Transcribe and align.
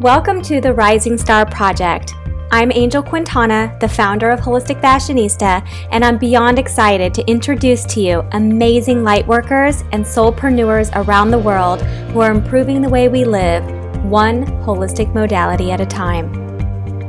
Welcome 0.00 0.42
to 0.42 0.60
the 0.60 0.74
Rising 0.74 1.16
Star 1.16 1.46
Project. 1.46 2.12
I'm 2.50 2.70
Angel 2.70 3.02
Quintana, 3.02 3.74
the 3.80 3.88
founder 3.88 4.28
of 4.28 4.40
Holistic 4.40 4.78
Fashionista, 4.82 5.66
and 5.90 6.04
I'm 6.04 6.18
beyond 6.18 6.58
excited 6.58 7.14
to 7.14 7.26
introduce 7.26 7.82
to 7.86 8.02
you 8.02 8.22
amazing 8.32 8.98
lightworkers 8.98 9.88
and 9.92 10.04
soulpreneurs 10.04 10.94
around 10.96 11.30
the 11.30 11.38
world 11.38 11.80
who 12.12 12.20
are 12.20 12.30
improving 12.30 12.82
the 12.82 12.90
way 12.90 13.08
we 13.08 13.24
live, 13.24 13.64
one 14.04 14.44
holistic 14.66 15.14
modality 15.14 15.70
at 15.72 15.80
a 15.80 15.86
time. 15.86 16.30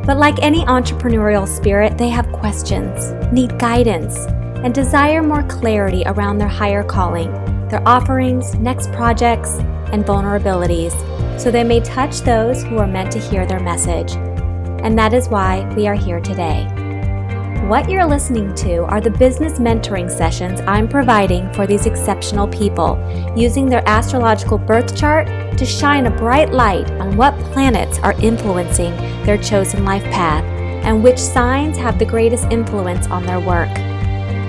But 0.04 0.16
like 0.16 0.42
any 0.42 0.64
entrepreneurial 0.64 1.46
spirit, 1.46 1.98
they 1.98 2.08
have 2.08 2.32
questions, 2.32 3.12
need 3.34 3.60
guidance, 3.60 4.16
and 4.64 4.74
desire 4.74 5.22
more 5.22 5.44
clarity 5.44 6.04
around 6.06 6.38
their 6.38 6.48
higher 6.48 6.86
calling, 6.86 7.34
their 7.68 7.86
offerings, 7.86 8.56
next 8.56 8.94
projects, 8.94 9.56
and 9.92 10.06
vulnerabilities 10.06 10.94
so 11.38 11.52
they 11.52 11.64
may 11.64 11.80
touch 11.80 12.22
those 12.22 12.64
who 12.64 12.78
are 12.78 12.88
meant 12.88 13.12
to 13.12 13.20
hear 13.20 13.46
their 13.46 13.60
message. 13.60 14.14
And 14.84 14.98
that 14.98 15.14
is 15.14 15.30
why 15.30 15.72
we 15.76 15.88
are 15.88 15.96
here 15.96 16.20
today. 16.20 16.68
What 17.68 17.90
you're 17.90 18.06
listening 18.06 18.56
to 18.56 18.84
are 18.86 19.02
the 19.02 19.10
business 19.10 19.60
mentoring 19.60 20.10
sessions 20.10 20.62
I'm 20.62 20.88
providing 20.88 21.52
for 21.52 21.68
these 21.68 21.86
exceptional 21.86 22.48
people, 22.48 22.98
using 23.36 23.66
their 23.66 23.88
astrological 23.88 24.58
birth 24.58 24.96
chart 24.96 25.28
to 25.58 25.66
shine 25.66 26.06
a 26.06 26.18
bright 26.18 26.54
light 26.54 26.90
on 26.92 27.18
what 27.18 27.38
planets 27.52 28.00
are 28.00 28.14
influencing 28.22 28.96
their 29.26 29.38
chosen 29.38 29.84
life 29.84 30.06
path 30.06 30.46
and 30.86 31.04
which 31.04 31.20
signs 31.20 31.78
have 31.78 32.00
the 32.00 32.06
greatest 32.06 32.46
influence 32.52 33.08
on 33.08 33.26
their 33.26 33.42
work. 33.42 33.76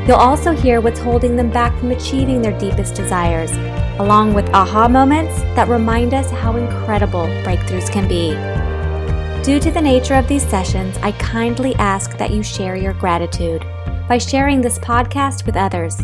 You'll 0.06 0.16
also 0.16 0.52
hear 0.52 0.80
what's 0.80 1.00
holding 1.00 1.34
them 1.34 1.50
back 1.50 1.76
from 1.78 1.90
achieving 1.90 2.40
their 2.40 2.56
deepest 2.58 2.94
desires 2.94 3.50
along 3.98 4.34
with 4.34 4.48
aha 4.50 4.88
moments 4.88 5.40
that 5.54 5.68
remind 5.68 6.14
us 6.14 6.30
how 6.30 6.56
incredible 6.56 7.26
breakthroughs 7.44 7.90
can 7.90 8.06
be. 8.06 8.34
Due 9.44 9.58
to 9.60 9.70
the 9.70 9.80
nature 9.80 10.14
of 10.14 10.28
these 10.28 10.46
sessions, 10.46 10.96
I 10.98 11.12
kindly 11.12 11.74
ask 11.76 12.16
that 12.18 12.30
you 12.30 12.42
share 12.42 12.76
your 12.76 12.92
gratitude 12.92 13.64
by 14.08 14.18
sharing 14.18 14.60
this 14.60 14.78
podcast 14.78 15.46
with 15.46 15.56
others. 15.56 15.96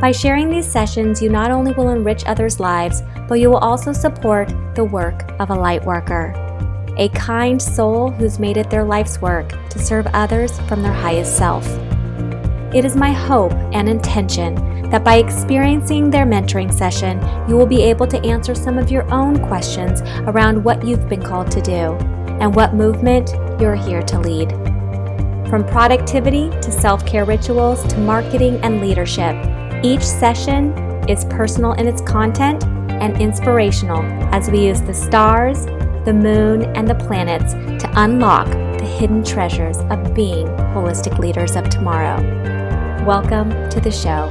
By 0.00 0.12
sharing 0.12 0.50
these 0.50 0.70
sessions, 0.70 1.22
you 1.22 1.30
not 1.30 1.50
only 1.50 1.72
will 1.72 1.88
enrich 1.88 2.24
others' 2.26 2.60
lives, 2.60 3.02
but 3.28 3.40
you 3.40 3.50
will 3.50 3.58
also 3.58 3.92
support 3.92 4.52
the 4.74 4.84
work 4.84 5.30
of 5.40 5.50
a 5.50 5.54
light 5.54 5.84
worker, 5.84 6.34
a 6.98 7.08
kind 7.10 7.60
soul 7.60 8.10
who's 8.10 8.38
made 8.38 8.56
it 8.56 8.68
their 8.68 8.84
life's 8.84 9.20
work 9.22 9.48
to 9.70 9.78
serve 9.78 10.06
others 10.08 10.58
from 10.68 10.82
their 10.82 10.92
highest 10.92 11.36
self. 11.36 11.66
It 12.74 12.84
is 12.84 12.94
my 12.94 13.12
hope 13.12 13.52
and 13.72 13.88
intention 13.88 14.56
that 14.90 15.04
by 15.04 15.16
experiencing 15.16 16.10
their 16.10 16.24
mentoring 16.24 16.72
session, 16.72 17.20
you 17.48 17.56
will 17.56 17.66
be 17.66 17.82
able 17.82 18.06
to 18.06 18.24
answer 18.24 18.54
some 18.54 18.78
of 18.78 18.90
your 18.90 19.10
own 19.12 19.44
questions 19.46 20.02
around 20.28 20.62
what 20.62 20.84
you've 20.84 21.08
been 21.08 21.22
called 21.22 21.50
to 21.52 21.60
do 21.60 21.94
and 22.40 22.54
what 22.54 22.74
movement 22.74 23.30
you're 23.60 23.74
here 23.74 24.02
to 24.02 24.18
lead. 24.20 24.50
From 25.48 25.64
productivity 25.64 26.50
to 26.50 26.72
self 26.72 27.06
care 27.06 27.24
rituals 27.24 27.84
to 27.92 27.98
marketing 27.98 28.60
and 28.62 28.80
leadership, 28.80 29.34
each 29.84 30.02
session 30.02 30.72
is 31.08 31.24
personal 31.26 31.72
in 31.74 31.86
its 31.86 32.02
content 32.02 32.64
and 32.64 33.20
inspirational 33.20 34.02
as 34.34 34.50
we 34.50 34.66
use 34.66 34.82
the 34.82 34.94
stars, 34.94 35.66
the 36.04 36.12
moon, 36.12 36.62
and 36.74 36.88
the 36.88 36.94
planets 36.94 37.52
to 37.52 37.92
unlock 37.96 38.48
the 38.78 38.84
hidden 38.84 39.22
treasures 39.22 39.78
of 39.90 40.14
being 40.14 40.46
holistic 40.74 41.18
leaders 41.18 41.56
of 41.56 41.68
tomorrow. 41.68 42.16
Welcome 43.04 43.50
to 43.70 43.80
the 43.80 43.92
show. 43.92 44.28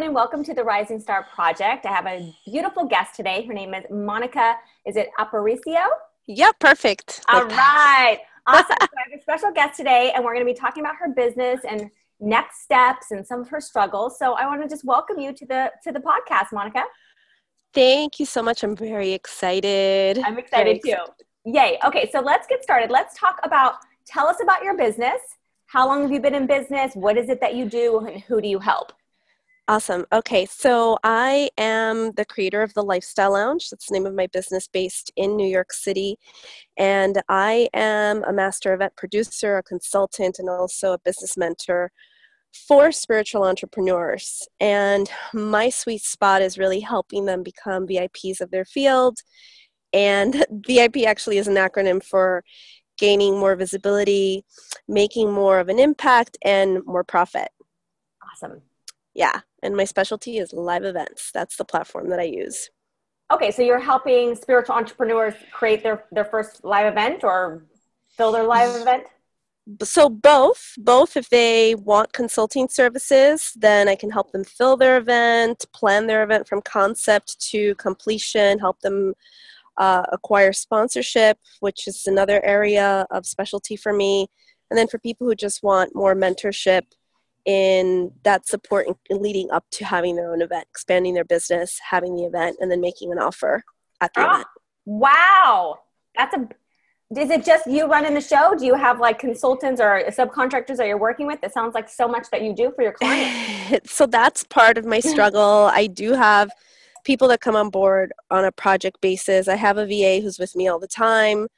Everyone, 0.00 0.08
and 0.08 0.14
welcome 0.14 0.42
to 0.42 0.54
the 0.54 0.64
Rising 0.64 0.98
Star 0.98 1.26
Project. 1.34 1.84
I 1.84 1.92
have 1.92 2.06
a 2.06 2.34
beautiful 2.46 2.86
guest 2.86 3.16
today. 3.16 3.44
Her 3.44 3.52
name 3.52 3.74
is 3.74 3.84
Monica. 3.90 4.56
Is 4.86 4.96
it 4.96 5.10
Aparicio? 5.18 5.84
Yeah, 6.26 6.52
perfect. 6.58 7.22
All 7.28 7.42
like 7.42 7.50
right. 7.50 8.18
Awesome. 8.46 8.64
so 8.68 8.74
I 8.80 9.10
have 9.10 9.18
a 9.18 9.20
special 9.20 9.52
guest 9.52 9.76
today, 9.76 10.12
and 10.14 10.24
we're 10.24 10.32
going 10.32 10.46
to 10.46 10.50
be 10.50 10.58
talking 10.58 10.82
about 10.82 10.96
her 10.96 11.10
business 11.10 11.60
and 11.68 11.90
next 12.18 12.62
steps 12.62 13.10
and 13.10 13.26
some 13.26 13.42
of 13.42 13.48
her 13.50 13.60
struggles. 13.60 14.18
So 14.18 14.32
I 14.32 14.46
want 14.46 14.62
to 14.62 14.68
just 14.68 14.86
welcome 14.86 15.18
you 15.18 15.34
to 15.34 15.44
the 15.44 15.70
to 15.84 15.92
the 15.92 16.00
podcast, 16.00 16.46
Monica. 16.50 16.84
Thank 17.74 18.18
you 18.18 18.24
so 18.24 18.42
much. 18.42 18.64
I'm 18.64 18.76
very 18.76 19.12
excited. 19.12 20.18
I'm 20.20 20.38
excited 20.38 20.80
very 20.82 20.96
too. 20.96 21.02
Excited. 21.02 21.26
Yay. 21.44 21.78
Okay, 21.84 22.08
so 22.10 22.20
let's 22.20 22.46
get 22.46 22.62
started. 22.62 22.90
Let's 22.90 23.18
talk 23.18 23.38
about 23.42 23.74
tell 24.06 24.28
us 24.28 24.38
about 24.42 24.64
your 24.64 24.78
business. 24.78 25.20
How 25.66 25.86
long 25.86 26.00
have 26.00 26.10
you 26.10 26.20
been 26.20 26.34
in 26.34 26.46
business? 26.46 26.94
What 26.94 27.18
is 27.18 27.28
it 27.28 27.38
that 27.42 27.54
you 27.54 27.66
do 27.66 27.98
and 27.98 28.22
who 28.22 28.40
do 28.40 28.48
you 28.48 28.60
help? 28.60 28.92
Awesome. 29.70 30.04
Okay, 30.12 30.46
so 30.46 30.98
I 31.04 31.48
am 31.56 32.10
the 32.16 32.24
creator 32.24 32.60
of 32.60 32.74
the 32.74 32.82
Lifestyle 32.82 33.34
Lounge. 33.34 33.70
That's 33.70 33.86
the 33.86 33.94
name 33.94 34.04
of 34.04 34.16
my 34.16 34.26
business 34.26 34.66
based 34.66 35.12
in 35.14 35.36
New 35.36 35.46
York 35.46 35.72
City. 35.72 36.16
And 36.76 37.22
I 37.28 37.68
am 37.72 38.24
a 38.24 38.32
master 38.32 38.74
event 38.74 38.96
producer, 38.96 39.58
a 39.58 39.62
consultant, 39.62 40.40
and 40.40 40.50
also 40.50 40.94
a 40.94 40.98
business 40.98 41.36
mentor 41.36 41.92
for 42.66 42.90
spiritual 42.90 43.44
entrepreneurs. 43.44 44.48
And 44.58 45.08
my 45.32 45.70
sweet 45.70 46.02
spot 46.02 46.42
is 46.42 46.58
really 46.58 46.80
helping 46.80 47.26
them 47.26 47.44
become 47.44 47.86
VIPs 47.86 48.40
of 48.40 48.50
their 48.50 48.64
field. 48.64 49.18
And 49.92 50.44
VIP 50.66 51.06
actually 51.06 51.38
is 51.38 51.46
an 51.46 51.54
acronym 51.54 52.02
for 52.02 52.42
gaining 52.98 53.38
more 53.38 53.54
visibility, 53.54 54.44
making 54.88 55.30
more 55.30 55.60
of 55.60 55.68
an 55.68 55.78
impact, 55.78 56.36
and 56.44 56.84
more 56.86 57.04
profit. 57.04 57.50
Awesome. 58.32 58.62
Yeah 59.24 59.40
and 59.62 59.76
my 59.76 59.84
specialty 59.84 60.38
is 60.38 60.52
live 60.52 60.84
events. 60.84 61.30
That's 61.32 61.56
the 61.56 61.64
platform 61.64 62.08
that 62.10 62.20
I 62.20 62.24
use. 62.24 62.70
Okay, 63.32 63.50
so 63.50 63.62
you're 63.62 63.78
helping 63.80 64.34
spiritual 64.34 64.74
entrepreneurs 64.74 65.34
create 65.52 65.82
their 65.82 66.04
their 66.10 66.24
first 66.24 66.64
live 66.64 66.86
event 66.86 67.22
or 67.22 67.64
fill 68.16 68.32
their 68.32 68.42
live 68.42 68.74
event? 68.80 69.04
So 69.84 70.08
both, 70.08 70.72
both 70.78 71.16
if 71.16 71.28
they 71.28 71.76
want 71.76 72.12
consulting 72.12 72.68
services, 72.68 73.52
then 73.54 73.88
I 73.88 73.94
can 73.94 74.10
help 74.10 74.32
them 74.32 74.42
fill 74.42 74.76
their 74.76 74.96
event, 74.96 75.64
plan 75.72 76.08
their 76.08 76.24
event 76.24 76.48
from 76.48 76.60
concept 76.62 77.38
to 77.50 77.76
completion, 77.76 78.58
help 78.58 78.80
them 78.80 79.14
uh, 79.76 80.02
acquire 80.10 80.52
sponsorship, 80.52 81.38
which 81.60 81.86
is 81.86 82.08
another 82.08 82.44
area 82.44 83.06
of 83.12 83.26
specialty 83.26 83.76
for 83.76 83.92
me. 83.92 84.26
And 84.70 84.78
then 84.78 84.88
for 84.88 84.98
people 84.98 85.26
who 85.26 85.36
just 85.36 85.62
want 85.62 85.94
more 85.94 86.16
mentorship, 86.16 86.82
in 87.46 88.12
that 88.22 88.46
support 88.46 88.86
in 89.08 89.22
leading 89.22 89.50
up 89.50 89.64
to 89.72 89.84
having 89.84 90.16
their 90.16 90.32
own 90.32 90.42
event, 90.42 90.66
expanding 90.70 91.14
their 91.14 91.24
business, 91.24 91.78
having 91.90 92.16
the 92.16 92.24
event, 92.24 92.56
and 92.60 92.70
then 92.70 92.80
making 92.80 93.12
an 93.12 93.18
offer 93.18 93.62
at 94.00 94.12
the 94.14 94.20
ah, 94.20 94.34
event. 94.34 94.46
Wow. 94.84 95.78
That's 96.16 96.34
a 96.34 96.48
is 97.16 97.28
it 97.28 97.44
just 97.44 97.66
you 97.66 97.86
running 97.86 98.14
the 98.14 98.20
show? 98.20 98.54
Do 98.56 98.64
you 98.64 98.74
have 98.74 99.00
like 99.00 99.18
consultants 99.18 99.80
or 99.80 100.00
subcontractors 100.10 100.76
that 100.76 100.86
you're 100.86 100.98
working 100.98 101.26
with? 101.26 101.40
It 101.42 101.52
sounds 101.52 101.74
like 101.74 101.88
so 101.88 102.06
much 102.06 102.30
that 102.30 102.42
you 102.42 102.54
do 102.54 102.72
for 102.76 102.82
your 102.82 102.92
clients. 102.92 103.92
so 103.92 104.06
that's 104.06 104.44
part 104.44 104.78
of 104.78 104.84
my 104.84 105.00
struggle. 105.12 105.68
I 105.72 105.88
do 105.88 106.12
have 106.12 106.50
people 107.02 107.26
that 107.28 107.40
come 107.40 107.56
on 107.56 107.70
board 107.70 108.12
on 108.30 108.44
a 108.44 108.52
project 108.52 109.00
basis. 109.00 109.48
I 109.48 109.56
have 109.56 109.76
a 109.76 109.86
VA 109.86 110.22
who's 110.22 110.38
with 110.38 110.54
me 110.54 110.68
all 110.68 110.78
the 110.78 110.86
time. 110.86 111.48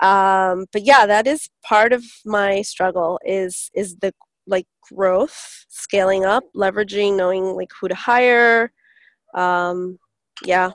Um, 0.00 0.66
but 0.72 0.82
yeah, 0.82 1.04
that 1.04 1.26
is 1.26 1.50
part 1.62 1.92
of 1.92 2.02
my 2.24 2.62
struggle 2.62 3.18
is 3.24 3.70
is 3.74 3.96
the 3.96 4.14
like 4.46 4.66
growth, 4.92 5.66
scaling 5.68 6.24
up, 6.24 6.44
leveraging, 6.54 7.16
knowing 7.16 7.44
like 7.44 7.70
who 7.80 7.88
to 7.88 7.94
hire. 7.94 8.72
Um, 9.34 9.98
yeah. 10.44 10.70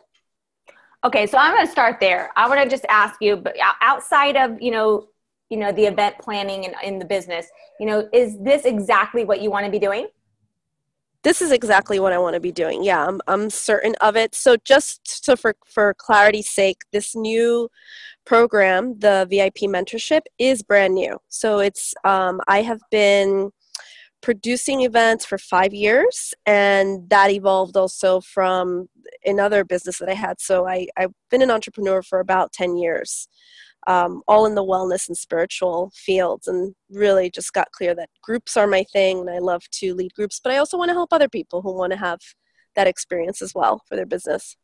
Okay, 1.03 1.25
so 1.25 1.37
I'm 1.37 1.55
going 1.55 1.65
to 1.65 1.71
start 1.71 1.99
there. 1.99 2.29
I 2.35 2.47
want 2.47 2.61
to 2.61 2.69
just 2.69 2.85
ask 2.87 3.15
you, 3.21 3.35
but 3.35 3.55
outside 3.81 4.37
of 4.37 4.61
you 4.61 4.71
know, 4.71 5.07
you 5.49 5.57
know, 5.57 5.71
the 5.71 5.85
event 5.85 6.15
planning 6.19 6.65
and 6.65 6.75
in 6.83 6.99
the 6.99 7.05
business, 7.05 7.47
you 7.79 7.85
know, 7.87 8.07
is 8.13 8.37
this 8.39 8.65
exactly 8.65 9.25
what 9.25 9.41
you 9.41 9.49
want 9.49 9.65
to 9.65 9.71
be 9.71 9.79
doing? 9.79 10.07
This 11.23 11.41
is 11.41 11.51
exactly 11.51 11.99
what 11.99 12.13
I 12.13 12.17
want 12.17 12.33
to 12.35 12.39
be 12.39 12.51
doing. 12.51 12.83
Yeah, 12.83 13.05
I'm, 13.05 13.21
I'm 13.27 13.49
certain 13.49 13.95
of 14.01 14.15
it. 14.15 14.33
So 14.33 14.57
just 14.63 15.23
so 15.25 15.35
for 15.35 15.55
for 15.65 15.93
clarity's 15.95 16.49
sake, 16.49 16.81
this 16.91 17.15
new 17.15 17.69
program, 18.25 18.97
the 18.99 19.27
VIP 19.29 19.69
mentorship, 19.69 20.21
is 20.37 20.63
brand 20.63 20.93
new. 20.93 21.17
So 21.29 21.59
it's 21.59 21.93
um, 22.03 22.41
I 22.47 22.61
have 22.61 22.81
been 22.91 23.51
producing 24.21 24.81
events 24.81 25.25
for 25.25 25.37
five 25.37 25.73
years 25.73 26.33
and 26.45 27.09
that 27.09 27.31
evolved 27.31 27.75
also 27.75 28.21
from 28.21 28.87
another 29.25 29.63
business 29.63 29.97
that 29.97 30.09
i 30.09 30.13
had. 30.13 30.39
So 30.39 30.67
I, 30.67 30.87
i've 30.97 31.13
been 31.29 31.41
an 31.41 31.51
entrepreneur 31.51 32.01
for 32.01 32.19
about 32.19 32.53
10 32.53 32.77
years 32.77 33.27
um, 33.87 34.21
all 34.27 34.45
in 34.45 34.53
the 34.53 34.63
wellness 34.63 35.07
and 35.07 35.17
spiritual 35.17 35.91
fields 35.95 36.47
and 36.47 36.75
really 36.91 37.31
just 37.31 37.51
got 37.51 37.71
clear 37.71 37.95
that 37.95 38.09
groups 38.21 38.55
are 38.55 38.67
my 38.67 38.83
thing 38.83 39.19
and 39.21 39.29
i 39.29 39.39
love 39.39 39.63
to 39.71 39.95
lead 39.95 40.13
groups 40.13 40.39
but 40.43 40.53
i 40.53 40.57
also 40.57 40.77
want 40.77 40.89
to 40.89 40.93
help 40.93 41.11
other 41.11 41.29
people 41.29 41.61
who 41.61 41.73
want 41.73 41.91
to 41.91 41.97
have 41.97 42.19
that 42.75 42.87
experience 42.87 43.41
as 43.41 43.53
well 43.53 43.81
for 43.87 43.95
their 43.95 44.05
business. 44.05 44.55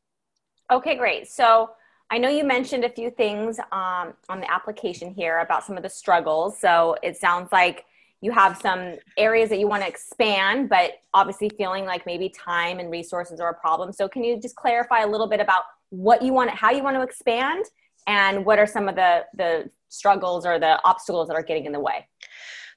Okay 0.72 0.96
great. 0.96 1.28
So 1.28 1.72
I 2.10 2.18
know 2.18 2.30
you 2.30 2.44
mentioned 2.44 2.86
a 2.86 2.90
few 2.90 3.10
things 3.10 3.60
um, 3.72 4.14
on 4.30 4.40
the 4.40 4.50
application 4.52 5.14
here 5.14 5.40
about 5.40 5.66
some 5.66 5.78
of 5.78 5.84
the 5.84 5.90
struggles. 5.90 6.60
So 6.60 6.96
it 7.04 7.18
sounds 7.18 7.52
like 7.52 7.86
you 8.22 8.32
have 8.32 8.58
some 8.58 8.96
areas 9.18 9.50
that 9.50 9.60
you 9.60 9.68
want 9.68 9.84
to 9.84 9.88
expand, 9.88 10.70
but 10.70 10.94
obviously 11.14 11.50
feeling 11.58 11.86
like 11.86 12.06
maybe 12.06 12.30
time 12.30 12.80
and 12.80 12.90
resources 12.90 13.40
are 13.40 13.50
a 13.50 13.54
problem. 13.54 13.92
So, 13.94 14.08
can 14.08 14.24
you 14.24 14.40
just 14.40 14.56
clarify 14.56 15.02
a 15.02 15.08
little 15.08 15.28
bit 15.28 15.40
about 15.40 15.64
what 15.90 16.22
you 16.22 16.34
want, 16.34 16.50
how 16.50 16.72
you 16.72 16.84
want 16.84 16.96
to 16.96 17.04
expand, 17.04 17.66
and 18.08 18.46
what 18.46 18.60
are 18.60 18.68
some 18.68 18.88
of 18.90 18.96
the 18.96 19.26
the 19.36 19.70
struggles 19.90 20.46
or 20.46 20.60
the 20.60 20.80
obstacles 20.84 21.28
that 21.28 21.36
are 21.36 21.44
getting 21.44 21.66
in 21.66 21.72
the 21.72 21.80
way? 21.80 22.08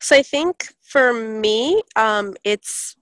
So, 0.01 0.17
I 0.17 0.23
think 0.23 0.69
for 0.83 1.13
me, 1.13 1.83
um, 1.97 2.35
it's 2.45 2.97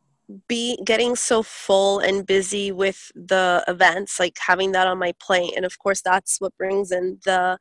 be 0.46 0.78
getting 0.84 1.16
so 1.16 1.42
full 1.42 2.00
and 2.00 2.26
busy 2.26 2.70
with 2.70 3.10
the 3.14 3.64
events 3.66 4.20
like 4.20 4.36
having 4.38 4.72
that 4.72 4.86
on 4.86 4.98
my 4.98 5.12
plate 5.20 5.54
and 5.56 5.64
of 5.64 5.78
course 5.78 6.02
that's 6.02 6.38
what 6.38 6.56
brings 6.58 6.92
in 6.92 7.18
the 7.24 7.58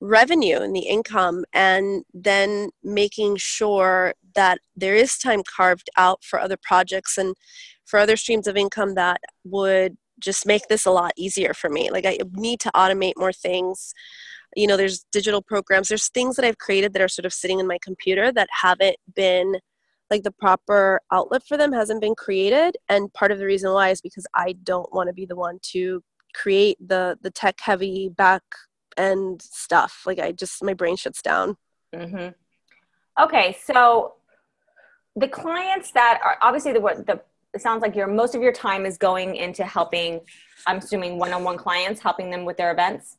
revenue 0.00 0.58
and 0.58 0.74
the 0.74 0.80
income 0.80 1.44
and 1.52 2.04
then 2.12 2.70
making 2.82 3.36
sure 3.36 4.14
that 4.34 4.58
there 4.74 4.96
is 4.96 5.16
time 5.16 5.42
carved 5.44 5.90
out 5.96 6.24
for 6.24 6.40
other 6.40 6.56
projects 6.60 7.16
and 7.16 7.36
for 7.84 8.00
other 8.00 8.16
streams 8.16 8.46
of 8.46 8.56
income 8.56 8.94
that 8.94 9.20
would 9.44 9.96
just 10.18 10.46
make 10.46 10.68
this 10.68 10.86
a 10.86 10.90
lot 10.90 11.12
easier 11.16 11.52
for 11.52 11.68
me. 11.68 11.90
Like 11.90 12.06
i 12.06 12.18
need 12.32 12.60
to 12.60 12.70
automate 12.74 13.14
more 13.16 13.32
things. 13.32 13.92
You 14.56 14.66
know 14.66 14.76
there's 14.76 15.04
digital 15.12 15.42
programs. 15.42 15.88
There's 15.88 16.08
things 16.08 16.36
that 16.36 16.44
i've 16.44 16.58
created 16.58 16.92
that 16.92 17.02
are 17.02 17.08
sort 17.08 17.26
of 17.26 17.32
sitting 17.32 17.60
in 17.60 17.66
my 17.66 17.78
computer 17.82 18.32
that 18.32 18.48
haven't 18.62 18.96
been 19.14 19.56
like 20.12 20.22
the 20.24 20.30
proper 20.30 21.00
outlet 21.10 21.42
for 21.42 21.56
them 21.56 21.72
hasn't 21.72 22.02
been 22.02 22.14
created 22.14 22.76
and 22.90 23.10
part 23.14 23.32
of 23.32 23.38
the 23.38 23.46
reason 23.46 23.72
why 23.72 23.88
is 23.88 24.02
because 24.02 24.26
i 24.34 24.52
don't 24.62 24.92
want 24.92 25.08
to 25.08 25.14
be 25.14 25.24
the 25.24 25.34
one 25.34 25.58
to 25.62 26.02
create 26.34 26.76
the 26.86 27.18
the 27.22 27.30
tech 27.30 27.58
heavy 27.60 28.08
back 28.08 28.42
end 28.98 29.40
stuff. 29.40 30.02
Like 30.04 30.18
i 30.18 30.32
just 30.32 30.62
my 30.62 30.74
brain 30.74 30.96
shuts 30.96 31.22
down. 31.22 31.56
Mm-hmm. 31.94 32.28
okay 33.22 33.56
so 33.64 34.14
the 35.16 35.28
clients 35.28 35.90
that 35.92 36.20
are 36.24 36.38
obviously 36.40 36.72
the 36.72 36.80
what 36.80 37.06
the 37.06 37.20
it 37.54 37.60
sounds 37.60 37.82
like 37.82 37.94
your 37.94 38.06
most 38.06 38.34
of 38.34 38.40
your 38.40 38.52
time 38.52 38.86
is 38.86 38.96
going 38.96 39.36
into 39.36 39.62
helping 39.62 40.20
i'm 40.66 40.78
assuming 40.78 41.18
one-on-one 41.18 41.58
clients 41.58 42.00
helping 42.00 42.30
them 42.30 42.46
with 42.46 42.56
their 42.56 42.72
events 42.72 43.18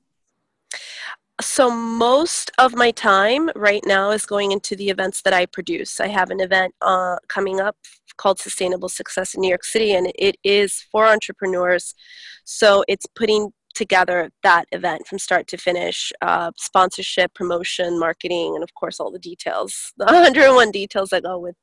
so 1.41 1.71
most 1.71 2.51
of 2.57 2.75
my 2.75 2.91
time 2.91 3.49
right 3.55 3.83
now 3.85 4.11
is 4.11 4.25
going 4.25 4.51
into 4.51 4.75
the 4.75 4.89
events 4.89 5.21
that 5.23 5.33
I 5.33 5.45
produce. 5.45 5.99
I 5.99 6.07
have 6.07 6.29
an 6.29 6.39
event 6.39 6.75
uh, 6.81 7.17
coming 7.27 7.59
up 7.59 7.75
called 8.17 8.39
Sustainable 8.39 8.89
Success 8.89 9.33
in 9.33 9.41
New 9.41 9.49
York 9.49 9.63
City, 9.63 9.93
and 9.93 10.11
it 10.15 10.35
is 10.43 10.85
for 10.91 11.07
entrepreneurs. 11.07 11.95
So 12.45 12.83
it's 12.87 13.07
putting 13.07 13.51
together 13.73 14.29
that 14.43 14.65
event 14.71 15.07
from 15.07 15.17
start 15.17 15.47
to 15.47 15.57
finish 15.57 16.11
uh, 16.21 16.51
sponsorship, 16.57 17.33
promotion, 17.33 17.99
marketing, 17.99 18.53
and 18.53 18.63
of 18.63 18.73
course, 18.75 18.99
all 18.99 19.11
the 19.11 19.19
details 19.19 19.93
the 19.97 20.05
101 20.05 20.71
details 20.71 21.09
that 21.09 21.23
go 21.23 21.39
with. 21.39 21.55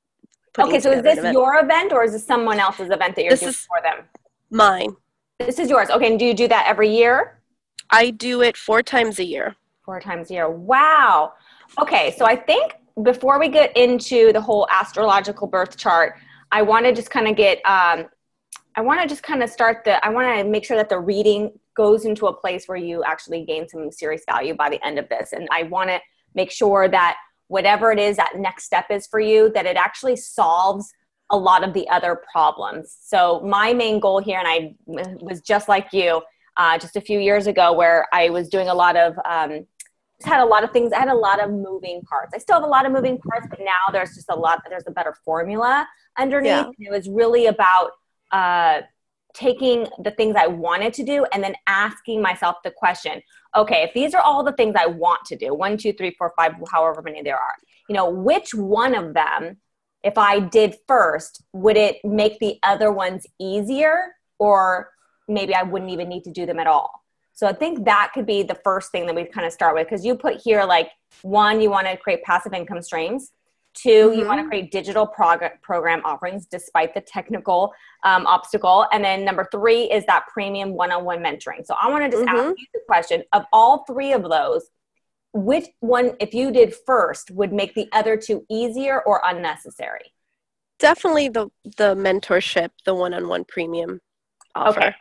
Okay, 0.58 0.81
so 0.81 0.90
is 0.90 1.02
this 1.02 1.19
event. 1.19 1.32
your 1.32 1.61
event 1.61 1.93
or 1.93 2.02
is 2.02 2.11
this 2.11 2.26
someone 2.26 2.58
else's 2.58 2.90
event 2.90 3.14
that 3.14 3.23
you're 3.23 3.31
this 3.31 3.40
doing 3.40 3.55
for 3.55 3.81
them? 3.82 4.05
Mine. 4.50 4.96
This 5.38 5.61
is 5.61 5.70
yours. 5.70 5.90
Okay, 5.90 6.08
and 6.08 6.19
do 6.19 6.25
you 6.25 6.34
do 6.34 6.49
that 6.49 6.66
every 6.66 6.93
year? 6.93 7.40
I 7.88 8.11
do 8.11 8.43
it 8.43 8.56
four 8.56 8.82
times 8.82 9.20
a 9.20 9.25
year 9.25 9.56
four 9.85 10.00
times 10.00 10.31
a 10.31 10.35
year. 10.35 10.50
Wow. 10.50 11.32
Okay, 11.81 12.15
so 12.17 12.25
I 12.25 12.37
think 12.37 12.75
before 13.03 13.38
we 13.38 13.49
get 13.49 13.77
into 13.77 14.32
the 14.32 14.41
whole 14.41 14.67
astrological 14.71 15.47
birth 15.47 15.77
chart, 15.77 16.15
I 16.53 16.62
want 16.62 16.85
to 16.87 16.93
just 16.93 17.11
kind 17.11 17.29
of 17.29 17.37
get, 17.37 17.59
um, 17.65 18.06
I 18.77 18.81
want 18.82 19.00
to 19.00 19.06
just 19.06 19.23
kind 19.23 19.43
of 19.43 19.50
start 19.50 19.85
the, 19.85 20.05
I 20.05 20.11
want 20.11 20.37
to 20.37 20.44
make 20.44 20.65
sure 20.65 20.77
that 20.77 20.88
the 20.88 20.99
reading 20.99 21.53
goes 21.77 22.05
into 22.05 22.27
a 22.27 22.32
place 22.32 22.67
where 22.67 22.77
you 22.77 23.03
actually 23.05 23.44
gain 23.44 23.69
some 23.69 23.91
serious 23.91 24.23
value 24.29 24.55
by 24.55 24.69
the 24.69 24.85
end 24.85 24.99
of 24.99 25.09
this. 25.09 25.32
And 25.32 25.49
I 25.50 25.65
want 25.65 25.91
to 25.91 26.00
make 26.35 26.50
sure 26.50 26.88
that 26.88 27.17
whatever 27.49 27.91
it 27.91 27.99
is 27.99 28.17
that 28.17 28.33
next 28.37 28.65
step 28.65 28.87
is 28.91 29.06
for 29.06 29.19
you, 29.19 29.50
that 29.55 29.67
it 29.67 29.76
actually 29.76 30.17
solves 30.17 30.93
a 31.31 31.37
lot 31.37 31.67
of 31.67 31.73
the 31.75 31.88
other 31.88 32.21
problems. 32.33 32.97
So 33.00 33.41
my 33.41 33.73
main 33.73 34.00
goal 34.00 34.21
here, 34.21 34.38
and 34.38 34.49
I 34.49 34.75
was 34.87 35.41
just 35.41 35.69
like 35.69 35.88
you, 35.93 36.23
uh, 36.61 36.77
just 36.77 36.95
a 36.95 37.01
few 37.01 37.19
years 37.19 37.47
ago, 37.47 37.73
where 37.73 38.07
I 38.12 38.29
was 38.29 38.51
doing 38.51 38.69
a 38.69 38.75
lot 38.75 38.95
of 38.95 39.19
um, 39.25 39.67
had 40.23 40.43
a 40.43 40.45
lot 40.45 40.62
of 40.62 40.73
things. 40.73 40.93
I 40.93 40.99
had 40.99 41.09
a 41.09 41.15
lot 41.15 41.43
of 41.43 41.51
moving 41.51 42.03
parts. 42.03 42.33
I 42.35 42.39
still 42.39 42.57
have 42.57 42.65
a 42.65 42.71
lot 42.77 42.85
of 42.85 42.93
moving 42.93 43.17
parts, 43.17 43.47
but 43.49 43.61
now 43.61 43.91
there's 43.93 44.15
just 44.15 44.29
a 44.29 44.37
lot. 44.37 44.61
There's 44.69 44.85
a 44.87 44.91
better 44.91 45.17
formula 45.25 45.89
underneath. 46.19 46.51
Yeah. 46.51 46.89
It 46.89 46.91
was 46.91 47.09
really 47.09 47.47
about 47.47 47.93
uh, 48.31 48.83
taking 49.33 49.87
the 50.05 50.11
things 50.11 50.37
I 50.39 50.49
wanted 50.49 50.93
to 50.95 51.03
do 51.03 51.25
and 51.33 51.43
then 51.43 51.55
asking 51.67 52.21
myself 52.21 52.57
the 52.62 52.73
question: 52.73 53.23
Okay, 53.57 53.83
if 53.83 53.95
these 53.95 54.12
are 54.12 54.21
all 54.21 54.45
the 54.45 54.53
things 54.53 54.75
I 54.79 54.87
want 54.87 55.25
to 55.29 55.37
do, 55.37 55.55
one, 55.55 55.79
two, 55.79 55.95
three, 55.95 56.15
four, 56.19 56.35
five, 56.37 56.53
however 56.71 57.01
many 57.01 57.23
there 57.23 57.39
are, 57.39 57.55
you 57.89 57.95
know, 57.95 58.11
which 58.11 58.55
one 58.55 58.95
of 58.95 59.15
them, 59.15 59.57
if 60.05 60.19
I 60.19 60.41
did 60.41 60.77
first, 60.87 61.43
would 61.55 61.79
it 61.79 62.05
make 62.05 62.39
the 62.39 62.59
other 62.62 62.93
ones 62.93 63.27
easier, 63.39 64.15
or 64.39 64.91
maybe 65.31 65.55
I 65.55 65.62
wouldn't 65.62 65.91
even 65.91 66.09
need 66.09 66.25
to 66.25 66.31
do 66.31 66.44
them 66.44 66.59
at 66.59 66.67
all? 66.67 67.05
So 67.32 67.47
I 67.47 67.53
think 67.53 67.85
that 67.87 68.11
could 68.12 68.27
be 68.27 68.43
the 68.43 68.59
first 68.62 68.93
thing 68.93 69.06
that 69.06 69.15
we 69.15 69.25
kind 69.25 69.47
of 69.47 69.53
start 69.53 69.75
with 69.75 69.87
because 69.88 70.05
you 70.05 70.15
put 70.15 70.43
here 70.43 70.65
like 70.65 70.91
one, 71.23 71.61
you 71.61 71.71
want 71.71 71.87
to 71.87 71.97
create 71.97 72.23
passive 72.23 72.53
income 72.53 72.82
streams. 72.82 73.32
2 73.75 73.88
mm-hmm. 73.88 74.19
you 74.19 74.27
want 74.27 74.41
to 74.41 74.49
create 74.49 74.73
digital 74.73 75.06
prog- 75.06 75.62
program 75.62 76.03
offerings 76.05 76.47
despite 76.47 76.93
the 76.93 77.00
technical 77.00 77.73
um, 78.05 78.27
obstacle. 78.27 78.87
And 78.93 79.05
then 79.05 79.25
number 79.25 79.49
three 79.53 79.85
is 79.85 80.05
that 80.06 80.27
premium 80.27 80.75
one 80.75 80.91
on 80.91 81.05
one 81.05 81.21
mentoring. 81.21 81.65
So 81.65 81.75
I 81.81 81.88
want 81.88 82.05
to 82.05 82.11
just 82.11 82.25
mm-hmm. 82.25 82.37
ask 82.37 82.59
you 82.59 82.67
the 82.75 82.81
question 82.87 83.23
of 83.33 83.44
all 83.53 83.85
three 83.85 84.12
of 84.12 84.23
those, 84.29 84.69
which 85.33 85.67
one, 85.79 86.17
if 86.21 86.35
you 86.35 86.50
did 86.50 86.75
first, 86.85 87.31
would 87.31 87.53
make 87.53 87.75
the 87.75 87.88
other 87.93 88.17
two 88.17 88.44
easier 88.50 89.00
or 89.03 89.23
unnecessary? 89.25 90.12
Definitely 90.81 91.29
the, 91.29 91.49
the 91.76 91.94
mentorship, 91.94 92.71
the 92.85 92.94
one 92.94 93.15
on 93.15 93.29
one 93.29 93.44
premium 93.44 94.00
offer. 94.55 94.81
Okay. 94.81 94.94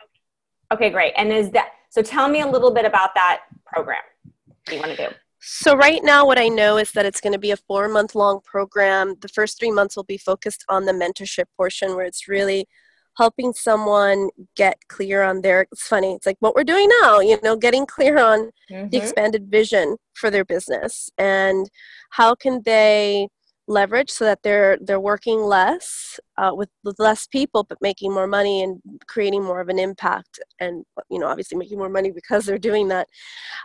Okay, 0.72 0.90
great. 0.90 1.12
And 1.16 1.32
is 1.32 1.50
that 1.50 1.72
so 1.90 2.02
tell 2.02 2.28
me 2.28 2.40
a 2.40 2.46
little 2.46 2.70
bit 2.70 2.84
about 2.84 3.14
that 3.14 3.40
program. 3.66 4.02
What 4.24 4.66
do 4.66 4.74
you 4.74 4.80
want 4.80 4.96
to 4.96 5.08
do? 5.08 5.14
So, 5.42 5.74
right 5.74 6.00
now, 6.04 6.26
what 6.26 6.38
I 6.38 6.48
know 6.48 6.76
is 6.76 6.92
that 6.92 7.06
it's 7.06 7.20
going 7.20 7.32
to 7.32 7.38
be 7.38 7.50
a 7.50 7.56
four 7.56 7.88
month 7.88 8.14
long 8.14 8.40
program. 8.44 9.14
The 9.20 9.28
first 9.28 9.58
three 9.58 9.70
months 9.70 9.96
will 9.96 10.04
be 10.04 10.18
focused 10.18 10.64
on 10.68 10.84
the 10.84 10.92
mentorship 10.92 11.46
portion, 11.56 11.96
where 11.96 12.04
it's 12.04 12.28
really 12.28 12.68
helping 13.16 13.52
someone 13.52 14.28
get 14.56 14.78
clear 14.88 15.22
on 15.22 15.42
their 15.42 15.66
it's 15.72 15.86
funny 15.86 16.14
it's 16.14 16.26
like 16.26 16.36
what 16.40 16.54
we're 16.54 16.64
doing 16.64 16.88
now 17.02 17.20
you 17.20 17.36
know 17.42 17.56
getting 17.56 17.84
clear 17.84 18.18
on 18.18 18.50
mm-hmm. 18.70 18.88
the 18.88 18.96
expanded 18.96 19.50
vision 19.50 19.96
for 20.14 20.30
their 20.30 20.44
business 20.44 21.10
and 21.18 21.68
how 22.10 22.34
can 22.34 22.62
they 22.64 23.28
leverage 23.70 24.10
so 24.10 24.24
that 24.24 24.42
they're 24.42 24.76
they're 24.80 25.00
working 25.00 25.40
less 25.40 26.18
uh, 26.36 26.50
with, 26.52 26.68
with 26.84 26.98
less 26.98 27.26
people 27.28 27.64
but 27.64 27.78
making 27.80 28.12
more 28.12 28.26
money 28.26 28.62
and 28.62 28.80
creating 29.06 29.42
more 29.42 29.60
of 29.60 29.68
an 29.68 29.78
impact 29.78 30.40
and 30.58 30.84
you 31.08 31.18
know 31.18 31.28
obviously 31.28 31.56
making 31.56 31.78
more 31.78 31.88
money 31.88 32.10
because 32.10 32.44
they're 32.44 32.58
doing 32.58 32.88
that. 32.88 33.06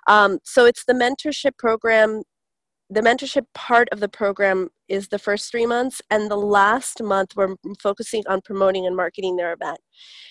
Um, 0.08 0.40
so 0.44 0.66
it's 0.66 0.86
the 0.86 0.94
mentorship 0.94 1.58
program. 1.58 2.22
The 2.92 3.02
mentorship 3.02 3.46
part 3.56 3.90
of 3.92 4.00
the 4.00 4.08
program 4.08 4.70
is 4.88 5.08
the 5.08 5.18
first 5.18 5.50
three 5.50 5.66
months 5.66 6.04
and 6.12 6.30
the 6.30 6.38
last 6.38 7.02
month 7.02 7.36
we're 7.36 7.56
focusing 7.82 8.24
on 8.30 8.42
promoting 8.42 8.86
and 8.86 8.96
marketing 8.96 9.36
their 9.36 9.54
event. 9.54 9.80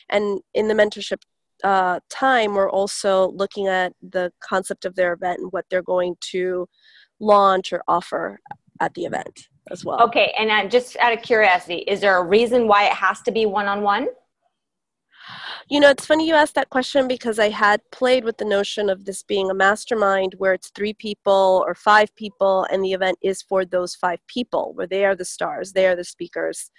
And 0.08 0.40
in 0.54 0.68
the 0.68 0.74
mentorship 0.74 1.22
uh, 1.64 1.98
time 2.10 2.54
we're 2.54 2.70
also 2.70 3.30
looking 3.32 3.66
at 3.66 3.92
the 4.02 4.32
concept 4.40 4.84
of 4.84 4.94
their 4.94 5.14
event 5.14 5.40
and 5.40 5.52
what 5.52 5.64
they're 5.68 5.82
going 5.82 6.14
to 6.20 6.68
launch 7.18 7.72
or 7.72 7.82
offer 7.88 8.38
at 8.80 8.94
the 8.94 9.04
event 9.04 9.48
as 9.70 9.84
well. 9.84 10.02
Okay, 10.02 10.34
and 10.38 10.50
uh, 10.50 10.68
just 10.68 10.96
out 10.98 11.12
of 11.12 11.22
curiosity, 11.22 11.78
is 11.86 12.00
there 12.00 12.16
a 12.18 12.22
reason 12.22 12.68
why 12.68 12.84
it 12.84 12.92
has 12.92 13.20
to 13.22 13.30
be 13.32 13.46
one 13.46 13.66
on 13.66 13.82
one? 13.82 14.08
You 15.70 15.80
know, 15.80 15.88
it's 15.88 16.04
funny 16.04 16.28
you 16.28 16.34
asked 16.34 16.54
that 16.56 16.68
question 16.68 17.08
because 17.08 17.38
I 17.38 17.48
had 17.48 17.80
played 17.90 18.24
with 18.24 18.36
the 18.36 18.44
notion 18.44 18.90
of 18.90 19.06
this 19.06 19.22
being 19.22 19.50
a 19.50 19.54
mastermind 19.54 20.34
where 20.36 20.52
it's 20.52 20.70
three 20.70 20.92
people 20.92 21.64
or 21.66 21.74
five 21.74 22.14
people, 22.16 22.66
and 22.70 22.84
the 22.84 22.92
event 22.92 23.18
is 23.22 23.40
for 23.40 23.64
those 23.64 23.94
five 23.94 24.18
people, 24.26 24.72
where 24.74 24.86
they 24.86 25.04
are 25.06 25.16
the 25.16 25.24
stars, 25.24 25.72
they 25.72 25.86
are 25.86 25.96
the 25.96 26.04
speakers. 26.04 26.70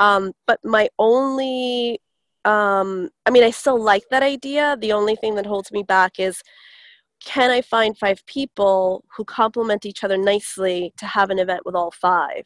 Um, 0.00 0.32
but 0.46 0.58
my 0.64 0.88
only, 0.98 2.00
um, 2.44 3.10
I 3.24 3.30
mean, 3.30 3.44
I 3.44 3.50
still 3.50 3.80
like 3.80 4.04
that 4.10 4.24
idea. 4.24 4.76
The 4.80 4.92
only 4.92 5.14
thing 5.14 5.36
that 5.36 5.46
holds 5.46 5.70
me 5.70 5.84
back 5.84 6.18
is 6.18 6.42
can 7.26 7.50
I 7.50 7.60
find 7.60 7.98
five 7.98 8.24
people 8.26 9.04
who 9.14 9.24
complement 9.24 9.84
each 9.84 10.04
other 10.04 10.16
nicely 10.16 10.94
to 10.96 11.06
have 11.06 11.28
an 11.28 11.40
event 11.40 11.66
with 11.66 11.74
all 11.74 11.90
five 11.90 12.44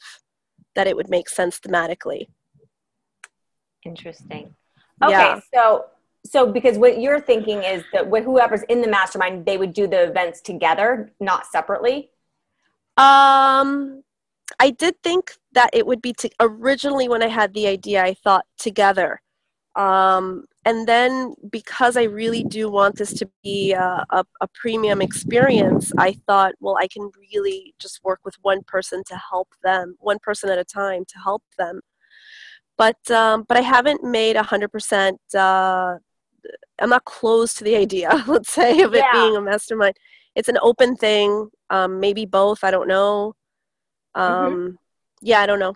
that 0.74 0.86
it 0.86 0.96
would 0.96 1.10
make 1.10 1.28
sense 1.28 1.60
thematically? 1.60 2.26
Interesting. 3.84 4.54
Okay, 5.02 5.12
yeah. 5.12 5.40
so 5.54 5.84
so 6.24 6.50
because 6.50 6.78
what 6.78 7.00
you're 7.00 7.20
thinking 7.20 7.62
is 7.62 7.84
that 7.92 8.08
with 8.08 8.24
whoever's 8.24 8.62
in 8.64 8.80
the 8.80 8.88
mastermind, 8.88 9.46
they 9.46 9.56
would 9.56 9.72
do 9.72 9.86
the 9.86 10.04
events 10.04 10.40
together, 10.40 11.12
not 11.20 11.46
separately. 11.46 12.10
Um, 12.96 14.02
I 14.58 14.70
did 14.70 15.02
think 15.02 15.32
that 15.52 15.70
it 15.72 15.86
would 15.86 16.02
be 16.02 16.12
to, 16.14 16.30
originally 16.40 17.08
when 17.08 17.22
I 17.22 17.28
had 17.28 17.54
the 17.54 17.66
idea, 17.66 18.02
I 18.02 18.14
thought 18.14 18.44
together. 18.58 19.22
Um, 19.76 20.46
and 20.66 20.86
then 20.86 21.34
because 21.50 21.96
I 21.96 22.02
really 22.02 22.44
do 22.44 22.70
want 22.70 22.96
this 22.96 23.14
to 23.14 23.30
be 23.42 23.72
a, 23.72 24.04
a, 24.10 24.24
a, 24.42 24.48
premium 24.52 25.00
experience, 25.00 25.90
I 25.96 26.12
thought, 26.26 26.52
well, 26.60 26.76
I 26.78 26.86
can 26.86 27.10
really 27.18 27.74
just 27.78 28.00
work 28.04 28.20
with 28.24 28.34
one 28.42 28.62
person 28.66 29.02
to 29.06 29.16
help 29.16 29.48
them, 29.62 29.96
one 30.00 30.18
person 30.22 30.50
at 30.50 30.58
a 30.58 30.64
time 30.64 31.04
to 31.06 31.18
help 31.18 31.42
them. 31.56 31.80
But 32.76 33.10
um, 33.10 33.44
but 33.48 33.56
I 33.56 33.62
haven't 33.62 34.04
made 34.04 34.36
a 34.36 34.42
hundred 34.42 34.70
percent. 34.70 35.18
Uh, 35.34 35.96
I'm 36.78 36.90
not 36.90 37.04
close 37.04 37.54
to 37.54 37.64
the 37.64 37.76
idea, 37.76 38.10
let's 38.26 38.52
say, 38.52 38.80
of 38.82 38.94
it 38.94 38.98
yeah. 38.98 39.12
being 39.12 39.36
a 39.36 39.40
mastermind. 39.40 39.96
It's 40.34 40.48
an 40.48 40.58
open 40.60 40.96
thing. 40.96 41.48
Um, 41.70 42.00
maybe 42.00 42.26
both. 42.26 42.64
I 42.64 42.70
don't 42.70 42.88
know. 42.88 43.34
Mm-hmm. 44.16 44.32
Um, 44.32 44.52
mm-hmm. 44.52 44.74
Yeah, 45.22 45.40
I 45.40 45.46
don't 45.46 45.58
know. 45.58 45.74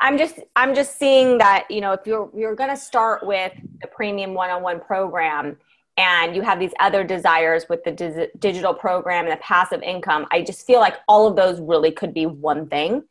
I'm 0.00 0.18
just 0.18 0.40
I'm 0.56 0.74
just 0.74 0.98
seeing 0.98 1.38
that 1.38 1.70
you 1.70 1.80
know 1.80 1.92
if 1.92 2.00
you're 2.06 2.30
you're 2.34 2.54
going 2.54 2.70
to 2.70 2.76
start 2.76 3.24
with 3.26 3.52
the 3.80 3.86
premium 3.88 4.34
one-on-one 4.34 4.80
program 4.80 5.56
and 5.96 6.34
you 6.34 6.42
have 6.42 6.58
these 6.58 6.72
other 6.80 7.04
desires 7.04 7.66
with 7.68 7.84
the 7.84 7.92
di- 7.92 8.28
digital 8.38 8.74
program 8.74 9.26
and 9.26 9.32
the 9.32 9.40
passive 9.42 9.82
income, 9.82 10.26
I 10.32 10.42
just 10.42 10.66
feel 10.66 10.80
like 10.80 10.96
all 11.06 11.28
of 11.28 11.36
those 11.36 11.60
really 11.60 11.92
could 11.92 12.12
be 12.12 12.26
one 12.26 12.68
thing. 12.68 13.04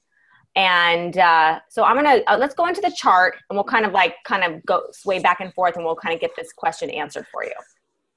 And 0.56 1.18
uh, 1.18 1.62
so 1.70 1.84
I'm 1.84 1.96
gonna 1.96 2.22
uh, 2.28 2.38
let's 2.38 2.54
go 2.54 2.68
into 2.68 2.82
the 2.82 2.92
chart 2.96 3.36
and 3.50 3.58
we'll 3.58 3.64
kind 3.64 3.86
of 3.86 3.94
like 3.94 4.16
kind 4.26 4.44
of 4.44 4.64
go 4.66 4.84
sway 4.92 5.20
back 5.20 5.40
and 5.40 5.54
forth 5.54 5.76
and 5.78 5.86
we'll 5.86 5.96
kind 5.96 6.14
of 6.14 6.22
get 6.22 6.32
this 6.36 6.52
question 6.54 6.90
answered 6.90 7.26
for 7.32 7.44
you. 7.44 7.54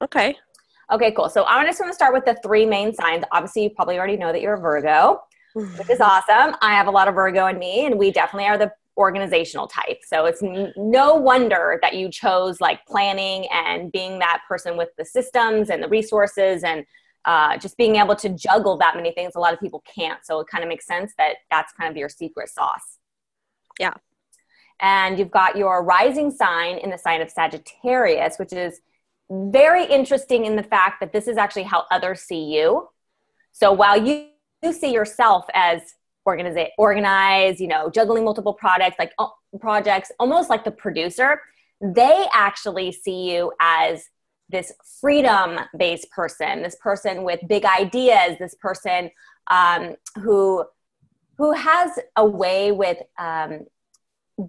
Okay. 0.01 0.35
Okay, 0.91 1.11
cool. 1.11 1.29
So 1.29 1.43
I'm 1.45 1.65
just 1.65 1.79
going 1.79 1.91
to 1.91 1.95
start 1.95 2.13
with 2.13 2.23
the 2.23 2.37
three 2.43 2.65
main 2.65 2.93
signs. 2.93 3.23
Obviously, 3.31 3.63
you 3.63 3.69
probably 3.71 3.97
already 3.97 4.15
know 4.15 4.31
that 4.31 4.41
you're 4.41 4.53
a 4.53 4.59
Virgo 4.59 5.21
which 5.77 5.89
is 5.89 6.01
awesome. 6.01 6.55
I 6.61 6.73
have 6.73 6.87
a 6.87 6.91
lot 6.91 7.07
of 7.07 7.15
Virgo 7.15 7.47
in 7.47 7.57
me, 7.57 7.85
and 7.85 7.97
we 7.97 8.11
definitely 8.11 8.47
are 8.47 8.57
the 8.57 8.71
organizational 8.97 9.67
type. 9.67 9.99
So 10.05 10.25
it's 10.25 10.41
no 10.41 11.15
wonder 11.15 11.79
that 11.81 11.95
you 11.95 12.09
chose 12.09 12.59
like 12.59 12.85
planning 12.87 13.47
and 13.53 13.91
being 13.91 14.19
that 14.19 14.41
person 14.47 14.75
with 14.75 14.89
the 14.97 15.05
systems 15.05 15.69
and 15.69 15.81
the 15.81 15.87
resources 15.87 16.63
and 16.63 16.85
uh, 17.25 17.57
just 17.57 17.77
being 17.77 17.97
able 17.97 18.15
to 18.15 18.29
juggle 18.29 18.77
that 18.77 18.95
many 18.95 19.11
things. 19.11 19.33
A 19.35 19.39
lot 19.39 19.53
of 19.53 19.59
people 19.59 19.83
can't. 19.93 20.25
So 20.25 20.39
it 20.39 20.47
kind 20.47 20.63
of 20.63 20.67
makes 20.67 20.87
sense 20.87 21.13
that 21.17 21.35
that's 21.51 21.73
kind 21.73 21.91
of 21.91 21.97
your 21.97 22.09
secret 22.09 22.49
sauce. 22.49 22.97
Yeah. 23.79 23.93
And 24.79 25.19
you've 25.19 25.31
got 25.31 25.57
your 25.57 25.83
rising 25.83 26.31
sign 26.31 26.77
in 26.77 26.89
the 26.89 26.97
sign 26.97 27.21
of 27.21 27.29
Sagittarius, 27.29 28.37
which 28.37 28.53
is 28.53 28.81
very 29.29 29.85
interesting 29.85 30.45
in 30.45 30.55
the 30.55 30.63
fact 30.63 30.99
that 31.01 31.11
this 31.11 31.27
is 31.27 31.37
actually 31.37 31.63
how 31.63 31.85
others 31.91 32.21
see 32.21 32.45
you. 32.45 32.87
So 33.51 33.71
while 33.73 34.01
you 34.01 34.29
you 34.61 34.73
see 34.73 34.91
yourself 34.91 35.45
as 35.53 35.81
organize, 36.25 36.67
organize, 36.77 37.61
you 37.61 37.67
know, 37.67 37.89
juggling 37.89 38.25
multiple 38.25 38.53
products, 38.53 38.97
like 38.99 39.13
uh, 39.17 39.27
projects, 39.59 40.11
almost 40.19 40.49
like 40.49 40.63
the 40.63 40.71
producer, 40.71 41.41
they 41.81 42.25
actually 42.33 42.91
see 42.91 43.31
you 43.31 43.53
as 43.61 44.05
this 44.49 44.73
freedom 45.01 45.59
based 45.77 46.09
person, 46.11 46.61
this 46.61 46.75
person 46.81 47.23
with 47.23 47.39
big 47.47 47.65
ideas, 47.65 48.37
this 48.39 48.55
person 48.55 49.09
um, 49.49 49.95
who 50.15 50.65
who 51.37 51.51
has 51.53 51.99
a 52.15 52.25
way 52.25 52.71
with 52.71 52.97
um, 53.19 53.65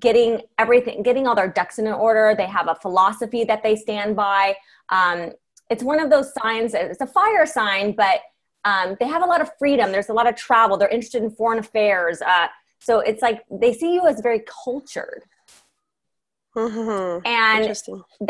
getting 0.01 0.41
everything, 0.59 1.03
getting 1.03 1.27
all 1.27 1.35
their 1.35 1.49
ducks 1.49 1.79
in 1.79 1.87
order. 1.87 2.35
They 2.37 2.47
have 2.47 2.69
a 2.69 2.75
philosophy 2.77 3.45
that 3.45 3.63
they 3.63 3.77
stand 3.77 4.17
by. 4.17 4.57
Um, 4.89 5.33
it's 5.69 5.83
one 5.83 6.01
of 6.01 6.09
those 6.09 6.33
signs. 6.33 6.73
It's 6.73 7.03
a 7.03 7.07
fire 7.07 7.45
sign, 7.45 7.93
but 7.93 8.21
um, 8.69 8.87
they 9.01 9.09
have 9.15 9.23
a 9.29 9.31
lot 9.33 9.41
of 9.45 9.49
freedom. 9.61 9.87
There's 9.95 10.11
a 10.15 10.19
lot 10.21 10.29
of 10.31 10.35
travel. 10.47 10.77
They're 10.77 10.97
interested 10.99 11.23
in 11.27 11.31
foreign 11.41 11.61
affairs. 11.67 12.19
Uh, 12.33 12.49
so 12.87 12.93
it's 13.11 13.23
like 13.27 13.39
they 13.63 13.73
see 13.81 13.91
you 13.97 14.03
as 14.11 14.21
very 14.29 14.43
cultured. 14.65 15.23
Mm-hmm. 16.57 17.27
And 17.27 17.65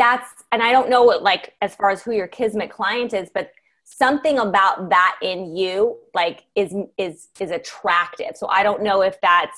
that's, 0.03 0.29
and 0.51 0.61
I 0.67 0.71
don't 0.75 0.89
know 0.93 1.03
what, 1.09 1.19
like, 1.31 1.45
as 1.65 1.71
far 1.79 1.89
as 1.89 1.99
who 2.03 2.11
your 2.11 2.27
kismet 2.37 2.69
client 2.77 3.11
is, 3.21 3.29
but 3.37 3.45
something 3.83 4.37
about 4.47 4.89
that 4.95 5.13
in 5.21 5.39
you, 5.57 5.97
like, 6.13 6.37
is, 6.61 6.71
is, 6.97 7.15
is 7.39 7.51
attractive. 7.59 8.33
So 8.35 8.45
I 8.47 8.61
don't 8.67 8.83
know 8.87 9.01
if 9.01 9.15
that's, 9.29 9.57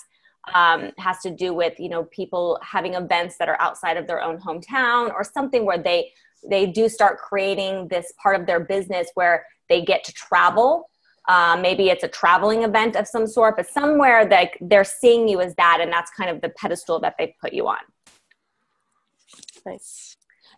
um, 0.60 0.92
has 0.98 1.18
to 1.26 1.32
do 1.46 1.50
with, 1.62 1.76
you 1.80 1.90
know, 1.94 2.04
people 2.20 2.46
having 2.76 2.94
events 3.04 3.34
that 3.40 3.50
are 3.50 3.60
outside 3.60 3.98
of 3.98 4.08
their 4.08 4.22
own 4.28 4.38
hometown 4.40 5.14
or 5.14 5.24
something 5.24 5.66
where 5.66 5.82
they, 5.90 6.00
they 6.50 6.66
do 6.66 6.90
start 6.90 7.20
creating 7.20 7.88
this 7.88 8.14
part 8.22 8.40
of 8.40 8.46
their 8.46 8.60
business 8.60 9.10
where 9.14 9.46
they 9.70 9.84
get 9.84 10.04
to 10.06 10.14
travel. 10.14 10.90
Uh, 11.28 11.58
maybe 11.62 11.90
it's 11.90 12.04
a 12.04 12.08
traveling 12.08 12.64
event 12.64 12.96
of 12.96 13.08
some 13.08 13.28
sort, 13.28 13.56
but 13.56 13.68
somewhere 13.68 14.26
that 14.26 14.52
they're 14.60 14.84
seeing 14.84 15.28
you 15.28 15.40
as 15.40 15.54
that, 15.56 15.80
and 15.80 15.92
that's 15.92 16.12
kind 16.12 16.30
of 16.30 16.42
the 16.42 16.50
pedestal 16.50 17.00
that 17.00 17.16
they 17.18 17.36
put 17.40 17.54
you 17.54 17.68
on. 17.68 17.78
Nice. 19.66 20.18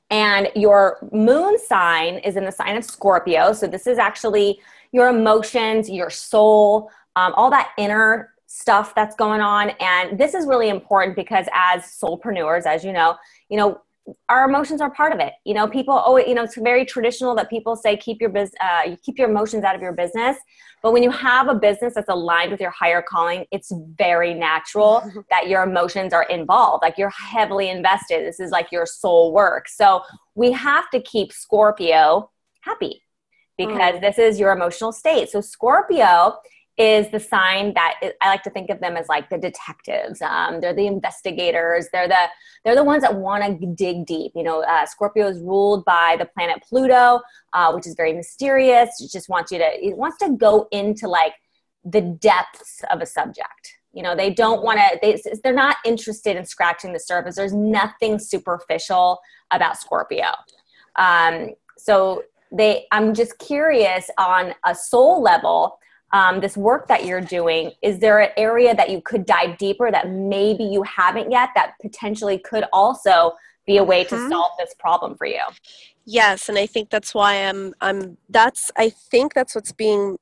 And 0.10 0.50
your 0.56 1.10
moon 1.12 1.58
sign 1.58 2.16
is 2.20 2.36
in 2.36 2.46
the 2.46 2.52
sign 2.52 2.78
of 2.78 2.84
Scorpio. 2.84 3.54
So 3.54 3.68
this 3.68 3.88
is 3.88 3.98
actually 3.98 4.60
your 4.92 5.10
emotions, 5.10 5.90
your 5.90 6.10
soul, 6.10 6.90
um, 7.16 7.34
all 7.36 7.50
that 7.50 7.72
inner 7.78 8.34
stuff 8.46 8.94
that's 8.94 9.16
going 9.16 9.42
on. 9.42 9.72
And 9.80 10.18
this 10.18 10.36
is 10.36 10.46
really 10.46 10.70
important 10.70 11.16
because 11.16 11.48
as 11.54 11.82
soulpreneurs, 11.84 12.66
as 12.66 12.86
you 12.86 12.94
know, 12.94 13.18
you 13.50 13.58
know, 13.58 13.82
our 14.28 14.48
emotions 14.50 14.82
are 14.82 14.92
part 14.92 15.14
of 15.14 15.20
it. 15.20 15.34
You 15.46 15.54
know, 15.54 15.68
people 15.68 15.94
always, 15.94 16.28
you 16.28 16.36
know, 16.36 16.44
it's 16.44 16.56
very 16.56 16.86
traditional 16.86 17.36
that 17.36 17.50
people 17.50 17.76
say 17.76 17.96
keep 17.96 18.20
your 18.20 18.30
business, 18.30 18.56
uh, 18.62 18.96
keep 19.02 19.18
your 19.18 19.30
emotions 19.30 19.64
out 19.64 19.76
of 19.76 19.82
your 19.82 19.94
business. 19.94 20.38
But 20.82 20.92
when 20.92 21.04
you 21.04 21.12
have 21.12 21.48
a 21.48 21.56
business 21.56 21.94
that's 21.96 22.10
aligned 22.10 22.52
with 22.52 22.60
your 22.60 22.72
higher 22.72 23.02
calling, 23.02 23.46
it's 23.52 23.72
very 23.98 24.34
natural 24.34 25.02
that 25.30 25.48
your 25.48 25.64
emotions 25.64 26.12
are 26.12 26.24
involved. 26.24 26.82
Like 26.82 26.98
you're 26.98 27.12
heavily 27.12 27.70
invested. 27.70 28.26
This 28.26 28.40
is 28.40 28.52
like 28.52 28.72
your 28.72 28.86
soul 28.86 29.32
work. 29.32 29.70
So 29.70 30.02
we 30.36 30.52
have 30.52 30.90
to 30.90 31.02
keep 31.02 31.32
Scorpio 31.32 32.30
happy 32.62 33.02
because 33.58 33.96
mm. 33.96 34.02
this 34.02 34.18
is 34.18 34.40
your 34.40 34.52
emotional 34.52 34.92
state. 34.92 35.30
So 35.30 35.40
Scorpio 35.40 36.36
is 36.78 37.10
the 37.12 37.20
sign 37.20 37.74
that 37.76 38.00
I 38.22 38.30
like 38.30 38.44
to 38.44 38.50
think 38.50 38.70
of 38.70 38.80
them 38.80 38.98
as 38.98 39.08
like 39.08 39.30
the 39.30 39.38
detectives. 39.38 40.22
Um, 40.22 40.60
they're 40.60 40.74
the 40.74 40.88
investigators. 40.88 41.88
They're 41.94 42.08
the 42.08 42.28
they're 42.64 42.76
the 42.76 42.84
ones 42.84 43.04
that 43.04 43.16
want 43.16 43.44
to 43.44 43.68
dig 43.68 44.06
deep. 44.06 44.32
You 44.36 44.44
know, 44.44 44.64
uh, 44.64 44.86
Scorpio 44.86 45.28
is 45.28 45.40
ruled 45.40 45.86
by 45.86 46.16
the 46.18 46.26
planet 46.26 46.64
Pluto, 46.68 47.22
uh, 47.54 47.72
which 47.74 47.86
is 47.86 47.94
very 47.96 48.14
mysterious. 48.14 48.90
It 49.00 49.12
just 49.12 49.30
wants 49.30 49.52
you 49.52 49.60
to 49.60 49.66
it 49.66 49.98
wants 49.98 50.18
to 50.18 50.32
go 50.32 50.68
into 50.72 51.08
like 51.08 51.34
the 51.86 52.02
depths 52.02 52.82
of 52.92 53.02
a 53.02 53.06
subject. 53.06 53.78
You 53.94 54.02
know, 54.02 54.16
they 54.16 54.32
don't 54.32 54.64
want 54.64 54.80
to. 54.80 55.00
They 55.02 55.22
they're 55.44 55.54
not 55.54 55.78
interested 55.86 56.38
in 56.38 56.46
scratching 56.46 56.94
the 56.94 57.00
surface. 57.00 57.36
There's 57.36 57.54
nothing 57.54 58.18
superficial 58.18 59.20
about 59.52 59.78
Scorpio. 59.78 60.26
Um, 60.96 61.52
so 61.78 62.24
they, 62.52 62.86
I'm 62.92 63.14
just 63.14 63.38
curious 63.40 64.10
on 64.18 64.54
a 64.66 64.76
soul 64.76 65.22
level 65.22 65.78
um, 66.14 66.40
this 66.40 66.56
work 66.56 66.88
that 66.88 67.06
you're 67.06 67.22
doing, 67.22 67.72
is 67.82 68.00
there 68.00 68.20
an 68.20 68.30
area 68.38 68.76
that 68.76 68.92
you 68.92 69.02
could 69.02 69.26
dive 69.26 69.58
deeper 69.58 69.92
that 69.92 70.10
maybe 70.10 70.64
you 70.64 70.84
haven't 70.84 71.32
yet 71.32 71.50
that 71.56 71.74
potentially 71.82 72.38
could 72.38 72.66
also 72.72 73.34
be 73.66 73.78
a 73.78 73.84
way 73.84 74.06
mm-hmm. 74.06 74.16
to 74.16 74.30
solve 74.30 74.52
this 74.60 74.76
problem 74.78 75.18
for 75.18 75.26
you? 75.26 75.42
Yes, 76.06 76.50
and 76.50 76.58
I 76.58 76.68
think 76.68 76.90
that's 76.90 77.16
why 77.16 77.36
I'm 77.48 77.74
I'm 77.82 78.18
that's 78.30 78.70
I 78.78 78.90
think 78.90 79.34
that's 79.34 79.56
what's 79.56 79.72
being 79.72 80.18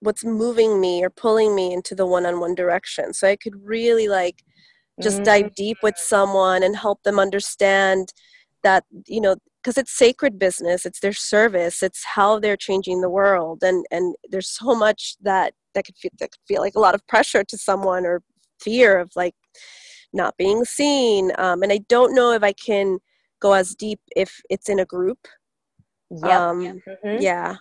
what's 0.00 0.24
moving 0.24 0.80
me 0.80 1.04
or 1.04 1.10
pulling 1.10 1.54
me 1.54 1.72
into 1.72 1.94
the 1.94 2.06
one-on-one 2.06 2.54
direction. 2.54 3.12
So 3.12 3.28
I 3.28 3.36
could 3.36 3.54
really 3.64 4.08
like 4.08 4.42
just 5.02 5.16
mm-hmm. 5.16 5.24
dive 5.24 5.54
deep 5.54 5.78
with 5.82 5.96
someone 5.96 6.62
and 6.62 6.76
help 6.76 7.02
them 7.04 7.20
understand 7.20 8.12
that 8.64 8.84
you 9.06 9.20
know 9.20 9.36
because 9.68 9.76
it's 9.76 9.92
sacred 9.92 10.38
business 10.38 10.86
it's 10.86 11.00
their 11.00 11.12
service 11.12 11.82
it's 11.82 12.02
how 12.02 12.38
they're 12.38 12.56
changing 12.56 13.02
the 13.02 13.10
world 13.10 13.62
and 13.62 13.84
and 13.90 14.14
there's 14.30 14.48
so 14.48 14.74
much 14.74 15.16
that 15.20 15.52
that 15.74 15.84
could 15.84 15.96
feel 15.98 16.10
that 16.18 16.30
could 16.30 16.40
feel 16.48 16.62
like 16.62 16.74
a 16.74 16.80
lot 16.80 16.94
of 16.94 17.06
pressure 17.06 17.44
to 17.44 17.58
someone 17.58 18.06
or 18.06 18.22
fear 18.62 18.98
of 18.98 19.10
like 19.14 19.34
not 20.14 20.34
being 20.38 20.64
seen 20.64 21.32
um, 21.36 21.62
and 21.62 21.70
i 21.70 21.78
don't 21.86 22.14
know 22.14 22.32
if 22.32 22.42
i 22.42 22.52
can 22.52 22.98
go 23.40 23.52
as 23.52 23.74
deep 23.74 24.00
if 24.16 24.40
it's 24.48 24.70
in 24.70 24.78
a 24.78 24.86
group 24.86 25.28
yep. 26.10 26.32
um 26.32 26.62
mm-hmm. 26.62 27.20
yeah 27.20 27.56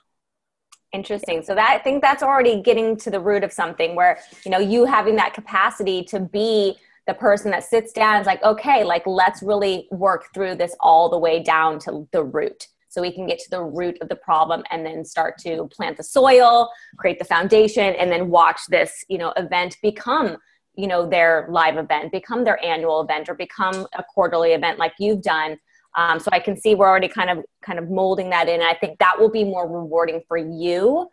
interesting 0.94 1.44
so 1.44 1.54
that 1.54 1.70
i 1.70 1.78
think 1.78 2.02
that's 2.02 2.24
already 2.24 2.62
getting 2.62 2.96
to 2.96 3.12
the 3.12 3.20
root 3.20 3.44
of 3.44 3.52
something 3.52 3.98
where 3.98 4.18
you 4.46 4.52
know 4.52 4.60
you 4.60 4.86
having 4.86 5.18
that 5.18 5.34
capacity 5.34 6.06
to 6.06 6.22
be 6.22 6.78
the 7.08 7.14
person 7.14 7.50
that 7.52 7.64
sits 7.64 7.94
down 7.94 8.20
is 8.20 8.28
like, 8.28 8.44
okay, 8.44 8.84
like 8.84 9.08
let's 9.08 9.42
really 9.42 9.88
work 9.92 10.26
through 10.34 10.56
this 10.56 10.76
all 10.82 11.10
the 11.10 11.18
way 11.18 11.42
down 11.42 11.80
to 11.80 12.08
the 12.12 12.24
root. 12.24 12.68
So 12.90 13.02
we 13.02 13.12
can 13.12 13.26
get 13.26 13.40
to 13.40 13.50
the 13.50 13.64
root 13.64 13.98
of 14.02 14.10
the 14.10 14.16
problem 14.16 14.64
and 14.72 14.86
then 14.86 15.06
start 15.06 15.38
to 15.40 15.70
plant 15.72 15.98
the 15.98 16.04
soil, 16.04 16.70
create 16.98 17.20
the 17.20 17.26
foundation, 17.26 17.96
and 17.96 18.12
then 18.12 18.30
watch 18.30 18.60
this, 18.70 19.06
you 19.08 19.18
know, 19.18 19.34
event 19.38 19.78
become, 19.82 20.38
you 20.76 20.88
know, 20.88 21.08
their 21.08 21.48
live 21.50 21.78
event, 21.78 22.12
become 22.12 22.44
their 22.44 22.64
annual 22.64 23.02
event, 23.02 23.30
or 23.30 23.36
become 23.36 23.88
a 23.98 24.04
quarterly 24.04 24.52
event 24.52 24.80
like 24.80 24.94
you've 25.00 25.22
done. 25.22 25.58
Um, 25.96 26.20
so 26.20 26.30
I 26.32 26.40
can 26.40 26.60
see 26.60 26.76
we're 26.76 26.88
already 26.88 27.08
kind 27.08 27.30
of 27.30 27.44
kind 27.62 27.80
of 27.80 27.90
molding 27.90 28.30
that 28.32 28.50
in. 28.50 28.62
I 28.62 28.74
think 28.74 29.00
that 29.00 29.20
will 29.20 29.32
be 29.32 29.44
more 29.44 29.68
rewarding 29.68 30.22
for 30.28 30.38
you 30.38 31.08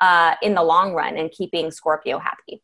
uh, 0.00 0.34
in 0.42 0.54
the 0.54 0.62
long 0.62 0.94
run 0.94 1.16
and 1.16 1.30
keeping 1.30 1.70
Scorpio 1.70 2.18
happy. 2.18 2.62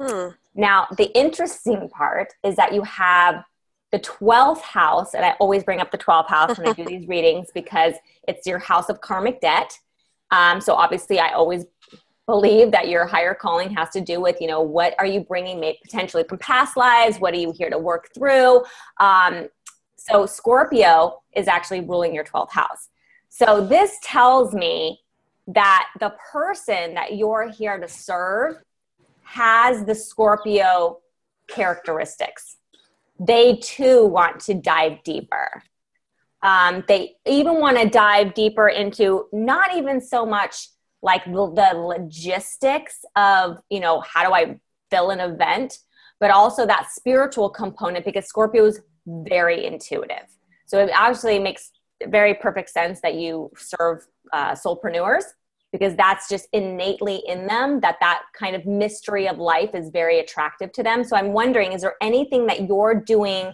Hmm. 0.00 0.28
Now, 0.54 0.86
the 0.96 1.16
interesting 1.18 1.88
part 1.88 2.32
is 2.42 2.56
that 2.56 2.74
you 2.74 2.82
have 2.82 3.44
the 3.90 3.98
12th 4.00 4.60
house, 4.60 5.14
and 5.14 5.24
I 5.24 5.32
always 5.40 5.62
bring 5.64 5.80
up 5.80 5.90
the 5.90 5.98
12th 5.98 6.28
house 6.28 6.58
when 6.58 6.68
I 6.68 6.72
do 6.72 6.84
these 6.88 7.06
readings 7.08 7.48
because 7.54 7.94
it's 8.26 8.46
your 8.46 8.58
house 8.58 8.88
of 8.88 9.00
karmic 9.00 9.40
debt. 9.40 9.78
Um, 10.30 10.60
so 10.60 10.74
obviously, 10.74 11.20
I 11.20 11.30
always 11.30 11.64
believe 12.26 12.70
that 12.70 12.88
your 12.88 13.06
higher 13.06 13.34
calling 13.34 13.70
has 13.74 13.90
to 13.90 14.00
do 14.00 14.20
with, 14.20 14.40
you 14.40 14.46
know, 14.46 14.60
what 14.60 14.94
are 14.98 15.06
you 15.06 15.20
bringing 15.20 15.74
potentially 15.82 16.24
from 16.28 16.38
past 16.38 16.76
lives? 16.76 17.18
What 17.18 17.34
are 17.34 17.38
you 17.38 17.52
here 17.56 17.70
to 17.70 17.78
work 17.78 18.08
through? 18.14 18.64
Um, 18.98 19.48
so 19.96 20.26
Scorpio 20.26 21.22
is 21.36 21.48
actually 21.48 21.80
ruling 21.80 22.14
your 22.14 22.24
12th 22.24 22.50
house. 22.50 22.88
So 23.28 23.66
this 23.66 23.98
tells 24.02 24.54
me 24.54 25.00
that 25.48 25.88
the 26.00 26.14
person 26.32 26.94
that 26.94 27.16
you're 27.16 27.50
here 27.50 27.78
to 27.78 27.88
serve 27.88 28.56
has 29.24 29.84
the 29.84 29.94
Scorpio 29.94 31.00
characteristics 31.48 32.56
they 33.18 33.56
too 33.56 34.04
want 34.06 34.40
to 34.40 34.54
dive 34.54 35.02
deeper. 35.04 35.62
Um, 36.42 36.84
they 36.88 37.16
even 37.26 37.60
want 37.60 37.78
to 37.78 37.88
dive 37.88 38.34
deeper 38.34 38.68
into 38.68 39.26
not 39.32 39.76
even 39.76 40.00
so 40.00 40.26
much 40.26 40.68
like 41.02 41.24
the, 41.24 41.32
the 41.32 41.70
logistics 41.74 43.04
of, 43.16 43.58
you 43.70 43.80
know, 43.80 44.00
how 44.00 44.26
do 44.26 44.34
I 44.34 44.58
fill 44.90 45.10
an 45.10 45.20
event, 45.20 45.78
but 46.20 46.30
also 46.30 46.66
that 46.66 46.88
spiritual 46.90 47.48
component 47.48 48.04
because 48.04 48.26
Scorpio 48.26 48.66
is 48.66 48.80
very 49.06 49.64
intuitive. 49.64 50.26
So 50.66 50.78
it 50.78 50.90
actually 50.92 51.38
makes 51.38 51.70
very 52.06 52.34
perfect 52.34 52.70
sense 52.70 53.00
that 53.00 53.14
you 53.14 53.50
serve 53.56 54.06
uh, 54.32 54.52
soulpreneurs 54.52 55.24
because 55.74 55.96
that's 55.96 56.28
just 56.28 56.46
innately 56.52 57.20
in 57.26 57.48
them 57.48 57.80
that 57.80 57.96
that 57.98 58.22
kind 58.32 58.54
of 58.54 58.64
mystery 58.64 59.26
of 59.26 59.38
life 59.38 59.70
is 59.74 59.90
very 59.90 60.20
attractive 60.20 60.70
to 60.70 60.84
them. 60.84 61.02
So 61.02 61.16
i'm 61.16 61.32
wondering 61.32 61.72
is 61.72 61.82
there 61.82 61.96
anything 62.00 62.46
that 62.46 62.68
you're 62.68 62.94
doing 62.94 63.52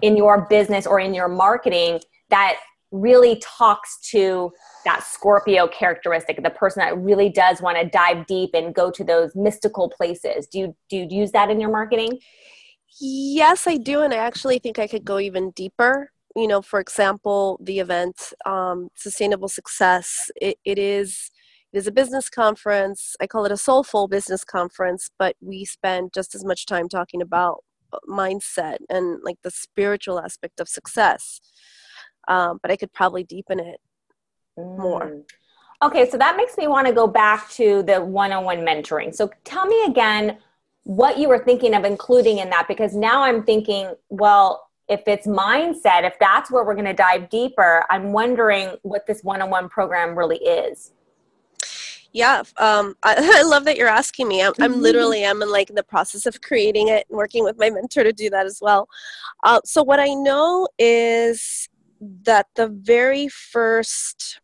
in 0.00 0.16
your 0.16 0.46
business 0.48 0.86
or 0.86 0.98
in 0.98 1.12
your 1.12 1.28
marketing 1.28 2.00
that 2.30 2.56
really 2.90 3.38
talks 3.44 3.98
to 4.12 4.50
that 4.86 5.04
scorpio 5.04 5.66
characteristic 5.68 6.42
the 6.42 6.48
person 6.48 6.80
that 6.80 6.96
really 6.96 7.28
does 7.28 7.60
want 7.60 7.76
to 7.76 7.86
dive 7.86 8.26
deep 8.26 8.50
and 8.54 8.74
go 8.74 8.90
to 8.90 9.04
those 9.04 9.36
mystical 9.36 9.90
places? 9.90 10.46
Do 10.46 10.58
you 10.58 10.76
do 10.88 10.96
you 10.96 11.06
use 11.10 11.32
that 11.32 11.50
in 11.50 11.60
your 11.60 11.70
marketing? 11.70 12.18
Yes 12.98 13.66
i 13.66 13.76
do 13.76 14.00
and 14.00 14.14
i 14.14 14.16
actually 14.16 14.58
think 14.58 14.78
i 14.78 14.86
could 14.86 15.04
go 15.04 15.18
even 15.18 15.50
deeper. 15.50 16.12
You 16.34 16.46
know 16.46 16.62
for 16.62 16.80
example 16.80 17.58
the 17.62 17.78
event 17.80 18.32
um, 18.46 18.88
sustainable 18.94 19.48
success 19.48 20.30
it, 20.40 20.56
it 20.64 20.78
is 20.78 21.30
it 21.72 21.78
is 21.78 21.86
a 21.86 21.92
business 21.92 22.30
conference. 22.30 23.14
I 23.20 23.26
call 23.26 23.44
it 23.44 23.52
a 23.52 23.56
soulful 23.56 24.08
business 24.08 24.44
conference, 24.44 25.10
but 25.18 25.36
we 25.40 25.64
spend 25.64 26.12
just 26.14 26.34
as 26.34 26.44
much 26.44 26.66
time 26.66 26.88
talking 26.88 27.20
about 27.20 27.64
uh, 27.92 27.98
mindset 28.08 28.78
and 28.88 29.18
like 29.22 29.36
the 29.42 29.50
spiritual 29.50 30.18
aspect 30.18 30.60
of 30.60 30.68
success. 30.68 31.40
Um, 32.26 32.58
but 32.62 32.70
I 32.70 32.76
could 32.76 32.92
probably 32.92 33.24
deepen 33.24 33.60
it 33.60 33.80
more. 34.56 35.06
Mm. 35.06 35.24
Okay, 35.80 36.10
so 36.10 36.18
that 36.18 36.36
makes 36.36 36.56
me 36.56 36.66
want 36.66 36.86
to 36.86 36.92
go 36.92 37.06
back 37.06 37.48
to 37.50 37.82
the 37.84 38.02
one 38.02 38.32
on 38.32 38.44
one 38.44 38.58
mentoring. 38.58 39.14
So 39.14 39.30
tell 39.44 39.66
me 39.66 39.84
again 39.84 40.38
what 40.82 41.18
you 41.18 41.28
were 41.28 41.44
thinking 41.44 41.74
of 41.74 41.84
including 41.84 42.38
in 42.38 42.50
that 42.50 42.66
because 42.66 42.96
now 42.96 43.22
I'm 43.22 43.44
thinking, 43.44 43.94
well, 44.08 44.68
if 44.88 45.02
it's 45.06 45.26
mindset, 45.26 46.04
if 46.04 46.18
that's 46.18 46.50
where 46.50 46.64
we're 46.64 46.74
going 46.74 46.86
to 46.86 46.94
dive 46.94 47.28
deeper, 47.28 47.84
I'm 47.90 48.12
wondering 48.12 48.70
what 48.82 49.06
this 49.06 49.22
one 49.22 49.42
on 49.42 49.50
one 49.50 49.68
program 49.68 50.18
really 50.18 50.38
is. 50.38 50.92
Yeah, 52.18 52.42
um, 52.56 52.96
I, 53.04 53.14
I, 53.38 53.42
love 53.42 53.64
that 53.66 53.76
you're 53.76 53.86
asking 53.86 54.26
me. 54.26 54.42
I'm, 54.42 54.52
I'm 54.58 54.72
mm-hmm. 54.72 54.80
literally 54.80 55.24
I'm 55.24 55.40
in 55.40 55.52
like 55.52 55.70
in 55.70 55.76
the 55.76 55.84
process 55.84 56.26
of 56.26 56.42
creating 56.42 56.88
it 56.88 57.06
and 57.08 57.16
working 57.16 57.44
with 57.44 57.56
my 57.56 57.70
mentor 57.70 58.02
to 58.02 58.12
do 58.12 58.28
that 58.30 58.44
as 58.44 58.58
well. 58.60 58.88
Uh, 59.44 59.60
so 59.64 59.84
what 59.84 60.00
I 60.00 60.14
know 60.14 60.66
is 60.80 61.68
that 62.00 62.46
the 62.56 62.66
very 62.66 63.28
first 63.28 64.40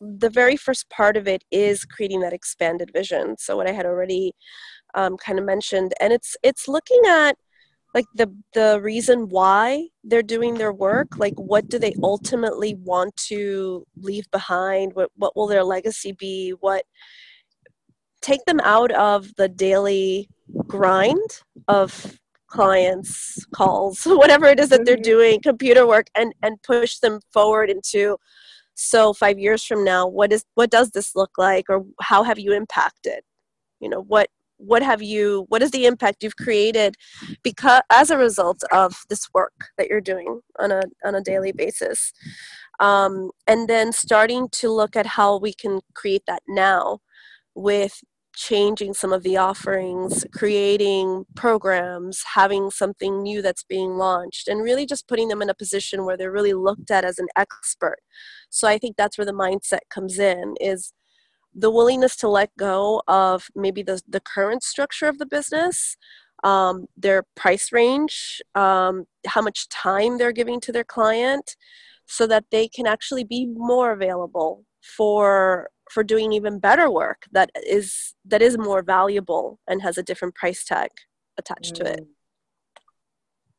the 0.00 0.30
very 0.30 0.56
first 0.56 0.88
part 0.88 1.18
of 1.18 1.28
it 1.28 1.44
is 1.50 1.84
creating 1.84 2.20
that 2.20 2.32
expanded 2.32 2.90
vision. 2.92 3.36
So 3.38 3.54
what 3.56 3.68
I 3.68 3.72
had 3.72 3.84
already 3.84 4.34
um, 4.94 5.18
kind 5.18 5.38
of 5.38 5.44
mentioned, 5.44 5.92
and 6.00 6.10
it's 6.10 6.38
it's 6.42 6.68
looking 6.68 7.02
at 7.06 7.36
like 7.94 8.06
the 8.16 8.34
the 8.52 8.80
reason 8.82 9.28
why 9.28 9.88
they're 10.02 10.22
doing 10.22 10.54
their 10.54 10.72
work 10.72 11.16
like 11.16 11.34
what 11.36 11.68
do 11.68 11.78
they 11.78 11.94
ultimately 12.02 12.74
want 12.74 13.16
to 13.28 13.86
leave 13.96 14.28
behind? 14.32 14.92
What 14.94 15.10
what 15.16 15.36
will 15.36 15.46
their 15.46 15.64
legacy 15.64 16.12
be? 16.12 16.50
What 16.60 16.84
take 18.20 18.44
them 18.46 18.60
out 18.60 18.90
of 18.92 19.34
the 19.36 19.48
daily 19.48 20.28
grind 20.66 21.42
of 21.68 22.18
clients 22.48 23.44
calls 23.54 24.02
whatever 24.06 24.46
it 24.46 24.60
is 24.60 24.68
that 24.70 24.84
they're 24.84 24.96
mm-hmm. 24.96 25.02
doing 25.02 25.40
computer 25.40 25.86
work 25.86 26.08
and 26.16 26.34
and 26.42 26.62
push 26.62 26.98
them 26.98 27.20
forward 27.32 27.70
into 27.70 28.16
so 28.74 29.12
5 29.12 29.38
years 29.38 29.64
from 29.64 29.84
now 29.84 30.06
what 30.06 30.32
is 30.32 30.44
what 30.54 30.70
does 30.70 30.90
this 30.90 31.14
look 31.14 31.30
like 31.38 31.66
or 31.68 31.84
how 32.00 32.24
have 32.24 32.40
you 32.40 32.52
impacted? 32.52 33.20
You 33.80 33.88
know 33.88 34.02
what 34.02 34.28
what 34.58 34.82
have 34.82 35.02
you 35.02 35.46
what 35.48 35.62
is 35.62 35.70
the 35.70 35.86
impact 35.86 36.22
you've 36.22 36.36
created 36.36 36.96
because 37.42 37.82
as 37.92 38.10
a 38.10 38.18
result 38.18 38.62
of 38.72 38.94
this 39.08 39.28
work 39.34 39.52
that 39.76 39.88
you're 39.88 40.00
doing 40.00 40.40
on 40.58 40.70
a 40.72 40.82
on 41.04 41.14
a 41.14 41.20
daily 41.20 41.52
basis? 41.52 42.12
Um, 42.80 43.30
and 43.46 43.68
then 43.68 43.92
starting 43.92 44.48
to 44.52 44.70
look 44.70 44.96
at 44.96 45.06
how 45.06 45.38
we 45.38 45.52
can 45.54 45.80
create 45.94 46.22
that 46.26 46.42
now 46.48 46.98
with 47.54 48.00
changing 48.36 48.92
some 48.92 49.12
of 49.12 49.22
the 49.22 49.36
offerings 49.36 50.24
creating 50.32 51.24
programs 51.36 52.20
having 52.34 52.68
something 52.68 53.22
new 53.22 53.40
that's 53.40 53.62
being 53.62 53.90
launched 53.96 54.48
and 54.48 54.60
really 54.60 54.84
just 54.84 55.06
putting 55.06 55.28
them 55.28 55.40
in 55.40 55.48
a 55.48 55.54
position 55.54 56.04
where 56.04 56.16
they're 56.16 56.32
really 56.32 56.52
looked 56.52 56.90
at 56.90 57.04
as 57.04 57.18
an 57.18 57.28
expert. 57.36 57.98
So 58.50 58.66
i 58.66 58.78
think 58.78 58.96
that's 58.96 59.16
where 59.16 59.24
the 59.24 59.32
mindset 59.32 59.80
comes 59.88 60.18
in 60.18 60.54
is 60.60 60.92
the 61.54 61.70
willingness 61.70 62.16
to 62.16 62.28
let 62.28 62.50
go 62.58 63.02
of 63.06 63.46
maybe 63.54 63.82
the, 63.82 64.00
the 64.08 64.20
current 64.20 64.62
structure 64.62 65.06
of 65.06 65.18
the 65.18 65.26
business 65.26 65.96
um, 66.42 66.86
their 66.96 67.24
price 67.36 67.72
range 67.72 68.42
um, 68.54 69.04
how 69.26 69.40
much 69.40 69.68
time 69.68 70.18
they're 70.18 70.32
giving 70.32 70.60
to 70.60 70.72
their 70.72 70.84
client 70.84 71.56
so 72.06 72.26
that 72.26 72.44
they 72.50 72.68
can 72.68 72.86
actually 72.86 73.24
be 73.24 73.46
more 73.46 73.92
available 73.92 74.64
for 74.96 75.68
for 75.90 76.02
doing 76.02 76.32
even 76.32 76.58
better 76.58 76.90
work 76.90 77.22
that 77.32 77.50
is 77.66 78.14
that 78.24 78.42
is 78.42 78.58
more 78.58 78.82
valuable 78.82 79.58
and 79.68 79.82
has 79.82 79.96
a 79.96 80.02
different 80.02 80.34
price 80.34 80.64
tag 80.64 80.90
attached 81.38 81.74
mm. 81.74 81.78
to 81.78 81.92
it 81.92 82.00
mm. 82.00 82.13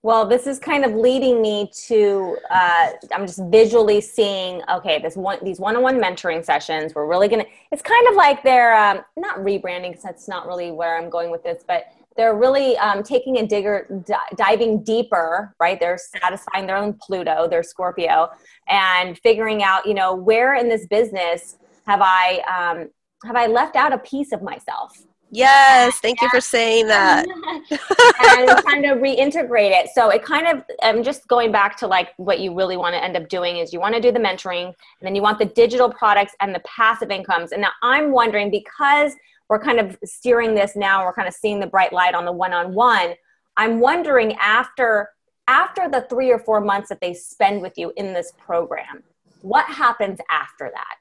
Well, 0.05 0.27
this 0.27 0.45
is 0.45 0.59
kind 0.59 0.85
of 0.85 0.93
leading 0.93 1.41
me 1.41 1.67
to 1.87 2.37
uh, 2.51 2.89
I'm 3.11 3.25
just 3.25 3.41
visually 3.45 3.99
seeing 4.01 4.61
okay, 4.69 4.99
this 4.99 5.15
one 5.15 5.39
these 5.43 5.59
one-on-one 5.59 5.99
mentoring 5.99 6.45
sessions. 6.45 6.93
We're 6.93 7.07
really 7.07 7.27
gonna. 7.27 7.45
It's 7.71 7.81
kind 7.81 8.07
of 8.09 8.13
like 8.13 8.43
they're 8.43 8.75
um, 8.75 8.99
not 9.17 9.37
rebranding 9.37 9.89
because 9.89 10.03
that's 10.03 10.27
not 10.27 10.45
really 10.45 10.71
where 10.71 10.95
I'm 10.95 11.09
going 11.09 11.31
with 11.31 11.41
this, 11.41 11.63
but 11.67 11.85
they're 12.15 12.35
really 12.35 12.77
um, 12.77 13.01
taking 13.01 13.39
a 13.39 13.47
digger 13.47 14.03
diving 14.37 14.83
deeper 14.83 15.55
right 15.59 15.79
they're 15.79 15.97
satisfying 15.97 16.67
their 16.67 16.77
own 16.77 16.93
pluto 16.93 17.47
their 17.49 17.63
scorpio 17.63 18.29
and 18.69 19.17
figuring 19.19 19.63
out 19.63 19.85
you 19.87 19.93
know 19.95 20.15
where 20.15 20.53
in 20.53 20.69
this 20.69 20.85
business 20.85 21.57
have 21.87 21.99
i 22.01 22.41
um, 22.47 22.89
have 23.25 23.35
i 23.35 23.47
left 23.47 23.75
out 23.75 23.91
a 23.91 23.97
piece 23.97 24.31
of 24.31 24.41
myself 24.41 25.03
Yes, 25.31 25.99
thank 25.99 26.21
you 26.21 26.29
for 26.29 26.39
saying 26.39 26.87
that. 26.87 27.25
and 27.69 28.63
kind 28.63 28.85
of 28.85 28.99
reintegrate 28.99 29.71
it. 29.71 29.89
So 29.93 30.09
it 30.09 30.23
kind 30.23 30.47
of, 30.47 30.63
I'm 30.81 31.03
just 31.03 31.27
going 31.27 31.51
back 31.51 31.77
to 31.77 31.87
like 31.87 32.13
what 32.17 32.39
you 32.39 32.55
really 32.55 32.77
want 32.77 32.93
to 32.93 33.03
end 33.03 33.17
up 33.17 33.27
doing 33.27 33.57
is 33.57 33.73
you 33.73 33.79
want 33.79 33.95
to 33.95 34.01
do 34.01 34.11
the 34.11 34.19
mentoring 34.19 34.67
and 34.67 34.75
then 35.01 35.15
you 35.15 35.21
want 35.21 35.39
the 35.39 35.45
digital 35.45 35.91
products 35.91 36.33
and 36.39 36.53
the 36.53 36.61
passive 36.61 37.11
incomes. 37.11 37.51
And 37.51 37.61
now 37.61 37.71
I'm 37.81 38.11
wondering 38.11 38.51
because 38.51 39.13
we're 39.49 39.59
kind 39.59 39.79
of 39.79 39.97
steering 40.03 40.55
this 40.55 40.75
now, 40.75 41.03
we're 41.05 41.13
kind 41.13 41.27
of 41.27 41.33
seeing 41.33 41.59
the 41.59 41.67
bright 41.67 41.91
light 41.91 42.15
on 42.15 42.25
the 42.25 42.31
one-on-one. 42.31 43.15
I'm 43.57 43.79
wondering 43.79 44.33
after 44.35 45.09
after 45.47 45.87
the 45.87 46.01
three 46.09 46.31
or 46.31 46.39
four 46.39 46.59
months 46.59 46.89
that 46.89 46.99
they 47.01 47.13
spend 47.13 47.61
with 47.61 47.77
you 47.77 47.93
in 47.97 48.13
this 48.13 48.33
program, 48.37 49.03
what 49.41 49.65
happens 49.67 50.19
after 50.31 50.71
that? 50.73 50.95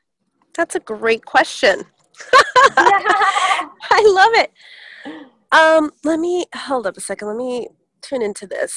That's 0.55 0.75
a 0.75 0.81
great 0.81 1.25
question. 1.25 1.85
I 2.77 4.03
love 4.07 4.33
it. 4.35 4.53
Um, 5.53 5.91
let 6.03 6.19
me 6.19 6.47
hold 6.55 6.87
up 6.87 6.97
a 6.97 7.01
second. 7.01 7.29
Let 7.29 7.37
me 7.37 7.69
tune 8.03 8.23
into 8.23 8.47
this. 8.47 8.77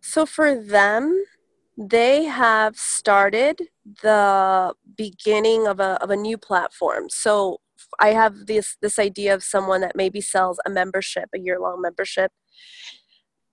So 0.00 0.26
for 0.26 0.54
them, 0.54 1.24
they 1.76 2.24
have 2.24 2.76
started 2.76 3.62
the 4.02 4.74
beginning 4.96 5.66
of 5.66 5.80
a, 5.80 6.00
of 6.02 6.10
a 6.10 6.16
new 6.16 6.38
platform. 6.38 7.08
So 7.08 7.60
I 7.98 8.08
have 8.08 8.46
this 8.46 8.76
this 8.80 8.98
idea 8.98 9.34
of 9.34 9.42
someone 9.42 9.80
that 9.80 9.96
maybe 9.96 10.20
sells 10.20 10.58
a 10.66 10.70
membership, 10.70 11.28
a 11.34 11.38
year 11.38 11.58
long 11.60 11.80
membership, 11.80 12.32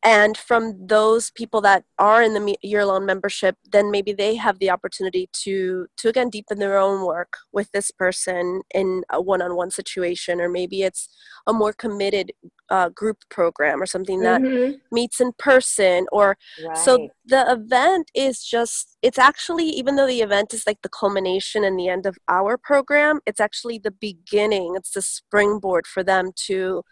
and 0.03 0.35
from 0.37 0.87
those 0.87 1.31
people 1.31 1.61
that 1.61 1.83
are 1.99 2.23
in 2.23 2.33
the 2.33 2.57
year-long 2.61 3.05
membership 3.05 3.55
then 3.71 3.91
maybe 3.91 4.13
they 4.13 4.35
have 4.35 4.59
the 4.59 4.69
opportunity 4.69 5.29
to 5.31 5.87
to 5.97 6.09
again 6.09 6.29
deepen 6.29 6.59
their 6.59 6.77
own 6.77 7.05
work 7.05 7.37
with 7.51 7.71
this 7.71 7.91
person 7.91 8.61
in 8.73 9.03
a 9.11 9.21
one-on-one 9.21 9.71
situation 9.71 10.41
or 10.41 10.49
maybe 10.49 10.83
it's 10.83 11.09
a 11.47 11.53
more 11.53 11.73
committed 11.73 12.31
uh, 12.69 12.89
group 12.89 13.17
program 13.29 13.81
or 13.81 13.85
something 13.85 14.21
that 14.21 14.41
mm-hmm. 14.41 14.77
meets 14.91 15.19
in 15.19 15.31
person 15.37 16.05
or 16.11 16.37
right. 16.65 16.77
so 16.77 17.09
the 17.31 17.49
event 17.49 18.11
is 18.13 18.43
just 18.43 18.97
it's 19.01 19.17
actually 19.17 19.65
even 19.65 19.95
though 19.95 20.05
the 20.05 20.21
event 20.21 20.53
is 20.53 20.67
like 20.67 20.81
the 20.81 20.89
culmination 20.89 21.63
and 21.63 21.79
the 21.79 21.87
end 21.87 22.05
of 22.05 22.17
our 22.27 22.57
program 22.57 23.21
it's 23.25 23.39
actually 23.39 23.79
the 23.79 23.91
beginning. 23.91 24.73
It's 24.75 24.91
the 24.91 25.01
springboard 25.01 25.87
for 25.87 26.03
them 26.03 26.31
to 26.47 26.83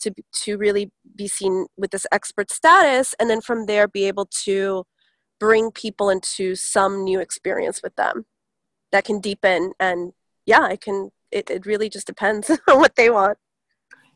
to 0.00 0.10
to 0.44 0.56
really 0.56 0.90
be 1.14 1.28
seen 1.28 1.66
with 1.76 1.90
this 1.90 2.06
expert 2.10 2.50
status 2.50 3.14
and 3.20 3.28
then 3.28 3.42
from 3.42 3.66
there 3.66 3.86
be 3.86 4.04
able 4.04 4.28
to 4.44 4.84
bring 5.38 5.70
people 5.70 6.08
into 6.08 6.54
some 6.54 7.04
new 7.04 7.20
experience 7.20 7.82
with 7.82 7.94
them 7.96 8.24
that 8.92 9.04
can 9.04 9.20
deepen 9.20 9.72
and 9.78 10.12
yeah 10.46 10.68
it 10.70 10.80
can 10.80 11.10
it, 11.30 11.50
it 11.50 11.66
really 11.66 11.90
just 11.90 12.06
depends 12.06 12.50
on 12.68 12.78
what 12.78 12.96
they 12.96 13.10
want 13.10 13.36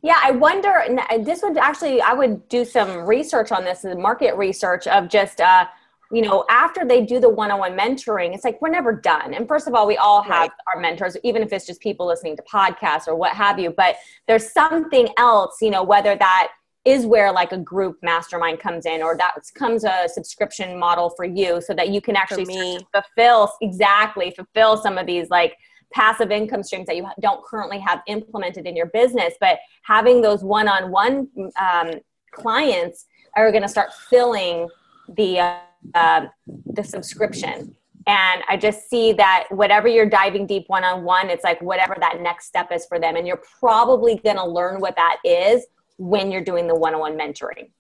yeah 0.07 0.21
i 0.23 0.31
wonder 0.31 0.83
this 1.21 1.43
would 1.43 1.59
actually 1.59 2.01
i 2.01 2.13
would 2.13 2.49
do 2.49 2.65
some 2.65 3.07
research 3.07 3.53
on 3.53 3.65
this 3.65 3.85
market 3.85 4.37
research 4.37 4.87
of 4.87 5.09
just 5.09 5.41
uh 5.41 5.67
you 6.13 6.23
know, 6.23 6.45
after 6.49 6.85
they 6.85 7.05
do 7.05 7.19
the 7.19 7.29
one 7.29 7.51
on 7.51 7.59
one 7.59 7.77
mentoring, 7.77 8.35
it's 8.35 8.45
like 8.45 8.61
we're 8.63 8.71
never 8.71 8.93
done. 8.93 9.35
And 9.35 9.49
first 9.49 9.67
of 9.67 9.75
all, 9.75 9.87
we 9.87 9.97
all 9.97 10.23
have 10.23 10.49
right. 10.49 10.51
our 10.73 10.81
mentors, 10.81 11.17
even 11.25 11.43
if 11.43 11.53
it's 11.53 11.67
just 11.67 11.81
people 11.81 12.07
listening 12.07 12.37
to 12.37 12.43
podcasts 12.43 13.09
or 13.09 13.17
what 13.17 13.33
have 13.33 13.59
you. 13.59 13.71
But 13.71 13.97
there's 14.29 14.53
something 14.53 15.09
else, 15.19 15.57
you 15.61 15.71
know, 15.71 15.83
whether 15.83 16.15
that 16.15 16.53
is 16.85 17.05
where 17.05 17.33
like 17.33 17.51
a 17.51 17.59
group 17.59 17.99
mastermind 18.03 18.61
comes 18.61 18.87
in 18.87 19.03
or 19.03 19.17
that 19.17 19.35
comes 19.55 19.83
a 19.83 20.05
subscription 20.07 20.79
model 20.79 21.11
for 21.11 21.25
you 21.25 21.61
so 21.61 21.75
that 21.75 21.89
you 21.89 22.01
can 22.01 22.15
actually 22.15 22.79
fulfill 22.93 23.53
exactly 23.61 24.31
fulfill 24.31 24.77
some 24.77 24.97
of 24.97 25.05
these 25.05 25.29
like 25.29 25.57
passive 25.97 26.31
income 26.31 26.63
streams 26.63 26.87
that 26.87 26.95
you 26.95 27.09
don't 27.21 27.43
currently 27.43 27.79
have 27.79 28.03
implemented 28.07 28.67
in 28.67 28.77
your 28.77 28.87
business 28.87 29.33
but 29.41 29.59
having 29.83 30.21
those 30.21 30.45
one-on-one 30.45 31.27
um, 31.59 31.91
clients 32.33 33.07
are 33.35 33.51
going 33.51 33.63
to 33.63 33.69
start 33.69 33.89
filling 34.11 34.69
the 35.17 35.41
uh, 35.41 35.59
uh, 35.95 36.27
the 36.67 36.83
subscription. 36.83 37.75
And 38.09 38.43
i 38.49 38.57
just 38.57 38.91
see 38.91 39.13
that 39.15 39.47
whatever 39.51 39.89
you're 39.89 40.09
diving 40.09 40.47
deep 40.47 40.65
one-on-one 40.67 41.31
it's 41.31 41.45
like 41.45 41.61
whatever 41.63 41.97
that 42.01 42.21
next 42.21 42.47
step 42.47 42.71
is 42.73 42.85
for 42.87 42.99
them. 43.01 43.17
And 43.17 43.27
you're 43.27 43.43
probably 43.59 44.17
going 44.17 44.37
to 44.37 44.47
learn 44.47 44.81
what 44.81 44.97
that 44.97 45.17
is 45.25 45.67
when 45.97 46.31
you're 46.31 46.45
doing 46.45 46.67
the 46.67 46.75
one-on-one 46.75 47.17
mentoring 47.17 47.71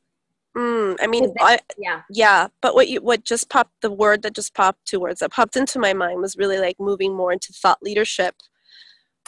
mm, 0.57 0.97
i 1.01 1.07
mean 1.07 1.33
I, 1.41 1.59
yeah. 1.79 2.03
yeah 2.11 2.49
but 2.61 2.75
what 2.75 2.89
you 2.89 3.01
what 3.01 3.25
just 3.25 3.49
popped 3.49 3.73
the 3.83 3.91
word 3.91 4.23
that 4.23 4.35
just 4.35 4.55
popped 4.55 4.87
two 4.87 5.01
words 5.01 5.21
that 5.21 5.33
popped 5.33 5.57
into 5.57 5.79
my 5.79 5.93
mind 5.93 6.21
was 6.21 6.37
really 6.37 6.59
like 6.59 6.77
moving 6.79 7.15
more 7.15 7.33
into 7.33 7.53
thought 7.53 7.83
leadership. 7.83 8.35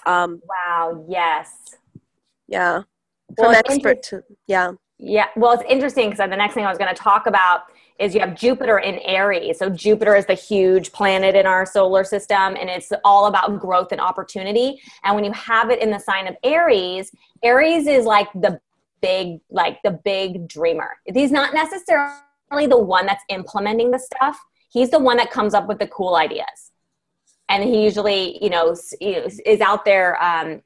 Um 0.07 0.41
wow 0.49 1.05
yes. 1.09 1.51
yeah. 2.47 2.83
From 3.37 3.49
well, 3.49 3.57
expert 3.57 4.03
to 4.05 4.23
yeah. 4.47 4.73
yeah 4.99 5.27
well 5.37 5.53
it's 5.53 5.65
interesting 5.69 6.11
because 6.11 6.29
the 6.29 6.37
next 6.37 6.55
thing 6.55 6.65
i 6.65 6.69
was 6.69 6.79
going 6.79 6.95
to 6.95 7.01
talk 7.01 7.27
about 7.27 7.65
is 7.99 8.15
you 8.15 8.21
have 8.21 8.35
Jupiter 8.35 8.79
in 8.79 8.99
Aries. 9.01 9.59
So 9.59 9.69
Jupiter 9.69 10.15
is 10.15 10.27
the 10.27 10.35
huge 10.35 10.93
planet 10.93 11.35
in 11.35 11.47
our 11.47 11.67
solar 11.67 12.05
system 12.05 12.57
and 12.57 12.71
it's 12.71 12.93
all 13.05 13.27
about 13.27 13.59
growth 13.59 13.93
and 13.93 14.01
opportunity. 14.01 14.81
And 15.05 15.15
when 15.15 15.25
you 15.25 15.33
have 15.33 15.71
it 15.71 15.83
in 15.83 15.91
the 15.91 15.99
sign 15.99 16.27
of 16.27 16.37
Aries, 16.45 17.11
Aries 17.43 17.87
is 17.87 18.05
like 18.05 18.29
the 18.35 18.61
big 19.01 19.41
like 19.51 19.79
the 19.83 19.91
big 19.91 20.49
dreamer. 20.49 20.91
He's 21.05 21.33
not 21.33 21.55
necessarily 21.55 22.13
the 22.51 22.79
one 22.79 23.07
that's 23.07 23.25
implementing 23.29 23.91
the 23.91 23.99
stuff. 23.99 24.39
He's 24.71 24.91
the 24.91 24.99
one 24.99 25.17
that 25.17 25.31
comes 25.31 25.55
up 25.55 25.67
with 25.69 25.79
the 25.79 25.87
cool 25.87 26.17
ideas. 26.17 26.73
And 27.49 27.63
he 27.65 27.83
usually, 27.83 28.43
you 28.43 28.51
know, 28.51 28.77
is 29.01 29.61
out 29.61 29.85
there 29.85 30.23
um, 30.23 30.63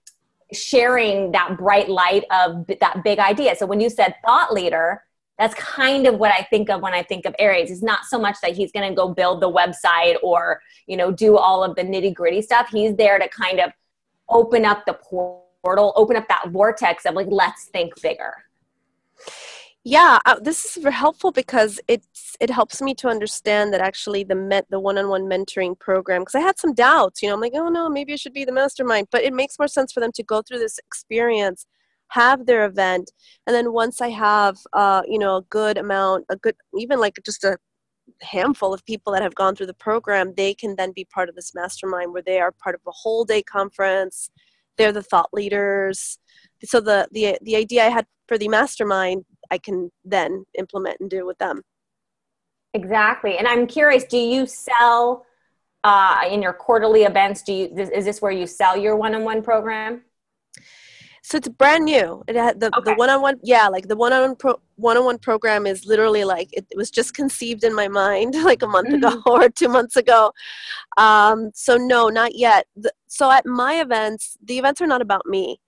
sharing 0.52 1.32
that 1.32 1.56
bright 1.56 1.88
light 1.88 2.24
of 2.30 2.66
that 2.80 3.02
big 3.04 3.18
idea. 3.18 3.54
So 3.54 3.66
when 3.66 3.80
you 3.80 3.88
said 3.88 4.16
thought 4.24 4.52
leader, 4.52 5.04
that's 5.38 5.54
kind 5.54 6.06
of 6.06 6.18
what 6.18 6.32
I 6.32 6.42
think 6.50 6.70
of 6.70 6.82
when 6.82 6.92
I 6.92 7.02
think 7.02 7.24
of 7.24 7.34
Aries. 7.38 7.70
It's 7.70 7.82
not 7.82 8.04
so 8.04 8.18
much 8.18 8.36
that 8.42 8.54
he's 8.54 8.70
going 8.70 8.88
to 8.88 8.94
go 8.94 9.08
build 9.08 9.40
the 9.40 9.50
website 9.50 10.16
or, 10.22 10.60
you 10.86 10.96
know, 10.96 11.10
do 11.10 11.36
all 11.36 11.64
of 11.64 11.74
the 11.74 11.82
nitty 11.82 12.14
gritty 12.14 12.42
stuff. 12.42 12.68
He's 12.70 12.94
there 12.96 13.18
to 13.18 13.28
kind 13.28 13.60
of 13.60 13.72
open 14.28 14.64
up 14.64 14.84
the 14.86 14.94
portal, 14.94 15.41
open 15.64 16.16
up 16.16 16.28
that 16.28 16.48
vortex 16.50 17.04
of 17.06 17.14
like, 17.14 17.28
let's 17.30 17.66
think 17.66 18.00
bigger. 18.00 18.34
Yeah, 19.84 20.20
uh, 20.26 20.38
this 20.40 20.76
is 20.76 20.84
helpful 20.84 21.32
because 21.32 21.80
it's 21.88 22.36
it 22.38 22.50
helps 22.50 22.80
me 22.80 22.94
to 22.94 23.08
understand 23.08 23.72
that 23.72 23.80
actually 23.80 24.22
the 24.22 24.36
met 24.36 24.66
the 24.70 24.78
one-on-one 24.78 25.24
mentoring 25.24 25.76
program 25.76 26.22
because 26.22 26.36
I 26.36 26.40
had 26.40 26.58
some 26.58 26.72
doubts. 26.72 27.20
You 27.20 27.28
know, 27.28 27.34
I'm 27.34 27.40
like, 27.40 27.54
oh 27.56 27.68
no, 27.68 27.88
maybe 27.88 28.12
I 28.12 28.16
should 28.16 28.32
be 28.32 28.44
the 28.44 28.52
mastermind, 28.52 29.08
but 29.10 29.24
it 29.24 29.32
makes 29.32 29.58
more 29.58 29.66
sense 29.66 29.92
for 29.92 29.98
them 29.98 30.12
to 30.12 30.22
go 30.22 30.40
through 30.40 30.60
this 30.60 30.78
experience 30.78 31.66
have 32.12 32.44
their 32.44 32.66
event 32.66 33.10
and 33.46 33.56
then 33.56 33.72
once 33.72 34.02
i 34.02 34.08
have 34.08 34.58
uh, 34.74 35.02
you 35.08 35.18
know 35.18 35.36
a 35.36 35.42
good 35.48 35.78
amount 35.78 36.24
a 36.28 36.36
good 36.36 36.54
even 36.78 37.00
like 37.00 37.18
just 37.24 37.42
a 37.42 37.56
handful 38.20 38.74
of 38.74 38.84
people 38.84 39.12
that 39.12 39.22
have 39.22 39.34
gone 39.34 39.54
through 39.56 39.66
the 39.66 39.82
program 39.88 40.34
they 40.36 40.52
can 40.52 40.76
then 40.76 40.92
be 40.92 41.06
part 41.06 41.30
of 41.30 41.34
this 41.34 41.54
mastermind 41.54 42.12
where 42.12 42.22
they 42.22 42.38
are 42.38 42.52
part 42.52 42.74
of 42.74 42.82
a 42.86 42.90
whole 42.90 43.24
day 43.24 43.42
conference 43.42 44.30
they're 44.78 44.92
the 44.92 45.02
thought 45.02 45.30
leaders. 45.32 46.18
So 46.64 46.80
the 46.80 47.08
the 47.12 47.38
the 47.42 47.56
idea 47.56 47.84
i 47.84 47.88
had 47.88 48.06
for 48.28 48.38
the 48.38 48.48
mastermind 48.48 49.24
i 49.50 49.58
can 49.58 49.90
then 50.04 50.44
implement 50.58 50.98
and 51.00 51.10
do 51.10 51.26
with 51.26 51.38
them. 51.38 51.62
Exactly. 52.74 53.36
And 53.38 53.46
i'm 53.46 53.66
curious 53.66 54.04
do 54.04 54.18
you 54.18 54.46
sell 54.46 55.26
uh, 55.84 56.20
in 56.30 56.40
your 56.42 56.52
quarterly 56.52 57.02
events 57.02 57.42
do 57.42 57.52
you 57.52 57.66
is 57.76 58.04
this 58.04 58.22
where 58.22 58.30
you 58.30 58.46
sell 58.46 58.76
your 58.76 58.96
one-on-one 58.96 59.42
program 59.42 60.02
so 61.22 61.36
it's 61.36 61.48
brand 61.48 61.84
new. 61.84 62.22
It 62.26 62.34
had 62.34 62.58
the, 62.58 62.76
okay. 62.76 62.90
the 62.90 62.94
one-on-one, 62.96 63.38
yeah, 63.44 63.68
like 63.68 63.86
the 63.86 63.96
one-on-one 63.96 64.36
pro, 64.36 64.60
one-on-one 64.74 65.18
program 65.18 65.66
is 65.66 65.86
literally 65.86 66.24
like 66.24 66.48
it, 66.52 66.66
it 66.70 66.76
was 66.76 66.90
just 66.90 67.14
conceived 67.14 67.62
in 67.62 67.74
my 67.74 67.86
mind 67.86 68.34
like 68.44 68.62
a 68.62 68.66
month 68.66 68.88
mm-hmm. 68.88 69.04
ago 69.04 69.22
or 69.26 69.48
two 69.48 69.68
months 69.68 69.96
ago. 69.96 70.32
Um, 70.96 71.52
so 71.54 71.76
no, 71.76 72.08
not 72.08 72.34
yet. 72.34 72.66
The, 72.76 72.92
so 73.06 73.30
at 73.30 73.46
my 73.46 73.80
events, 73.80 74.36
the 74.44 74.58
events 74.58 74.80
are 74.80 74.86
not 74.86 75.00
about 75.00 75.24
me, 75.24 75.60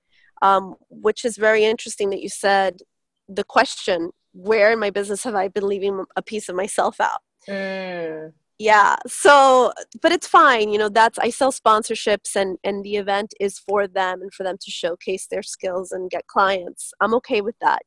um, 0.42 0.74
which 0.90 1.24
is 1.24 1.36
very 1.36 1.64
interesting 1.64 2.10
that 2.10 2.20
you 2.20 2.28
said 2.28 2.80
the 3.28 3.44
question: 3.44 4.10
Where 4.32 4.72
in 4.72 4.80
my 4.80 4.90
business 4.90 5.22
have 5.22 5.36
I 5.36 5.48
been 5.48 5.68
leaving 5.68 6.04
a 6.16 6.22
piece 6.22 6.48
of 6.48 6.56
myself 6.56 7.00
out? 7.00 7.20
Mm 7.48 8.32
yeah 8.58 8.96
so 9.06 9.72
but 10.00 10.12
it's 10.12 10.28
fine 10.28 10.68
you 10.70 10.78
know 10.78 10.88
that's 10.88 11.18
i 11.18 11.28
sell 11.28 11.52
sponsorships 11.52 12.36
and 12.36 12.56
and 12.62 12.84
the 12.84 12.96
event 12.96 13.34
is 13.40 13.58
for 13.58 13.88
them 13.88 14.22
and 14.22 14.32
for 14.32 14.44
them 14.44 14.56
to 14.60 14.70
showcase 14.70 15.26
their 15.30 15.42
skills 15.42 15.90
and 15.90 16.10
get 16.10 16.26
clients 16.28 16.92
i'm 17.00 17.14
okay 17.14 17.40
with 17.40 17.56
that 17.60 17.82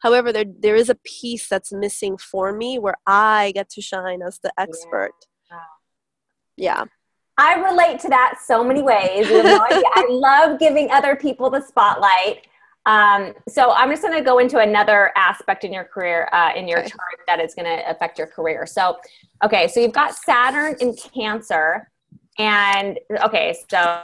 however 0.00 0.30
there 0.32 0.44
there 0.58 0.76
is 0.76 0.90
a 0.90 0.98
piece 1.04 1.48
that's 1.48 1.72
missing 1.72 2.18
for 2.18 2.52
me 2.52 2.78
where 2.78 2.96
i 3.06 3.50
get 3.54 3.70
to 3.70 3.80
shine 3.80 4.20
as 4.20 4.38
the 4.42 4.52
expert 4.58 5.12
yeah, 5.50 5.58
yeah. 6.56 6.84
I 7.38 7.54
relate 7.54 7.98
to 8.00 8.08
that 8.10 8.34
so 8.44 8.62
many 8.62 8.82
ways. 8.82 9.26
No 9.30 9.64
I 9.66 10.06
love 10.10 10.58
giving 10.58 10.90
other 10.90 11.16
people 11.16 11.48
the 11.48 11.62
spotlight. 11.62 12.46
Um, 12.86 13.34
so 13.48 13.72
I'm 13.72 13.90
just 13.90 14.02
going 14.02 14.16
to 14.16 14.24
go 14.24 14.38
into 14.38 14.58
another 14.58 15.12
aspect 15.16 15.64
in 15.64 15.72
your 15.72 15.84
career, 15.84 16.28
uh, 16.32 16.52
in 16.56 16.66
your 16.66 16.80
okay. 16.80 16.88
chart 16.88 17.20
that 17.26 17.40
is 17.40 17.54
going 17.54 17.66
to 17.66 17.90
affect 17.90 18.18
your 18.18 18.26
career. 18.26 18.66
So, 18.66 18.98
okay, 19.44 19.68
so 19.68 19.80
you've 19.80 19.92
got 19.92 20.14
Saturn 20.14 20.76
in 20.80 20.94
Cancer. 20.94 21.90
And 22.38 22.98
okay, 23.22 23.54
so 23.68 24.02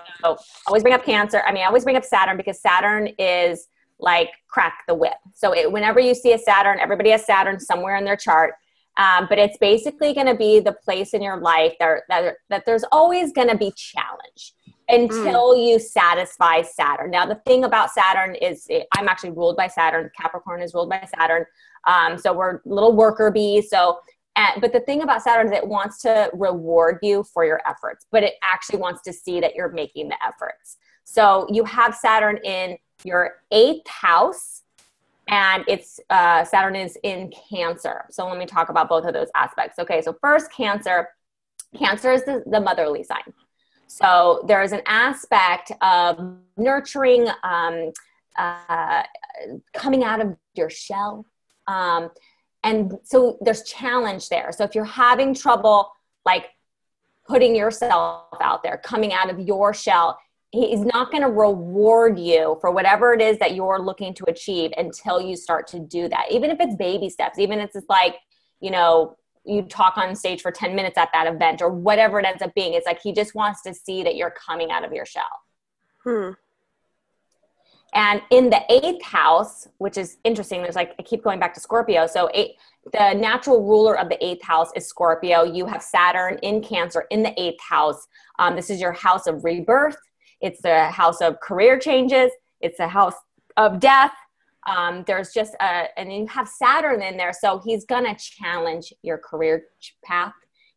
always 0.67 0.83
bring 0.83 0.95
up 0.95 1.05
Cancer. 1.05 1.43
I 1.47 1.53
mean, 1.53 1.63
I 1.63 1.67
always 1.67 1.85
bring 1.85 1.97
up 1.97 2.05
Saturn 2.05 2.37
because 2.37 2.61
Saturn 2.61 3.09
is 3.19 3.69
like 3.99 4.31
crack 4.49 4.83
the 4.87 4.95
whip. 4.95 5.15
So 5.35 5.55
it, 5.55 5.73
whenever 5.73 6.01
you 6.01 6.15
see 6.15 6.35
a 6.35 6.39
Saturn, 6.39 6.79
everybody 6.79 7.11
has 7.11 7.25
Saturn 7.25 7.59
somewhere 7.59 7.97
in 7.97 8.05
their 8.05 8.17
chart. 8.17 8.55
Um, 8.99 9.27
but 9.29 9.39
it's 9.39 9.59
basically 9.59 10.13
going 10.15 10.27
to 10.27 10.35
be 10.35 10.61
the 10.61 10.73
place 10.73 11.13
in 11.13 11.23
your 11.23 11.39
life 11.39 11.75
that, 11.81 12.03
that, 12.09 12.37
that 12.49 12.65
there's 12.67 12.85
always 12.93 13.33
going 13.33 13.49
to 13.49 13.57
be 13.57 13.73
challenge 13.77 14.55
until 14.89 15.55
mm. 15.55 15.69
you 15.69 15.79
satisfy 15.79 16.63
Saturn. 16.63 17.11
Now, 17.11 17.27
the 17.27 17.41
thing 17.47 17.65
about 17.65 17.91
Saturn 17.91 18.35
is 18.37 18.67
it, 18.69 18.87
I'm 18.97 19.09
actually 19.09 19.31
ruled 19.31 19.57
by 19.57 19.67
Saturn. 19.67 20.11
Capricorn 20.19 20.63
is 20.63 20.75
ruled 20.75 20.91
by 20.91 21.07
Saturn. 21.19 21.45
Um, 21.87 22.19
so 22.19 22.33
we're 22.33 22.61
little 22.65 22.95
worker 22.95 23.31
bees. 23.31 23.71
So, 23.71 23.99
and, 24.37 24.61
but 24.61 24.73
the 24.73 24.81
thing 24.81 25.03
about 25.03 25.23
Saturn 25.23 25.47
is 25.47 25.53
it 25.53 25.67
wants 25.67 26.03
to 26.03 26.31
reward 26.35 26.99
you 27.03 27.25
for 27.25 27.45
your 27.45 27.61
efforts, 27.67 28.07
but 28.13 28.23
it 28.23 28.35
actually 28.43 28.79
wants 28.79 29.03
to 29.03 29.13
see 29.13 29.41
that 29.41 29.55
you're 29.55 29.73
making 29.73 30.09
the 30.09 30.17
efforts. 30.25 30.77
So 31.05 31.47
you 31.51 31.65
have 31.65 31.95
Saturn 31.95 32.39
in 32.45 32.77
your 33.05 33.37
eighth 33.51 33.89
house, 33.89 34.63
and 35.29 35.65
it's 35.67 35.99
uh, 36.11 36.45
Saturn 36.45 36.77
is 36.77 36.97
in 37.03 37.33
Cancer. 37.51 38.05
So 38.11 38.29
let 38.29 38.39
me 38.39 38.47
talk 38.47 38.69
about 38.69 38.89
both 38.89 39.05
of 39.05 39.15
those 39.15 39.29
aspects. 39.35 39.79
Okay, 39.79 40.03
so 40.03 40.17
first, 40.21 40.53
Cancer. 40.53 41.09
Cancer 41.77 42.13
is 42.13 42.25
the, 42.25 42.43
the 42.47 42.61
motherly 42.61 43.03
sign. 43.03 43.23
So 43.87 44.45
there 44.47 44.63
is 44.63 44.73
an 44.73 44.83
aspect 44.87 45.73
of 45.81 46.37
nurturing, 46.57 47.29
um, 47.43 47.93
uh, 48.37 49.03
coming 49.73 50.05
out 50.05 50.21
of 50.21 50.37
your 50.55 50.71
shell. 50.71 51.25
Um, 51.67 52.11
and 52.67 52.99
so 53.05 53.39
there's 53.41 53.63
challenge 53.63 54.29
there 54.29 54.51
so 54.53 54.65
if 54.65 54.75
you're 54.75 54.85
having 54.85 55.33
trouble 55.33 55.91
like 56.25 56.47
putting 57.27 57.55
yourself 57.55 58.25
out 58.41 58.63
there 58.63 58.79
coming 58.79 59.13
out 59.13 59.31
of 59.31 59.39
your 59.41 59.73
shell 59.73 60.19
he's 60.51 60.81
not 60.81 61.11
going 61.11 61.23
to 61.23 61.31
reward 61.31 62.19
you 62.19 62.59
for 62.61 62.71
whatever 62.71 63.13
it 63.13 63.21
is 63.21 63.39
that 63.39 63.55
you're 63.55 63.81
looking 63.81 64.13
to 64.15 64.25
achieve 64.29 64.73
until 64.77 65.21
you 65.21 65.37
start 65.37 65.67
to 65.67 65.79
do 65.79 66.09
that 66.09 66.27
even 66.31 66.51
if 66.51 66.59
it's 66.61 66.75
baby 66.77 67.09
steps 67.09 67.39
even 67.39 67.61
if 67.61 67.71
it's 67.75 67.89
like 67.89 68.17
you 68.61 68.71
know 68.71 69.17
you 69.47 69.63
talk 69.63 69.97
on 69.97 70.15
stage 70.15 70.43
for 70.43 70.51
10 70.51 70.75
minutes 70.75 70.99
at 70.99 71.09
that 71.13 71.27
event 71.27 71.63
or 71.63 71.71
whatever 71.71 72.19
it 72.19 72.27
ends 72.27 72.43
up 72.43 72.55
being 72.55 72.75
it's 72.75 72.87
like 72.87 73.01
he 73.01 73.13
just 73.13 73.35
wants 73.35 73.63
to 73.63 73.73
see 73.73 74.03
that 74.03 74.17
you're 74.17 74.33
coming 74.33 74.71
out 74.71 74.85
of 74.85 74.93
your 74.93 75.07
shell 75.07 75.43
Hmm. 76.05 76.31
and 77.95 78.23
in 78.31 78.51
the 78.51 78.61
eighth 78.69 79.03
house, 79.05 79.67
which 79.79 79.97
is 79.99 80.19
interesting, 80.23 80.63
there's 80.63 80.77
like, 80.77 80.95
I 81.01 81.03
keep 81.03 81.25
going 81.25 81.41
back 81.41 81.53
to 81.55 81.61
Scorpio. 81.61 82.07
So, 82.07 82.31
eight, 82.33 82.53
the 82.93 83.15
natural 83.15 83.63
ruler 83.65 83.99
of 83.99 84.09
the 84.09 84.25
eighth 84.25 84.45
house 84.45 84.71
is 84.77 84.87
Scorpio. 84.87 85.43
You 85.43 85.67
have 85.67 85.83
Saturn 85.83 86.39
in 86.43 86.63
Cancer 86.63 87.07
in 87.11 87.25
the 87.25 87.35
eighth 87.41 87.61
house. 87.61 88.07
Um, 88.39 88.55
this 88.55 88.71
is 88.71 88.81
your 88.81 88.93
house 88.93 89.27
of 89.27 89.43
rebirth, 89.45 89.97
it's 90.41 90.61
the 90.63 90.85
house 90.91 91.21
of 91.21 91.41
career 91.41 91.79
changes, 91.79 92.31
it's 92.61 92.79
the 92.79 92.89
house 92.89 93.15
of 93.57 93.81
death. 93.81 94.13
Um, 94.67 95.05
there's 95.07 95.33
just 95.33 95.55
a, 95.61 95.99
and 95.99 96.13
you 96.13 96.27
have 96.27 96.49
Saturn 96.49 97.03
in 97.03 97.17
there. 97.17 97.33
So, 97.33 97.61
he's 97.65 97.85
going 97.85 98.05
to 98.05 98.15
challenge 98.15 98.93
your 99.03 99.19
career 99.19 99.65
path. 100.05 100.33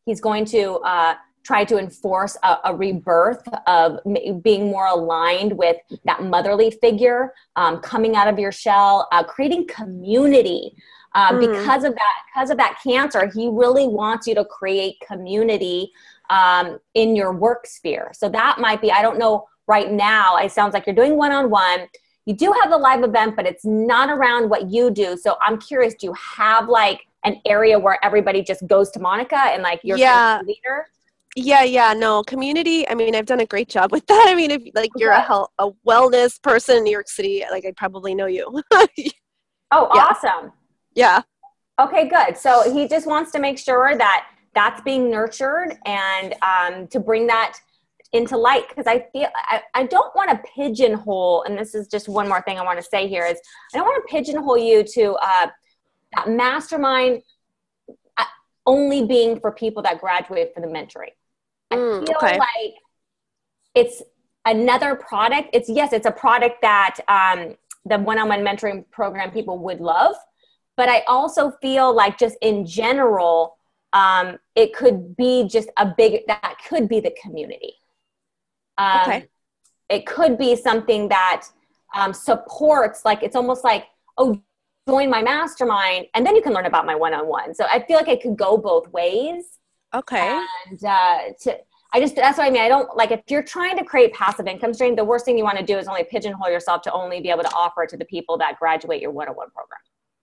He's 0.06 0.22
going 0.22 0.46
to, 0.46 0.76
uh, 0.80 1.16
try 1.44 1.64
to 1.64 1.78
enforce 1.78 2.38
a, 2.44 2.58
a 2.66 2.76
rebirth 2.76 3.48
of 3.66 4.00
being 4.44 4.68
more 4.68 4.88
aligned 4.88 5.54
with 5.54 5.78
that 6.06 6.22
motherly 6.24 6.70
figure, 6.70 7.34
um, 7.56 7.80
coming 7.80 8.16
out 8.16 8.28
of 8.28 8.38
your 8.38 8.52
shell, 8.52 9.08
uh, 9.12 9.24
creating 9.24 9.66
community. 9.68 10.74
Uh, 11.16 11.32
Mm. 11.32 11.40
Because 11.40 11.84
of 11.86 11.96
that, 11.96 12.16
because 12.28 12.52
of 12.52 12.58
that 12.58 12.80
cancer, 12.84 13.32
he 13.34 13.50
really 13.52 13.88
wants 13.88 14.28
you 14.28 14.36
to 14.36 14.46
create 14.46 14.96
community 15.08 15.92
um, 16.30 16.78
in 16.94 17.16
your 17.16 17.34
work 17.34 17.66
sphere. 17.66 18.12
So 18.14 18.30
that 18.30 18.60
might 18.60 18.80
be, 18.80 18.92
I 18.92 19.02
don't 19.02 19.18
know 19.18 19.48
right 19.66 19.92
now. 19.92 20.38
It 20.38 20.52
sounds 20.52 20.76
like 20.76 20.86
you're 20.86 20.96
doing 20.96 21.18
one 21.18 21.32
on 21.32 21.50
one. 21.50 21.88
You 22.30 22.36
do 22.36 22.54
have 22.62 22.70
the 22.70 22.78
live 22.78 23.04
event, 23.04 23.36
but 23.36 23.48
it's 23.48 23.66
not 23.66 24.08
around 24.12 24.52
what 24.52 24.70
you 24.70 24.92
do. 24.92 25.18
So 25.18 25.36
I'm 25.42 25.60
curious, 25.60 25.96
do 25.96 26.06
you 26.06 26.14
have 26.14 26.70
like 26.70 27.08
an 27.24 27.42
area 27.48 27.80
where 27.80 27.98
everybody 28.06 28.44
just 28.44 28.68
goes 28.68 28.92
to 28.92 29.00
Monica 29.00 29.36
and 29.36 29.64
like 29.64 29.80
you're 29.84 29.98
kind 29.98 30.02
Yeah. 30.04 30.40
of 30.40 30.46
the 30.46 30.54
leader? 30.54 30.86
Yeah, 31.36 31.64
yeah, 31.64 31.94
no, 31.94 32.22
community. 32.22 32.88
I 32.88 32.94
mean, 32.94 33.16
I've 33.16 33.26
done 33.26 33.40
a 33.40 33.48
great 33.48 33.68
job 33.68 33.92
with 33.92 34.06
that. 34.06 34.26
I 34.30 34.36
mean, 34.36 34.52
if 34.52 34.62
like 34.76 34.92
you're 34.96 35.10
a 35.12 35.20
health, 35.22 35.50
a 35.58 35.72
wellness 35.88 36.40
person 36.40 36.78
in 36.78 36.84
New 36.84 36.92
York 36.92 37.10
City, 37.10 37.44
like 37.50 37.66
I 37.66 37.72
probably 37.76 38.14
know 38.14 38.28
you. 38.28 38.62
Oh, 39.72 39.90
Yeah. 39.96 40.06
awesome. 40.06 40.52
yeah, 40.94 41.22
Okay, 41.82 42.08
good. 42.08 42.38
So 42.38 42.72
he 42.72 42.88
just 42.88 43.08
wants 43.08 43.32
to 43.32 43.40
make 43.40 43.58
sure 43.58 43.98
that 43.98 44.28
that's 44.54 44.82
being 44.82 45.10
nurtured 45.10 45.78
and 45.88 46.36
um, 46.44 46.86
to 46.90 47.00
bring 47.00 47.26
that 47.26 47.58
into 48.12 48.38
light 48.38 48.68
because 48.70 48.88
I 48.88 49.06
feel 49.12 49.28
I, 49.36 49.62
I 49.76 49.84
don't 49.84 50.14
want 50.16 50.32
to 50.32 50.42
pigeonhole, 50.56 51.44
and 51.44 51.58
this 51.58 51.76
is 51.76 51.88
just 51.88 52.10
one 52.10 52.28
more 52.28 52.42
thing 52.42 52.58
I 52.58 52.64
want 52.64 52.80
to 52.80 52.86
say 52.86 53.08
here 53.08 53.26
is 53.26 53.40
I 53.74 53.78
don't 53.78 53.86
want 53.86 54.04
to 54.08 54.12
pigeonhole 54.12 54.58
you 54.58 54.84
to 54.84 55.14
uh, 55.14 55.48
that 56.16 56.30
mastermind 56.30 57.22
uh, 58.18 58.26
only 58.66 59.06
being 59.06 59.40
for 59.40 59.52
people 59.52 59.84
that 59.84 60.00
graduate 60.00 60.52
for 60.56 60.62
the 60.62 60.68
mentoring. 60.68 61.14
I 61.72 61.76
Mm, 61.76 62.08
feel 62.08 62.18
okay. 62.18 62.38
like 62.40 62.74
it's 63.76 64.02
another 64.46 64.96
product. 64.96 65.50
It's 65.54 65.70
yes, 65.70 65.94
it's 65.94 66.08
a 66.08 66.12
product 66.12 66.62
that 66.64 66.96
um, 67.08 67.56
the 67.86 68.00
one-on-one 68.00 68.40
mentoring 68.40 68.90
program 68.90 69.30
people 69.30 69.60
would 69.60 69.80
love, 69.82 70.16
but 70.78 70.90
I 70.90 71.02
also 71.02 71.52
feel 71.62 71.94
like 71.94 72.18
just 72.18 72.38
in 72.42 72.66
general, 72.66 73.58
um, 73.94 74.40
it 74.56 74.74
could 74.74 75.16
be 75.16 75.48
just 75.48 75.70
a 75.78 75.94
big 75.96 76.26
that 76.28 76.56
could 76.68 76.90
be 76.90 77.00
the 77.00 77.14
community. 77.22 77.76
Um, 78.80 79.02
Okay. 79.02 79.28
It 79.90 80.06
could 80.06 80.38
be 80.38 80.56
something 80.56 81.10
that 81.10 81.48
um, 81.96 82.14
supports, 82.14 83.04
like 83.04 83.24
it's 83.24 83.36
almost 83.36 83.64
like, 83.64 83.88
oh, 84.18 84.40
join 84.88 85.10
my 85.10 85.22
mastermind, 85.22 86.06
and 86.14 86.26
then 86.26 86.36
you 86.36 86.42
can 86.42 86.54
learn 86.54 86.66
about 86.66 86.86
my 86.86 86.96
one-on-one. 86.96 87.54
So 87.56 87.66
I 87.66 87.84
feel 87.86 87.98
like 87.98 88.08
it 88.08 88.22
could 88.22 88.38
go 88.38 88.58
both 88.58 88.88
ways 88.90 89.60
okay, 89.94 90.44
and 90.68 90.84
uh, 90.84 91.18
to 91.42 91.58
I 91.92 92.00
just 92.00 92.16
that's 92.16 92.38
what 92.38 92.46
I 92.46 92.52
mean. 92.52 92.62
I 92.62 92.68
don't 92.68 92.96
like 92.96 93.12
if 93.12 93.22
you're 93.30 93.44
trying 93.44 93.78
to 93.78 93.84
create 93.84 94.14
passive 94.14 94.48
income 94.48 94.74
stream. 94.74 94.96
The 94.96 95.04
worst 95.04 95.26
thing 95.26 95.38
you 95.38 95.44
want 95.44 95.58
to 95.58 95.66
do 95.66 95.78
is 95.78 95.88
only 95.88 96.04
pigeonhole 96.04 96.52
yourself 96.52 96.84
to 96.84 96.92
only 96.92 97.20
be 97.20 97.30
able 97.30 97.44
to 97.44 97.54
offer 97.56 97.84
it 97.84 97.90
to 97.90 97.98
the 97.98 98.06
people 98.06 98.38
that 98.38 98.60
graduate 98.60 99.02
your 99.02 99.12
one-on-one 99.12 99.50
program. 99.52 99.80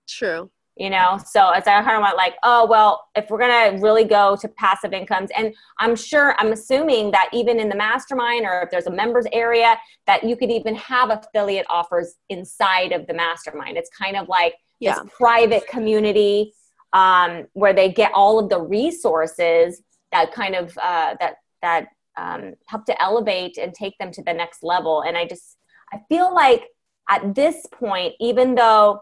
true. 0.09 0.51
You 0.79 0.91
know, 0.91 1.19
so 1.25 1.53
it's 1.53 1.67
I 1.67 1.83
kind 1.83 1.97
of 1.97 2.03
want 2.03 2.19
like, 2.19 2.35
oh 2.43 2.67
well, 2.67 3.09
if 3.17 3.31
we're 3.31 3.39
gonna 3.39 3.81
really 3.81 4.05
go 4.05 4.37
to 4.37 4.47
passive 4.47 4.93
incomes, 4.93 5.31
and 5.35 5.55
I'm 5.79 5.97
sure 5.97 6.35
I'm 6.39 6.53
assuming 6.53 7.13
that 7.13 7.31
even 7.33 7.59
in 7.59 7.71
the 7.71 7.77
mastermind 7.77 8.45
or 8.45 8.61
if 8.61 8.71
there's 8.71 8.87
a 8.87 8.91
members 8.91 9.25
area, 9.33 9.79
that 10.07 10.23
you 10.23 10.37
could 10.37 10.51
even 10.51 10.75
have 10.75 11.11
affiliate 11.11 11.65
offers 11.71 12.17
inside 12.29 12.93
of 12.93 13.07
the 13.07 13.15
mastermind. 13.15 13.79
It's 13.79 13.89
kind 13.89 14.17
of 14.19 14.29
like 14.29 14.55
Yeah, 14.79 15.01
this 15.03 15.13
private 15.17 15.67
community 15.67 16.53
um, 16.93 17.47
where 17.55 17.73
they 17.73 17.91
get 17.91 18.13
all 18.13 18.39
of 18.39 18.51
the 18.51 18.61
resources 18.61 19.83
that 20.13 20.33
kind 20.33 20.55
of 20.55 20.77
uh, 20.77 21.15
that 21.21 21.37
that 21.63 21.89
um, 22.19 22.55
help 22.67 22.85
to 22.87 23.03
elevate 23.03 23.57
and 23.57 23.73
take 23.73 23.97
them 23.99 24.11
to 24.13 24.23
the 24.23 24.33
next 24.33 24.63
level. 24.63 25.03
And 25.03 25.17
I 25.17 25.27
just 25.27 25.57
I 25.93 26.01
feel 26.09 26.35
like 26.35 26.65
at 27.09 27.35
this 27.35 27.67
point, 27.73 28.15
even 28.21 28.55
though 28.55 29.01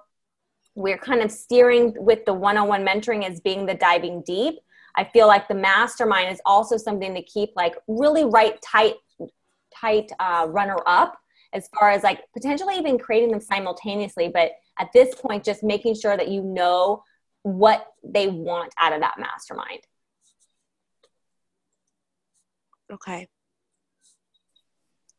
we're 0.74 0.98
kind 0.98 1.22
of 1.22 1.30
steering 1.30 1.94
with 1.96 2.24
the 2.24 2.34
one-on-one 2.34 2.84
mentoring 2.84 3.28
as 3.28 3.40
being 3.40 3.66
the 3.66 3.74
diving 3.74 4.22
deep, 4.22 4.56
I 4.96 5.04
feel 5.04 5.26
like 5.26 5.48
the 5.48 5.54
mastermind 5.54 6.32
is 6.32 6.40
also 6.44 6.76
something 6.76 7.14
to 7.14 7.22
keep 7.22 7.50
like 7.56 7.74
really 7.88 8.24
right 8.24 8.60
tight 8.62 8.94
tight 9.74 10.12
uh, 10.20 10.46
runner 10.48 10.76
up 10.86 11.18
as 11.52 11.68
far 11.78 11.90
as 11.90 12.02
like 12.04 12.20
potentially 12.32 12.76
even 12.76 12.96
creating 12.96 13.32
them 13.32 13.40
simultaneously 13.40 14.28
but 14.32 14.52
at 14.78 14.92
this 14.92 15.16
point 15.16 15.44
just 15.44 15.64
making 15.64 15.96
sure 15.96 16.16
that 16.16 16.28
you 16.28 16.42
know 16.42 17.02
what 17.44 17.86
they 18.02 18.26
want 18.26 18.72
out 18.78 18.92
of 18.92 19.00
that 19.00 19.18
mastermind. 19.18 19.80
Okay, 22.92 23.28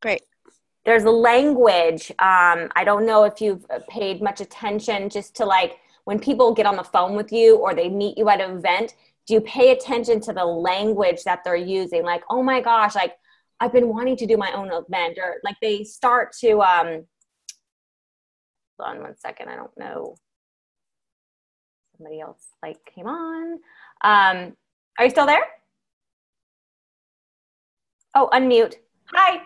great. 0.01 0.21
There's 0.85 1.03
a 1.03 1.11
language 1.11 2.11
um, 2.19 2.69
i 2.75 2.83
don't 2.83 3.05
know 3.05 3.23
if 3.23 3.41
you've 3.41 3.65
paid 3.89 4.21
much 4.21 4.41
attention 4.41 5.09
just 5.09 5.35
to 5.35 5.45
like 5.45 5.77
when 6.05 6.19
people 6.19 6.53
get 6.53 6.65
on 6.65 6.75
the 6.75 6.83
phone 6.83 7.15
with 7.15 7.31
you 7.31 7.57
or 7.57 7.73
they 7.73 7.89
meet 7.89 8.17
you 8.17 8.29
at 8.29 8.39
an 8.39 8.57
event 8.57 8.93
do 9.27 9.33
you 9.33 9.41
pay 9.41 9.71
attention 9.71 10.19
to 10.21 10.33
the 10.33 10.45
language 10.45 11.23
that 11.23 11.43
they're 11.43 11.55
using? 11.55 12.03
Like 12.03 12.23
oh 12.29 12.43
my 12.43 12.61
gosh 12.61 12.95
like 12.95 13.15
i've 13.59 13.73
been 13.73 13.87
wanting 13.87 14.17
to 14.17 14.27
do 14.27 14.37
my 14.37 14.51
own 14.51 14.67
event 14.71 15.17
or 15.17 15.37
like 15.43 15.55
they 15.61 15.83
start 15.83 16.33
to 16.33 16.61
um 16.61 17.05
hold 18.77 18.97
on 18.97 19.01
one 19.01 19.17
second 19.17 19.49
i 19.49 19.55
don't 19.55 19.77
know. 19.77 20.15
Somebody 21.97 22.19
else 22.19 22.45
like 22.61 22.77
came 22.93 23.07
on. 23.07 23.53
Um 24.03 24.55
are 24.97 25.05
you 25.05 25.09
still 25.09 25.25
there? 25.25 25.43
Oh 28.13 28.29
unmute. 28.31 28.75
Hi 29.13 29.41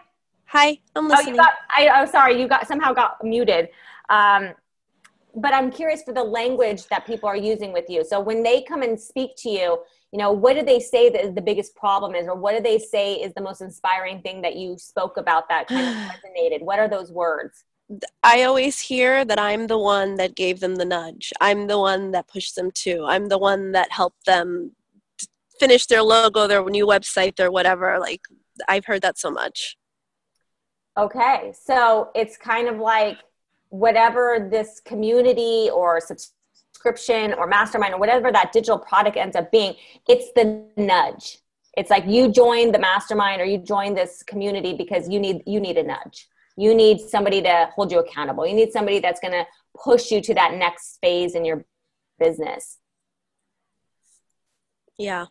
Hi, 0.51 0.79
I'm 0.95 1.07
listening. 1.07 1.27
Oh, 1.27 1.31
you 1.31 1.37
got. 1.37 1.51
I, 1.69 2.01
oh, 2.01 2.05
sorry. 2.09 2.41
You 2.41 2.47
got 2.47 2.67
somehow 2.67 2.91
got 2.91 3.23
muted. 3.23 3.69
Um, 4.09 4.53
but 5.35 5.53
I'm 5.53 5.71
curious 5.71 6.01
for 6.01 6.11
the 6.11 6.23
language 6.23 6.87
that 6.87 7.05
people 7.05 7.29
are 7.29 7.37
using 7.37 7.71
with 7.71 7.85
you. 7.87 8.03
So 8.03 8.19
when 8.19 8.41
they 8.41 8.63
come 8.63 8.81
and 8.81 8.99
speak 8.99 9.35
to 9.37 9.49
you, 9.49 9.77
you 10.11 10.17
know, 10.17 10.31
what 10.31 10.55
do 10.55 10.63
they 10.63 10.79
say 10.79 11.11
that 11.11 11.23
is 11.23 11.35
the 11.35 11.41
biggest 11.41 11.75
problem 11.75 12.15
is, 12.15 12.27
or 12.27 12.33
what 12.33 12.57
do 12.57 12.63
they 12.63 12.79
say 12.79 13.13
is 13.13 13.31
the 13.35 13.41
most 13.41 13.61
inspiring 13.61 14.23
thing 14.23 14.41
that 14.41 14.55
you 14.55 14.75
spoke 14.79 15.17
about 15.17 15.47
that 15.49 15.67
kind 15.67 15.87
of 15.87 15.93
resonated? 16.15 16.63
What 16.63 16.79
are 16.79 16.87
those 16.87 17.11
words? 17.11 17.63
I 18.23 18.41
always 18.41 18.79
hear 18.79 19.23
that 19.25 19.37
I'm 19.37 19.67
the 19.67 19.77
one 19.77 20.15
that 20.15 20.35
gave 20.35 20.61
them 20.61 20.77
the 20.77 20.85
nudge. 20.85 21.31
I'm 21.39 21.67
the 21.67 21.77
one 21.77 22.09
that 22.11 22.27
pushed 22.27 22.55
them 22.55 22.71
to. 22.71 23.05
I'm 23.05 23.27
the 23.27 23.37
one 23.37 23.73
that 23.73 23.91
helped 23.91 24.25
them 24.25 24.71
finish 25.59 25.85
their 25.85 26.01
logo, 26.01 26.47
their 26.47 26.63
new 26.65 26.87
website, 26.87 27.35
their 27.35 27.51
whatever. 27.51 27.99
Like 27.99 28.21
I've 28.67 28.85
heard 28.85 29.03
that 29.03 29.19
so 29.19 29.29
much. 29.29 29.77
Okay, 30.97 31.53
so 31.61 32.09
it's 32.15 32.37
kind 32.37 32.67
of 32.67 32.77
like 32.77 33.17
whatever 33.69 34.49
this 34.51 34.81
community 34.81 35.69
or 35.73 35.99
subscription 36.01 37.33
or 37.33 37.47
mastermind 37.47 37.93
or 37.93 37.99
whatever 37.99 38.31
that 38.31 38.51
digital 38.51 38.79
product 38.79 39.17
ends 39.17 39.35
up 39.35 39.51
being, 39.51 39.75
it's 40.07 40.31
the 40.35 40.65
nudge. 40.77 41.39
It's 41.77 41.89
like 41.89 42.05
you 42.07 42.31
join 42.31 42.71
the 42.71 42.79
mastermind 42.79 43.41
or 43.41 43.45
you 43.45 43.57
join 43.59 43.93
this 43.95 44.23
community 44.23 44.73
because 44.73 45.07
you 45.09 45.19
need 45.19 45.43
you 45.45 45.59
need 45.59 45.77
a 45.77 45.83
nudge. 45.83 46.27
You 46.57 46.75
need 46.75 46.99
somebody 46.99 47.41
to 47.43 47.69
hold 47.75 47.91
you 47.91 47.99
accountable. 47.99 48.45
You 48.45 48.55
need 48.55 48.71
somebody 48.73 48.99
that's 48.99 49.19
going 49.21 49.33
to 49.33 49.45
push 49.81 50.11
you 50.11 50.21
to 50.21 50.33
that 50.33 50.55
next 50.55 50.97
phase 51.01 51.35
in 51.35 51.45
your 51.45 51.65
business. 52.19 52.79
Yeah. 54.97 55.27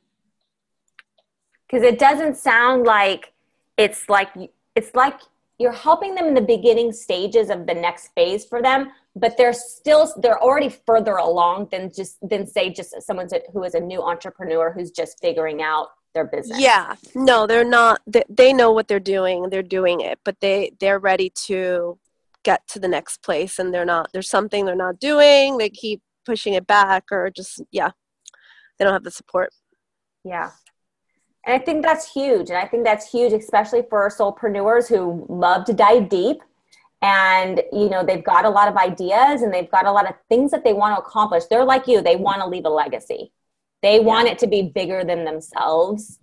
because 1.66 1.82
it 1.84 1.98
doesn't 1.98 2.36
sound 2.36 2.84
like 2.84 3.32
it's 3.76 4.08
like 4.08 4.30
it's 4.74 4.94
like 4.94 5.20
you're 5.58 5.72
helping 5.72 6.14
them 6.14 6.26
in 6.26 6.34
the 6.34 6.40
beginning 6.40 6.92
stages 6.92 7.50
of 7.50 7.66
the 7.66 7.74
next 7.74 8.08
phase 8.14 8.44
for 8.44 8.62
them 8.62 8.90
but 9.16 9.36
they're 9.36 9.52
still 9.52 10.12
they're 10.22 10.40
already 10.42 10.68
further 10.86 11.16
along 11.16 11.68
than 11.70 11.90
just 11.92 12.16
than 12.28 12.46
say 12.46 12.70
just 12.70 12.94
someone 13.02 13.28
who 13.52 13.62
is 13.64 13.74
a 13.74 13.80
new 13.80 14.02
entrepreneur 14.02 14.72
who's 14.72 14.90
just 14.90 15.20
figuring 15.20 15.62
out 15.62 15.88
their 16.14 16.24
business. 16.24 16.60
Yeah. 16.60 16.94
No 17.14 17.46
they're 17.46 17.64
not 17.64 18.00
they, 18.06 18.24
they 18.28 18.52
know 18.52 18.72
what 18.72 18.88
they're 18.88 19.00
doing 19.00 19.50
they're 19.50 19.62
doing 19.62 20.00
it 20.00 20.18
but 20.24 20.40
they 20.40 20.72
they're 20.80 20.98
ready 20.98 21.30
to 21.46 21.98
get 22.44 22.66
to 22.68 22.78
the 22.78 22.88
next 22.88 23.22
place 23.22 23.58
and 23.58 23.74
they're 23.74 23.84
not 23.84 24.08
there's 24.12 24.30
something 24.30 24.64
they're 24.64 24.74
not 24.74 25.00
doing 25.00 25.58
they 25.58 25.68
keep 25.68 26.00
pushing 26.24 26.54
it 26.54 26.66
back 26.66 27.04
or 27.10 27.30
just 27.30 27.62
yeah 27.70 27.90
they 28.78 28.84
don't 28.84 28.94
have 28.94 29.04
the 29.04 29.10
support. 29.10 29.50
Yeah 30.24 30.50
and 31.48 31.60
i 31.60 31.64
think 31.64 31.82
that's 31.82 32.12
huge. 32.12 32.50
And 32.50 32.58
i 32.58 32.66
think 32.66 32.84
that's 32.84 33.10
huge 33.10 33.32
especially 33.32 33.82
for 33.88 34.08
solopreneurs 34.10 34.86
who 34.86 35.26
love 35.28 35.64
to 35.64 35.72
dive 35.72 36.08
deep. 36.08 36.42
And 37.00 37.62
you 37.72 37.88
know 37.88 38.04
they've 38.04 38.24
got 38.24 38.44
a 38.44 38.50
lot 38.50 38.68
of 38.68 38.76
ideas 38.76 39.42
and 39.42 39.52
they've 39.54 39.70
got 39.70 39.86
a 39.86 39.92
lot 39.92 40.08
of 40.08 40.14
things 40.28 40.50
that 40.50 40.62
they 40.64 40.72
want 40.72 40.94
to 40.96 41.00
accomplish. 41.00 41.44
They're 41.44 41.64
like 41.64 41.86
you. 41.86 42.02
They 42.02 42.16
want 42.16 42.40
to 42.42 42.46
leave 42.46 42.66
a 42.66 42.70
legacy. 42.70 43.32
They 43.82 43.96
yeah. 43.96 44.02
want 44.02 44.28
it 44.28 44.38
to 44.40 44.46
be 44.46 44.62
bigger 44.62 45.04
than 45.04 45.24
themselves. 45.24 46.18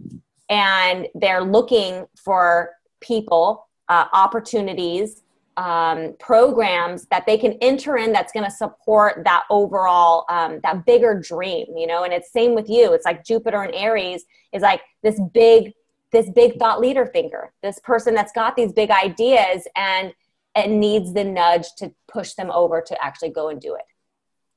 And 0.49 1.07
they're 1.15 1.43
looking 1.43 2.05
for 2.15 2.71
people 2.99 3.67
uh, 3.87 4.05
opportunities 4.13 5.23
um, 5.57 6.15
programs 6.19 7.05
that 7.07 7.25
they 7.25 7.37
can 7.37 7.53
enter 7.61 7.97
in 7.97 8.11
that's 8.11 8.33
going 8.33 8.45
to 8.45 8.51
support 8.51 9.23
that 9.23 9.43
overall 9.49 10.25
um, 10.29 10.59
that 10.63 10.85
bigger 10.85 11.19
dream 11.19 11.65
you 11.75 11.87
know 11.87 12.03
and 12.03 12.13
it's 12.13 12.31
same 12.31 12.55
with 12.55 12.69
you 12.69 12.93
it's 12.93 13.05
like 13.05 13.23
jupiter 13.23 13.61
and 13.61 13.73
aries 13.73 14.25
is 14.51 14.61
like 14.61 14.81
this 15.03 15.19
big 15.33 15.73
this 16.11 16.29
big 16.29 16.57
thought 16.59 16.79
leader 16.79 17.05
thinker 17.05 17.53
this 17.63 17.79
person 17.79 18.13
that's 18.13 18.31
got 18.31 18.55
these 18.55 18.73
big 18.73 18.91
ideas 18.91 19.67
and 19.75 20.13
it 20.55 20.69
needs 20.69 21.13
the 21.13 21.23
nudge 21.23 21.67
to 21.77 21.93
push 22.07 22.33
them 22.33 22.49
over 22.49 22.81
to 22.81 23.03
actually 23.03 23.29
go 23.29 23.49
and 23.49 23.59
do 23.59 23.75
it. 23.75 23.83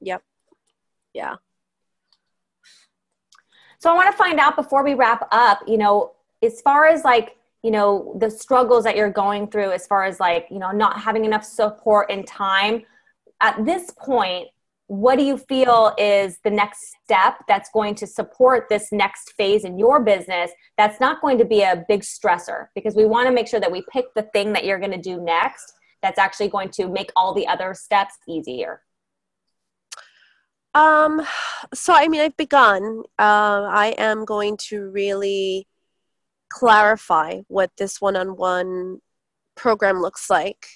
Yep. 0.00 0.22
Yeah. 1.12 1.36
So 3.80 3.90
I 3.90 3.94
want 3.94 4.10
to 4.10 4.16
find 4.16 4.38
out 4.38 4.56
before 4.56 4.84
we 4.84 4.94
wrap 4.94 5.26
up, 5.32 5.60
you 5.66 5.76
know, 5.76 6.12
as 6.42 6.60
far 6.60 6.86
as 6.86 7.04
like, 7.04 7.36
you 7.62 7.70
know, 7.70 8.16
the 8.20 8.30
struggles 8.30 8.84
that 8.84 8.96
you're 8.96 9.10
going 9.10 9.48
through, 9.48 9.72
as 9.72 9.86
far 9.86 10.04
as 10.04 10.20
like, 10.20 10.46
you 10.50 10.58
know, 10.58 10.70
not 10.70 11.00
having 11.00 11.24
enough 11.24 11.44
support 11.44 12.10
and 12.10 12.26
time, 12.26 12.84
at 13.40 13.64
this 13.64 13.90
point, 13.90 14.48
what 14.86 15.16
do 15.16 15.24
you 15.24 15.36
feel 15.36 15.94
is 15.98 16.38
the 16.44 16.50
next 16.50 16.94
step 17.04 17.34
that's 17.46 17.68
going 17.70 17.94
to 17.94 18.06
support 18.06 18.68
this 18.70 18.90
next 18.90 19.34
phase 19.36 19.64
in 19.64 19.78
your 19.78 20.02
business 20.02 20.50
that's 20.78 20.98
not 20.98 21.20
going 21.20 21.36
to 21.36 21.44
be 21.44 21.60
a 21.60 21.84
big 21.88 22.00
stressor 22.00 22.68
because 22.74 22.94
we 22.94 23.04
want 23.04 23.26
to 23.26 23.32
make 23.32 23.46
sure 23.46 23.60
that 23.60 23.70
we 23.70 23.84
pick 23.92 24.06
the 24.14 24.22
thing 24.32 24.52
that 24.54 24.64
you're 24.64 24.78
going 24.78 24.90
to 24.90 24.96
do 24.96 25.20
next 25.20 25.74
that's 26.00 26.18
actually 26.18 26.48
going 26.48 26.70
to 26.70 26.88
make 26.88 27.10
all 27.16 27.34
the 27.34 27.46
other 27.46 27.74
steps 27.74 28.14
easier? 28.26 28.82
Um, 30.74 31.26
so 31.74 31.92
I 31.92 32.08
mean, 32.08 32.20
I've 32.20 32.36
begun. 32.36 33.02
Uh, 33.18 33.66
I 33.68 33.94
am 33.98 34.24
going 34.24 34.56
to 34.68 34.90
really 34.90 35.66
clarify 36.48 37.40
what 37.48 37.70
this 37.76 38.00
one-on-one 38.00 39.00
program 39.56 40.00
looks 40.00 40.30
like. 40.30 40.66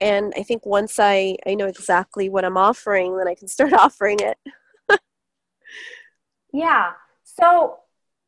And 0.00 0.32
I 0.36 0.42
think 0.42 0.64
once 0.64 0.98
I, 0.98 1.36
I 1.46 1.54
know 1.54 1.66
exactly 1.66 2.28
what 2.28 2.44
I'm 2.44 2.56
offering, 2.56 3.16
then 3.16 3.28
I 3.28 3.34
can 3.34 3.48
start 3.48 3.72
offering 3.84 4.18
it. 4.20 4.38
yeah. 6.52 6.92
So, 7.24 7.78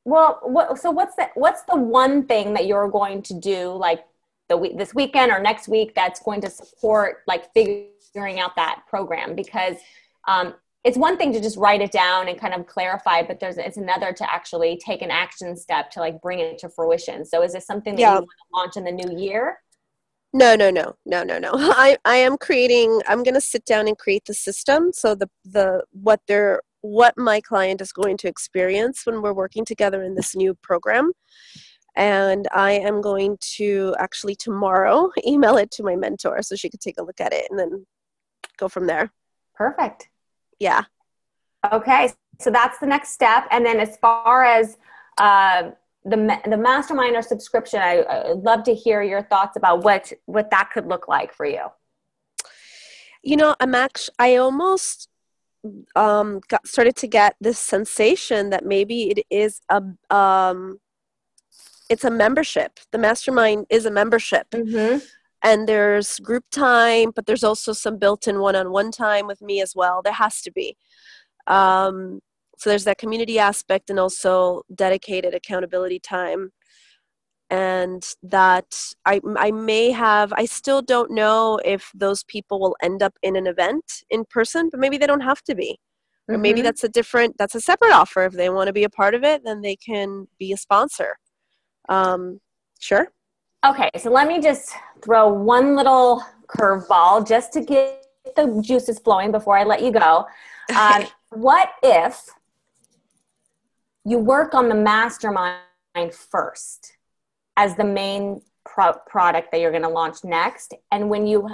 well, 0.04 0.40
what, 0.42 0.78
so 0.78 0.90
what's 0.90 1.16
the, 1.16 1.28
what's 1.34 1.62
the 1.62 1.76
one 1.76 2.26
thing 2.26 2.54
that 2.54 2.66
you're 2.66 2.88
going 2.88 3.22
to 3.22 3.34
do 3.34 3.72
like 3.72 4.04
the 4.48 4.56
week 4.56 4.76
this 4.76 4.94
weekend 4.94 5.30
or 5.30 5.40
next 5.40 5.68
week 5.68 5.94
that's 5.94 6.20
going 6.20 6.40
to 6.40 6.50
support 6.50 7.22
like 7.26 7.52
figuring 7.54 8.40
out 8.40 8.56
that 8.56 8.82
program 8.88 9.34
because 9.36 9.76
um, 10.26 10.54
it's 10.82 10.96
one 10.96 11.18
thing 11.18 11.32
to 11.32 11.40
just 11.40 11.58
write 11.58 11.82
it 11.82 11.92
down 11.92 12.28
and 12.28 12.38
kind 12.38 12.54
of 12.54 12.66
clarify 12.66 13.22
but 13.22 13.40
there's 13.40 13.58
it's 13.58 13.76
another 13.76 14.12
to 14.12 14.32
actually 14.32 14.80
take 14.84 15.02
an 15.02 15.10
action 15.10 15.56
step 15.56 15.90
to 15.90 16.00
like 16.00 16.20
bring 16.20 16.38
it 16.38 16.58
to 16.58 16.68
fruition 16.68 17.24
so 17.24 17.42
is 17.42 17.52
this 17.52 17.66
something 17.66 17.94
that 17.94 18.00
yeah. 18.00 18.14
you 18.14 18.20
want 18.20 18.28
to 18.28 18.56
launch 18.56 18.76
in 18.76 18.84
the 18.84 18.92
new 18.92 19.18
year 19.18 19.58
no 20.32 20.54
no 20.54 20.70
no 20.70 20.94
no 21.04 21.22
no 21.22 21.38
no 21.38 21.50
i 21.54 21.96
i 22.04 22.16
am 22.16 22.36
creating 22.38 23.00
i'm 23.08 23.22
going 23.22 23.34
to 23.34 23.40
sit 23.40 23.64
down 23.64 23.88
and 23.88 23.98
create 23.98 24.24
the 24.26 24.34
system 24.34 24.90
so 24.92 25.14
the 25.14 25.28
the 25.44 25.82
what 25.92 26.20
they're 26.26 26.60
what 26.82 27.16
my 27.18 27.40
client 27.40 27.80
is 27.80 27.92
going 27.92 28.16
to 28.16 28.28
experience 28.28 29.04
when 29.04 29.20
we're 29.20 29.34
working 29.34 29.64
together 29.64 30.02
in 30.02 30.14
this 30.14 30.34
new 30.34 30.54
program 30.54 31.12
and 31.96 32.46
I 32.54 32.72
am 32.72 33.00
going 33.00 33.36
to 33.56 33.94
actually 33.98 34.34
tomorrow 34.34 35.10
email 35.26 35.56
it 35.56 35.70
to 35.72 35.82
my 35.82 35.96
mentor 35.96 36.42
so 36.42 36.56
she 36.56 36.70
could 36.70 36.80
take 36.80 36.98
a 36.98 37.02
look 37.02 37.20
at 37.20 37.32
it 37.32 37.50
and 37.50 37.58
then 37.58 37.86
go 38.56 38.68
from 38.68 38.86
there. 38.86 39.12
Perfect. 39.54 40.08
Yeah. 40.60 40.84
Okay, 41.72 42.12
so 42.38 42.50
that's 42.50 42.78
the 42.78 42.86
next 42.86 43.10
step. 43.10 43.46
And 43.50 43.66
then 43.66 43.80
as 43.80 43.96
far 43.96 44.44
as 44.44 44.78
uh, 45.18 45.70
the 46.04 46.40
the 46.46 46.56
mastermind 46.56 47.16
or 47.16 47.22
subscription, 47.22 47.80
I, 47.80 48.04
I'd 48.08 48.38
love 48.38 48.62
to 48.64 48.74
hear 48.74 49.02
your 49.02 49.22
thoughts 49.22 49.56
about 49.56 49.82
what 49.82 50.12
what 50.26 50.50
that 50.50 50.70
could 50.72 50.86
look 50.86 51.08
like 51.08 51.34
for 51.34 51.44
you. 51.44 51.66
You 53.22 53.36
know, 53.36 53.56
I'm 53.60 53.74
actually 53.74 54.14
I 54.18 54.36
almost 54.36 55.08
um 55.94 56.40
got 56.48 56.66
started 56.66 56.96
to 56.96 57.06
get 57.06 57.36
this 57.40 57.58
sensation 57.58 58.48
that 58.50 58.64
maybe 58.64 59.10
it 59.10 59.26
is 59.28 59.60
a 59.68 59.82
um 60.14 60.80
it's 61.90 62.04
a 62.04 62.10
membership. 62.10 62.78
The 62.92 62.98
mastermind 62.98 63.66
is 63.68 63.84
a 63.84 63.90
membership. 63.90 64.48
Mm-hmm. 64.50 64.98
And 65.42 65.66
there's 65.66 66.18
group 66.18 66.44
time, 66.50 67.12
but 67.14 67.26
there's 67.26 67.44
also 67.44 67.72
some 67.72 67.96
built 67.98 68.28
in 68.28 68.40
one 68.40 68.56
on 68.56 68.72
one 68.72 68.90
time 68.90 69.26
with 69.26 69.40
me 69.40 69.60
as 69.60 69.74
well. 69.74 70.02
There 70.02 70.12
has 70.12 70.42
to 70.42 70.52
be. 70.52 70.76
Um, 71.46 72.20
so 72.58 72.68
there's 72.68 72.84
that 72.84 72.98
community 72.98 73.38
aspect 73.38 73.88
and 73.88 73.98
also 73.98 74.62
dedicated 74.74 75.34
accountability 75.34 75.98
time. 75.98 76.50
And 77.48 78.06
that 78.22 78.76
I, 79.06 79.20
I 79.36 79.50
may 79.50 79.90
have, 79.90 80.32
I 80.36 80.44
still 80.44 80.82
don't 80.82 81.10
know 81.10 81.58
if 81.64 81.90
those 81.94 82.22
people 82.24 82.60
will 82.60 82.76
end 82.82 83.02
up 83.02 83.14
in 83.22 83.34
an 83.34 83.46
event 83.46 84.04
in 84.10 84.24
person, 84.26 84.68
but 84.70 84.78
maybe 84.78 84.98
they 84.98 85.06
don't 85.06 85.22
have 85.22 85.42
to 85.44 85.54
be. 85.54 85.78
Or 86.28 86.38
maybe 86.38 86.60
mm-hmm. 86.60 86.66
that's 86.66 86.84
a 86.84 86.88
different, 86.88 87.36
that's 87.38 87.56
a 87.56 87.60
separate 87.60 87.92
offer. 87.92 88.24
If 88.24 88.34
they 88.34 88.50
want 88.50 88.68
to 88.68 88.72
be 88.72 88.84
a 88.84 88.90
part 88.90 89.14
of 89.14 89.24
it, 89.24 89.42
then 89.44 89.62
they 89.62 89.74
can 89.74 90.28
be 90.38 90.52
a 90.52 90.56
sponsor. 90.56 91.16
Um, 91.88 92.40
sure. 92.78 93.08
Okay, 93.62 93.90
so 93.98 94.10
let 94.10 94.26
me 94.26 94.40
just 94.40 94.72
throw 95.02 95.28
one 95.28 95.76
little 95.76 96.24
curveball 96.46 97.28
just 97.28 97.52
to 97.52 97.60
get 97.60 98.06
the 98.34 98.62
juices 98.64 98.98
flowing 98.98 99.30
before 99.30 99.58
I 99.58 99.64
let 99.64 99.82
you 99.82 99.92
go. 99.92 100.26
Um, 100.78 101.04
what 101.30 101.70
if 101.82 102.26
you 104.04 104.18
work 104.18 104.54
on 104.54 104.68
the 104.68 104.74
mastermind 104.76 105.58
first 106.12 106.96
as 107.56 107.74
the 107.74 107.82
main 107.82 108.40
pro- 108.64 109.00
product 109.08 109.50
that 109.50 109.60
you're 109.60 109.72
going 109.72 109.82
to 109.82 109.88
launch 109.88 110.22
next? 110.22 110.74
And 110.92 111.10
when 111.10 111.26
you 111.26 111.50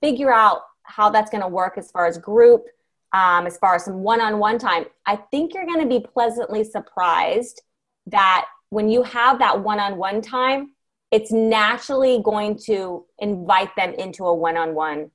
figure 0.00 0.32
out 0.32 0.62
how 0.84 1.10
that's 1.10 1.30
going 1.30 1.42
to 1.42 1.48
work 1.48 1.76
as 1.76 1.90
far 1.90 2.06
as 2.06 2.16
group, 2.16 2.64
um, 3.12 3.46
as 3.46 3.58
far 3.58 3.74
as 3.74 3.84
some 3.84 4.02
one 4.02 4.22
on 4.22 4.38
one 4.38 4.58
time, 4.58 4.86
I 5.04 5.16
think 5.16 5.52
you're 5.52 5.66
going 5.66 5.82
to 5.82 5.86
be 5.86 6.00
pleasantly 6.00 6.64
surprised 6.64 7.60
that 8.06 8.46
when 8.70 8.88
you 8.88 9.02
have 9.02 9.38
that 9.40 9.62
one-on-one 9.62 10.22
time 10.22 10.70
it's 11.14 11.30
naturally 11.30 12.20
going 12.24 12.58
to 12.66 13.04
invite 13.20 13.74
them 13.76 13.94
into 13.94 14.24
a 14.24 14.34
one-on-one 14.34 15.12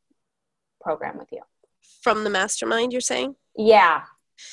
program 0.79 1.17
with 1.17 1.27
you. 1.33 1.41
From 2.01 2.23
the 2.23 2.29
mastermind 2.29 2.93
you're 2.93 3.01
saying? 3.01 3.35
Yeah. 3.57 4.03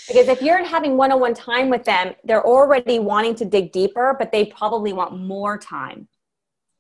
Because 0.09 0.27
if 0.27 0.43
you're 0.43 0.65
having 0.65 0.97
one-on-one 0.97 1.35
time 1.35 1.71
with 1.71 1.85
them 1.85 2.15
they're 2.25 2.45
already 2.45 2.99
wanting 2.99 3.37
to 3.37 3.45
dig 3.45 3.71
deeper 3.71 4.17
but 4.19 4.33
they 4.33 4.47
probably 4.47 4.93
want 4.93 5.17
more 5.17 5.57
time. 5.57 6.09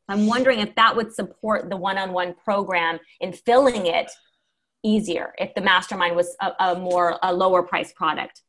I'm 0.09 0.26
wondering 0.26 0.59
if 0.59 0.74
that 0.74 0.96
would 0.96 1.14
support 1.14 1.70
the 1.70 1.76
one-on-one 1.76 2.35
program 2.44 2.98
in 3.20 3.33
filling 3.33 3.87
it 3.87 4.11
easier 4.83 5.33
if 5.38 5.55
the 5.55 5.61
mastermind 5.61 6.16
was 6.16 6.35
a, 6.40 6.50
a 6.59 6.74
more 6.74 7.18
a 7.22 7.33
lower 7.33 7.62
price 7.62 7.92
product 7.92 8.42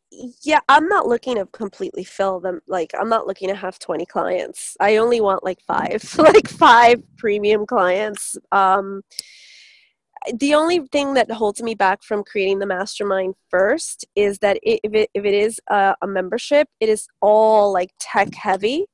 yeah 0.44 0.60
i'm 0.70 0.88
not 0.88 1.08
looking 1.08 1.36
to 1.36 1.46
completely 1.48 2.04
fill 2.04 2.40
them 2.40 2.62
like 2.68 2.92
i'm 3.00 3.10
not 3.10 3.28
looking 3.28 3.50
to 3.50 3.56
have 3.56 3.78
20 3.80 4.06
clients. 4.06 4.76
I 4.80 4.98
only 4.98 5.22
want 5.22 5.44
like 5.44 5.60
five 5.62 6.04
like 6.18 6.48
five 6.48 7.04
premium 7.18 7.66
clients. 7.66 8.38
Um 8.52 9.02
the 10.40 10.56
only 10.56 10.80
thing 10.92 11.14
that 11.14 11.32
holds 11.32 11.62
me 11.62 11.74
back 11.76 12.04
from 12.04 12.24
creating 12.24 12.60
the 12.60 12.66
mastermind 12.66 13.36
first 13.50 14.06
is 14.16 14.40
that 14.40 14.58
it, 14.64 14.80
if 14.84 14.94
it 14.94 15.10
if 15.14 15.26
it 15.26 15.34
is 15.34 15.60
a, 15.70 15.96
a 16.02 16.08
membership 16.08 16.68
it 16.80 16.90
is 16.90 17.08
all 17.22 17.72
like 17.72 17.92
tech 18.00 18.34
heavy 18.34 18.86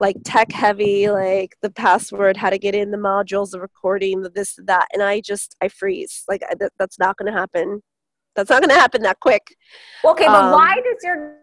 like 0.00 0.16
tech 0.24 0.52
heavy 0.52 1.08
like 1.08 1.56
the 1.62 1.70
password 1.70 2.36
how 2.36 2.50
to 2.50 2.58
get 2.58 2.74
in 2.74 2.90
the 2.90 2.98
modules 2.98 3.50
the 3.50 3.60
recording 3.60 4.22
the 4.22 4.30
this 4.30 4.58
that 4.64 4.86
and 4.92 5.02
i 5.02 5.20
just 5.20 5.56
i 5.62 5.68
freeze. 5.68 6.24
Like 6.28 6.42
I, 6.48 6.54
that, 6.56 6.72
that's 6.78 6.98
not 6.98 7.16
going 7.16 7.32
to 7.32 7.38
happen 7.38 7.82
that's 8.34 8.50
not 8.50 8.62
going 8.62 8.70
to 8.70 8.80
happen 8.80 9.02
that 9.02 9.20
quick. 9.20 9.56
Okay, 10.04 10.26
but 10.26 10.44
um, 10.44 10.52
why 10.52 10.74
does 10.76 11.02
your 11.02 11.36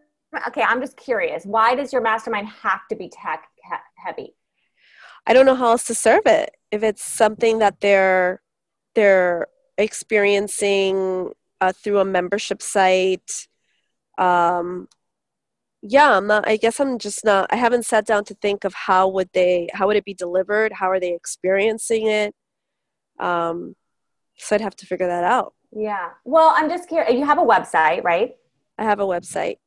okay? 0.47 0.63
I'm 0.63 0.81
just 0.81 0.97
curious. 0.97 1.45
Why 1.45 1.75
does 1.75 1.93
your 1.93 2.01
mastermind 2.01 2.47
have 2.47 2.81
to 2.89 2.95
be 2.95 3.09
tech 3.09 3.45
heavy? 3.95 4.35
I 5.27 5.33
don't 5.33 5.45
know 5.45 5.55
how 5.55 5.71
else 5.71 5.85
to 5.85 5.95
serve 5.95 6.25
it. 6.25 6.51
If 6.71 6.83
it's 6.83 7.03
something 7.03 7.59
that 7.59 7.79
they're 7.81 8.41
they're 8.95 9.47
experiencing 9.77 11.31
uh, 11.61 11.71
through 11.71 11.99
a 11.99 12.05
membership 12.05 12.61
site. 12.61 13.47
Um, 14.17 14.87
yeah, 15.81 16.17
I'm 16.17 16.27
not, 16.27 16.47
I 16.47 16.57
guess 16.57 16.79
I'm 16.79 16.99
just 16.99 17.23
not. 17.23 17.47
I 17.51 17.55
haven't 17.55 17.85
sat 17.85 18.05
down 18.05 18.25
to 18.25 18.33
think 18.35 18.65
of 18.65 18.73
how 18.73 19.07
would 19.07 19.29
they, 19.33 19.69
how 19.73 19.87
would 19.87 19.95
it 19.95 20.05
be 20.05 20.13
delivered? 20.13 20.73
How 20.73 20.89
are 20.89 20.99
they 20.99 21.13
experiencing 21.13 22.07
it? 22.07 22.35
Um, 23.19 23.75
so 24.37 24.55
I'd 24.55 24.61
have 24.61 24.75
to 24.77 24.85
figure 24.85 25.07
that 25.07 25.23
out. 25.23 25.53
Yeah. 25.71 26.09
Well, 26.25 26.53
I'm 26.55 26.69
just 26.69 26.89
curious. 26.89 27.13
You 27.13 27.25
have 27.25 27.37
a 27.37 27.43
website, 27.43 28.03
right? 28.03 28.35
I 28.77 28.83
have 28.83 28.99
a 28.99 29.05
website. 29.05 29.57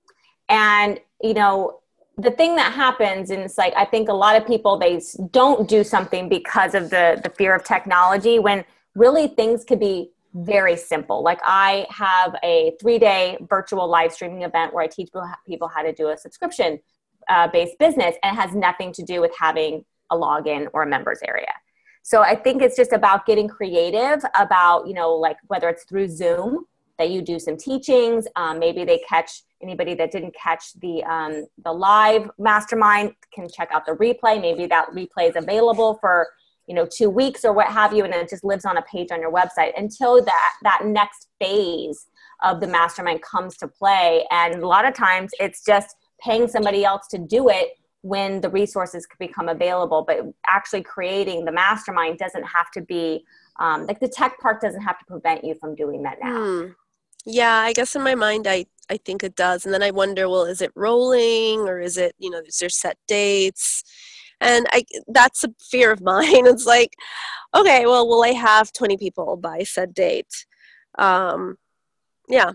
And, 0.49 0.99
you 1.23 1.35
know, 1.35 1.83
the 2.19 2.31
thing 2.31 2.57
that 2.57 2.73
happens 2.73 3.31
and 3.31 3.43
it's 3.43 3.57
like 3.57 3.73
i 3.77 3.85
think 3.85 4.09
a 4.09 4.13
lot 4.13 4.37
of 4.37 4.47
people 4.47 4.79
they 4.79 5.01
don't 5.31 5.69
do 5.69 5.83
something 5.83 6.29
because 6.29 6.75
of 6.75 6.91
the 6.91 7.21
the 7.25 7.31
fear 7.31 7.55
of 7.55 7.65
technology 7.65 8.39
when 8.39 8.65
really 8.95 9.29
things 9.29 9.65
could 9.65 9.81
be 9.81 10.11
very 10.35 10.77
simple 10.77 11.23
like 11.23 11.41
i 11.43 11.87
have 11.89 12.37
a 12.43 12.73
three 12.81 12.99
day 12.99 13.37
virtual 13.49 13.89
live 13.89 14.13
streaming 14.13 14.43
event 14.43 14.75
where 14.75 14.85
i 14.85 14.87
teach 14.87 15.09
people 15.47 15.69
how 15.69 15.83
to 15.83 15.93
do 15.93 16.09
a 16.09 16.17
subscription 16.17 16.79
uh, 17.29 17.49
based 17.49 17.79
business 17.79 18.15
and 18.23 18.37
it 18.37 18.41
has 18.41 18.55
nothing 18.55 18.93
to 18.93 19.03
do 19.03 19.21
with 19.21 19.33
having 19.39 19.85
a 20.11 20.17
login 20.17 20.67
or 20.75 20.83
a 20.83 20.87
members 20.87 21.21
area 21.27 21.53
so 22.03 22.23
i 22.23 22.35
think 22.35 22.63
it's 22.63 22.77
just 22.77 22.93
about 22.93 23.27
getting 23.27 23.49
creative 23.49 24.23
about 24.39 24.87
you 24.87 24.95
know 24.95 25.13
like 25.13 25.37
whether 25.47 25.69
it's 25.69 25.85
through 25.85 26.09
zoom 26.09 26.65
that 26.99 27.11
you 27.11 27.23
do 27.23 27.39
some 27.39 27.57
teachings 27.57 28.27
um, 28.37 28.59
maybe 28.59 28.85
they 28.85 28.99
catch 29.09 29.43
anybody 29.63 29.95
that 29.95 30.11
didn't 30.11 30.35
catch 30.35 30.73
the 30.81 31.03
um, 31.05 31.47
the 31.65 31.73
live 31.73 32.29
mastermind 32.39 33.13
can 33.33 33.49
check 33.49 33.69
out 33.73 33.87
the 33.87 33.93
replay. 33.93 34.41
Maybe 34.41 34.67
that 34.67 34.89
replay 34.91 35.31
is 35.31 35.37
available 35.37 35.99
for 36.01 36.29
you 36.67 36.75
know 36.75 36.87
two 36.87 37.11
weeks 37.11 37.45
or 37.45 37.53
what 37.53 37.69
have 37.69 37.93
you 37.93 38.05
and 38.05 38.13
it 38.13 38.29
just 38.29 38.45
lives 38.45 38.65
on 38.65 38.77
a 38.77 38.83
page 38.83 39.09
on 39.11 39.21
your 39.21 39.33
website. 39.33 39.73
Until 39.77 40.23
that 40.25 40.53
that 40.63 40.83
next 40.85 41.29
phase 41.41 42.07
of 42.43 42.61
the 42.61 42.67
mastermind 42.67 43.23
comes 43.23 43.57
to 43.59 43.69
play 43.69 44.27
and 44.31 44.63
a 44.63 44.67
lot 44.67 44.85
of 44.85 44.95
times 44.95 45.31
it's 45.39 45.65
just 45.65 45.95
paying 46.21 46.49
somebody 46.49 46.85
else 46.85 47.07
to 47.09 47.19
do 47.19 47.49
it 47.49 47.71
when 48.03 48.41
the 48.41 48.49
resources 48.51 49.07
could 49.07 49.19
become 49.19 49.49
available 49.49 50.05
but 50.07 50.27
actually 50.47 50.83
creating 50.83 51.45
the 51.45 51.53
mastermind 51.53 52.19
doesn't 52.19 52.45
have 52.45 52.71
to 52.71 52.81
be 52.81 53.25
um, 53.61 53.87
like 53.87 54.01
the 54.01 54.09
tech 54.09 54.39
part 54.41 54.61
doesn't 54.61 54.83
have 54.83 54.99
to 54.99 55.05
prevent 55.07 55.45
you 55.45 55.55
from 55.55 55.75
doing 55.75 56.03
that 56.03 56.19
now 56.23 56.45
hmm. 56.45 56.67
yeah 57.25 57.57
i 57.57 57.73
guess 57.73 57.95
in 57.95 58.03
my 58.03 58.15
mind 58.15 58.47
i 58.47 58.65
I 58.93 58.99
think 58.99 59.23
it 59.25 59.37
does. 59.37 59.65
And 59.65 59.73
then 59.73 59.83
I 59.83 59.91
wonder, 59.91 60.29
well, 60.29 60.45
is 60.45 60.61
it 60.61 60.71
rolling 60.75 61.61
or 61.61 61.81
is 61.81 61.97
it, 61.97 62.15
you 62.19 62.31
know, 62.31 62.43
is 62.47 62.59
there 62.59 62.69
set 62.69 62.99
dates? 63.09 63.85
And 64.41 64.67
I 64.71 64.85
that's 65.09 65.45
a 65.45 65.55
fear 65.61 65.93
of 65.93 66.03
mine. 66.13 66.47
It's 66.47 66.67
like, 66.67 66.95
okay, 67.55 67.87
well, 67.87 68.07
will 68.07 68.23
I 68.23 68.33
have 68.33 68.73
20 68.73 68.99
people 68.99 69.37
by 69.37 69.63
said 69.63 69.95
date? 69.95 70.47
Um, 70.99 71.57
yeah. 72.29 72.51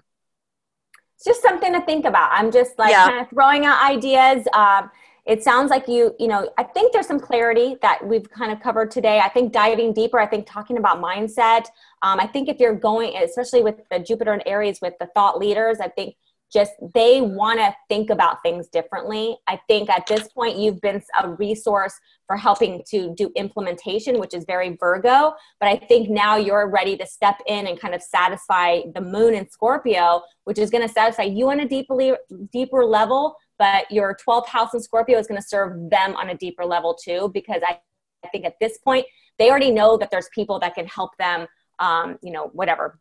It's 1.15 1.25
just 1.25 1.41
something 1.41 1.73
to 1.73 1.81
think 1.81 2.05
about. 2.05 2.29
I'm 2.31 2.51
just 2.51 2.77
like 2.77 2.91
yeah. 2.91 3.07
kind 3.07 3.21
of 3.21 3.29
throwing 3.29 3.65
out 3.65 3.83
ideas. 3.89 4.45
Um, 4.53 4.91
it 5.27 5.43
sounds 5.43 5.69
like 5.69 5.87
you 5.87 6.15
you 6.19 6.27
know 6.27 6.49
i 6.57 6.63
think 6.63 6.93
there's 6.93 7.07
some 7.07 7.19
clarity 7.19 7.75
that 7.81 8.05
we've 8.07 8.29
kind 8.29 8.51
of 8.51 8.59
covered 8.61 8.89
today. 8.89 9.19
I 9.19 9.29
think 9.29 9.51
diving 9.51 9.93
deeper 9.93 10.19
i 10.19 10.25
think 10.25 10.47
talking 10.47 10.77
about 10.77 11.01
mindset 11.01 11.65
um, 12.01 12.19
i 12.19 12.27
think 12.27 12.49
if 12.49 12.59
you're 12.59 12.75
going 12.75 13.15
especially 13.17 13.61
with 13.61 13.75
the 13.91 13.99
jupiter 13.99 14.33
and 14.33 14.43
aries 14.45 14.79
with 14.81 14.93
the 14.99 15.07
thought 15.13 15.37
leaders 15.37 15.77
i 15.79 15.89
think 15.89 16.15
just 16.51 16.71
they 16.93 17.21
want 17.21 17.59
to 17.59 17.75
think 17.89 18.09
about 18.09 18.41
things 18.41 18.67
differently. 18.69 19.37
I 19.47 19.59
think 19.67 19.89
at 19.89 20.07
this 20.07 20.29
point 20.29 20.57
you've 20.57 20.79
been 20.79 21.01
a 21.21 21.29
resource 21.29 21.93
for 22.25 22.37
helping 22.37 22.83
to 22.89 23.13
do 23.15 23.31
implementation 23.35 24.19
which 24.19 24.33
is 24.33 24.43
very 24.45 24.75
virgo 24.77 25.33
but 25.61 25.69
i 25.69 25.77
think 25.77 26.09
now 26.09 26.35
you're 26.35 26.69
ready 26.69 26.97
to 26.97 27.05
step 27.05 27.39
in 27.47 27.67
and 27.67 27.79
kind 27.79 27.95
of 27.95 28.01
satisfy 28.01 28.81
the 28.95 28.99
moon 28.99 29.33
in 29.33 29.49
scorpio 29.49 30.21
which 30.43 30.57
is 30.57 30.69
going 30.69 30.85
to 30.85 30.93
satisfy 30.93 31.23
you 31.23 31.49
on 31.49 31.61
a 31.61 31.67
deeper 31.67 32.17
deeper 32.51 32.83
level 32.83 33.37
but 33.57 33.89
your 33.91 34.15
12th 34.27 34.47
house 34.47 34.73
in 34.73 34.81
Scorpio 34.81 35.17
is 35.17 35.27
going 35.27 35.41
to 35.41 35.47
serve 35.47 35.89
them 35.89 36.15
on 36.15 36.29
a 36.29 36.35
deeper 36.35 36.65
level 36.65 36.93
too, 36.93 37.31
because 37.33 37.61
I, 37.67 37.79
I 38.23 38.29
think 38.29 38.45
at 38.45 38.55
this 38.59 38.77
point, 38.77 39.05
they 39.39 39.49
already 39.49 39.71
know 39.71 39.97
that 39.97 40.11
there's 40.11 40.29
people 40.33 40.59
that 40.59 40.75
can 40.75 40.87
help 40.87 41.15
them, 41.17 41.47
um, 41.79 42.17
you 42.21 42.31
know, 42.31 42.49
whatever, 42.53 42.99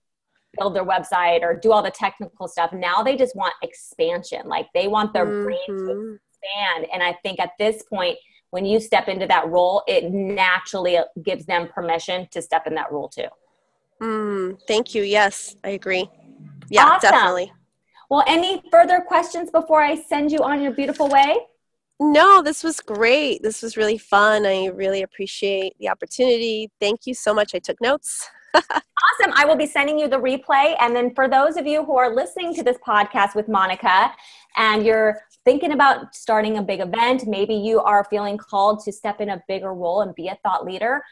build 0.59 0.75
their 0.75 0.85
website 0.85 1.43
or 1.43 1.55
do 1.55 1.73
all 1.73 1.83
the 1.83 1.91
technical 1.91 2.49
stuff. 2.49 2.73
Now 2.73 3.03
they 3.03 3.17
just 3.17 3.37
want 3.37 3.55
expansion. 3.63 4.47
Like 4.47 4.69
they 4.75 4.89
want 4.89 5.13
their 5.13 5.27
mm-hmm. 5.27 5.45
brain 5.45 5.67
to 5.67 5.73
mm-hmm. 5.73 6.15
expand. 6.15 6.87
And 6.93 7.03
I 7.03 7.15
think 7.23 7.41
at 7.41 7.51
this 7.59 7.83
point, 7.83 8.19
when 8.51 8.65
you 8.65 8.81
step 8.81 9.09
into 9.09 9.27
that 9.27 9.49
role, 9.49 9.83
it 9.87 10.13
naturally 10.13 10.99
gives 11.23 11.45
them 11.47 11.69
permission 11.69 12.29
to 12.31 12.41
step 12.41 12.67
in 12.67 12.75
that 12.75 12.93
role 12.93 13.09
too. 13.09 13.27
Mm, 14.01 14.59
thank 14.67 14.95
you. 14.95 15.03
Yes, 15.03 15.57
I 15.65 15.71
agree. 15.71 16.09
Yeah, 16.71 16.85
awesome. 16.85 17.11
definitely. 17.11 17.53
Well, 18.09 18.25
any 18.27 18.63
further 18.71 19.01
questions 19.01 19.51
before 19.51 19.83
I 19.83 20.01
send 20.01 20.31
you 20.31 20.39
on 20.39 20.63
your 20.63 20.73
beautiful 20.73 21.09
way? 21.09 21.37
No, 21.99 22.43
this 22.43 22.63
was 22.63 22.81
great. 22.81 23.43
This 23.43 23.63
was 23.63 23.77
really 23.77 23.99
fun. 23.99 24.45
I 24.45 24.67
really 24.67 25.03
appreciate 25.03 25.75
the 25.79 25.89
opportunity. 25.89 26.71
Thank 26.79 27.07
you 27.07 27.15
so 27.15 27.33
much. 27.33 27.55
I 27.55 27.59
took 27.59 27.81
notes. 27.81 28.29
awesome. 28.55 29.33
I 29.35 29.45
will 29.47 29.57
be 29.57 29.67
sending 29.67 29.99
you 29.99 30.09
the 30.09 30.19
replay. 30.19 30.77
And 30.81 30.95
then 30.95 31.15
for 31.15 31.29
those 31.29 31.57
of 31.57 31.67
you 31.67 31.85
who 31.85 31.97
are 31.97 32.15
listening 32.15 32.55
to 32.55 32.63
this 32.63 32.77
podcast 32.87 33.35
with 33.35 33.49
Monica 33.49 34.13
and 34.57 34.85
you're 34.85 35.21
thinking 35.45 35.73
about 35.73 36.15
starting 36.15 36.59
a 36.59 36.63
big 36.63 36.81
event, 36.81 37.27
maybe 37.27 37.55
you 37.55 37.81
are 37.81 38.05
feeling 38.05 38.37
called 38.37 38.85
to 38.85 38.93
step 38.93 39.21
in 39.21 39.31
a 39.31 39.43
bigger 39.49 39.73
role 39.75 40.03
and 40.03 40.15
be 40.15 40.29
a 40.29 40.39
thought 40.43 40.65
leader, 40.65 41.03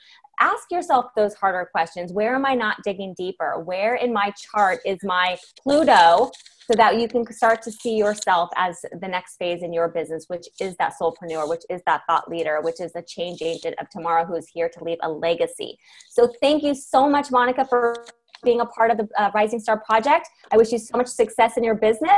ask 0.40 0.70
yourself 0.70 1.06
those 1.16 1.34
harder 1.34 1.68
questions. 1.70 2.12
Where 2.12 2.34
am 2.34 2.44
I 2.44 2.54
not 2.54 2.82
digging 2.82 3.14
deeper? 3.14 3.60
Where 3.60 3.94
in 3.94 4.12
my 4.12 4.32
chart 4.32 4.80
is 4.84 4.98
my 5.02 5.38
Pluto 5.62 6.30
so 6.70 6.74
that 6.76 6.98
you 6.98 7.08
can 7.08 7.30
start 7.32 7.62
to 7.62 7.72
see 7.72 7.96
yourself 7.96 8.48
as 8.56 8.84
the 9.00 9.08
next 9.08 9.36
phase 9.36 9.62
in 9.62 9.72
your 9.72 9.88
business, 9.88 10.24
which 10.28 10.46
is 10.60 10.76
that 10.76 10.94
soulpreneur, 11.00 11.48
which 11.48 11.62
is 11.68 11.82
that 11.86 12.02
thought 12.08 12.28
leader, 12.28 12.60
which 12.62 12.80
is 12.80 12.92
the 12.92 13.02
change 13.02 13.42
agent 13.42 13.74
of 13.78 13.88
tomorrow 13.90 14.24
who 14.24 14.34
is 14.34 14.48
here 14.48 14.68
to 14.68 14.84
leave 14.84 14.98
a 15.02 15.10
legacy. 15.10 15.78
So 16.08 16.32
thank 16.40 16.62
you 16.62 16.74
so 16.74 17.08
much, 17.08 17.30
Monica, 17.30 17.64
for 17.64 18.04
being 18.42 18.60
a 18.60 18.66
part 18.66 18.90
of 18.90 18.98
the 18.98 19.08
uh, 19.18 19.30
Rising 19.34 19.60
Star 19.60 19.80
Project. 19.80 20.28
I 20.52 20.56
wish 20.56 20.72
you 20.72 20.78
so 20.78 20.96
much 20.98 21.08
success 21.08 21.56
in 21.56 21.64
your 21.64 21.74
business, 21.74 22.10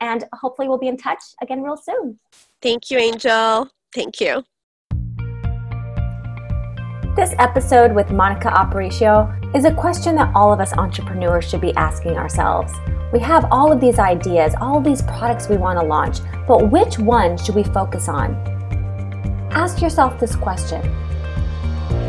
and 0.00 0.24
hopefully 0.32 0.68
we'll 0.68 0.78
be 0.78 0.88
in 0.88 0.96
touch 0.96 1.22
again 1.40 1.62
real 1.62 1.76
soon. 1.76 2.18
Thank 2.60 2.90
you, 2.90 2.98
Angel. 2.98 3.68
Thank 3.94 4.20
you. 4.20 4.44
This 7.18 7.34
episode 7.40 7.92
with 7.92 8.12
Monica 8.12 8.48
Aparicio 8.48 9.26
is 9.52 9.64
a 9.64 9.74
question 9.74 10.14
that 10.14 10.30
all 10.36 10.52
of 10.52 10.60
us 10.60 10.72
entrepreneurs 10.74 11.50
should 11.50 11.60
be 11.60 11.74
asking 11.74 12.16
ourselves. 12.16 12.72
We 13.12 13.18
have 13.18 13.48
all 13.50 13.72
of 13.72 13.80
these 13.80 13.98
ideas, 13.98 14.54
all 14.60 14.80
these 14.80 15.02
products 15.02 15.48
we 15.48 15.56
want 15.56 15.80
to 15.80 15.84
launch, 15.84 16.20
but 16.46 16.70
which 16.70 16.96
one 16.96 17.36
should 17.36 17.56
we 17.56 17.64
focus 17.64 18.08
on? 18.08 18.36
Ask 19.50 19.82
yourself 19.82 20.20
this 20.20 20.36
question 20.36 20.80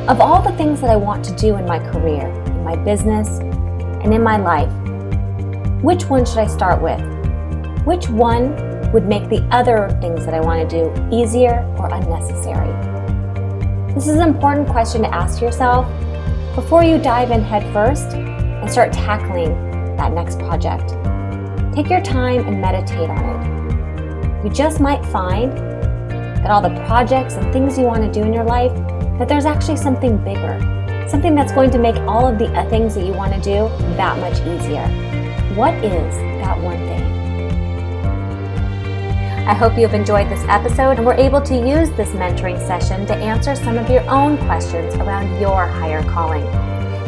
Of 0.08 0.22
all 0.22 0.44
the 0.44 0.56
things 0.58 0.80
that 0.82 0.92
I 0.92 0.96
want 0.96 1.26
to 1.26 1.36
do 1.36 1.56
in 1.56 1.66
my 1.66 1.80
career, 1.80 2.28
in 2.46 2.64
my 2.64 2.76
business, 2.76 3.40
and 3.40 4.14
in 4.14 4.22
my 4.22 4.38
life, 4.38 4.72
which 5.82 6.06
one 6.06 6.24
should 6.24 6.38
I 6.38 6.46
start 6.46 6.84
with? 6.84 7.02
Which 7.84 8.10
one 8.10 8.92
would 8.92 9.08
make 9.08 9.28
the 9.28 9.42
other 9.50 9.90
things 10.02 10.24
that 10.26 10.36
I 10.36 10.40
want 10.40 10.70
to 10.70 10.84
do 10.84 11.10
easier 11.12 11.66
or 11.80 11.92
unnecessary? 11.92 12.89
This 13.96 14.08
is 14.08 14.18
an 14.18 14.30
important 14.30 14.68
question 14.68 15.02
to 15.02 15.14
ask 15.14 15.42
yourself 15.42 15.88
before 16.54 16.84
you 16.84 17.00
dive 17.00 17.32
in 17.32 17.42
headfirst 17.42 18.14
and 18.14 18.70
start 18.72 18.94
tackling 18.94 19.50
that 19.98 20.14
next 20.14 20.38
project. 20.38 20.90
Take 21.74 21.90
your 21.90 22.00
time 22.00 22.48
and 22.48 22.62
meditate 22.62 23.10
on 23.10 23.18
it. 23.18 24.46
You 24.46 24.52
just 24.52 24.80
might 24.80 25.04
find 25.08 25.58
that 25.58 26.52
all 26.52 26.62
the 26.62 26.76
projects 26.86 27.34
and 27.34 27.52
things 27.52 27.80
you 27.80 27.86
want 27.86 28.04
to 28.04 28.12
do 28.12 28.26
in 28.26 28.32
your 28.32 28.44
life, 28.44 28.74
that 29.18 29.28
there's 29.28 29.46
actually 29.46 29.78
something 29.78 30.18
bigger, 30.24 30.60
something 31.10 31.34
that's 31.34 31.52
going 31.52 31.72
to 31.72 31.80
make 31.80 31.96
all 32.02 32.28
of 32.28 32.38
the 32.38 32.46
uh, 32.46 32.70
things 32.70 32.94
that 32.94 33.06
you 33.06 33.14
want 33.14 33.34
to 33.34 33.42
do 33.42 33.68
that 33.98 34.18
much 34.20 34.40
easier. 34.42 34.88
What 35.56 35.74
is 35.84 36.16
that 36.44 36.62
one 36.62 36.78
thing? 36.78 36.89
I 39.50 39.56
hope 39.56 39.80
you've 39.80 39.96
enjoyed 39.96 40.30
this 40.30 40.46
episode 40.48 40.98
and 40.98 41.06
were 41.08 41.16
able 41.16 41.42
to 41.42 41.56
use 41.56 41.90
this 41.98 42.10
mentoring 42.10 42.60
session 42.68 43.08
to 43.08 43.16
answer 43.16 43.56
some 43.56 43.80
of 43.80 43.90
your 43.90 44.08
own 44.08 44.38
questions 44.46 44.94
around 44.94 45.42
your 45.42 45.66
higher 45.66 46.04
calling. 46.04 46.44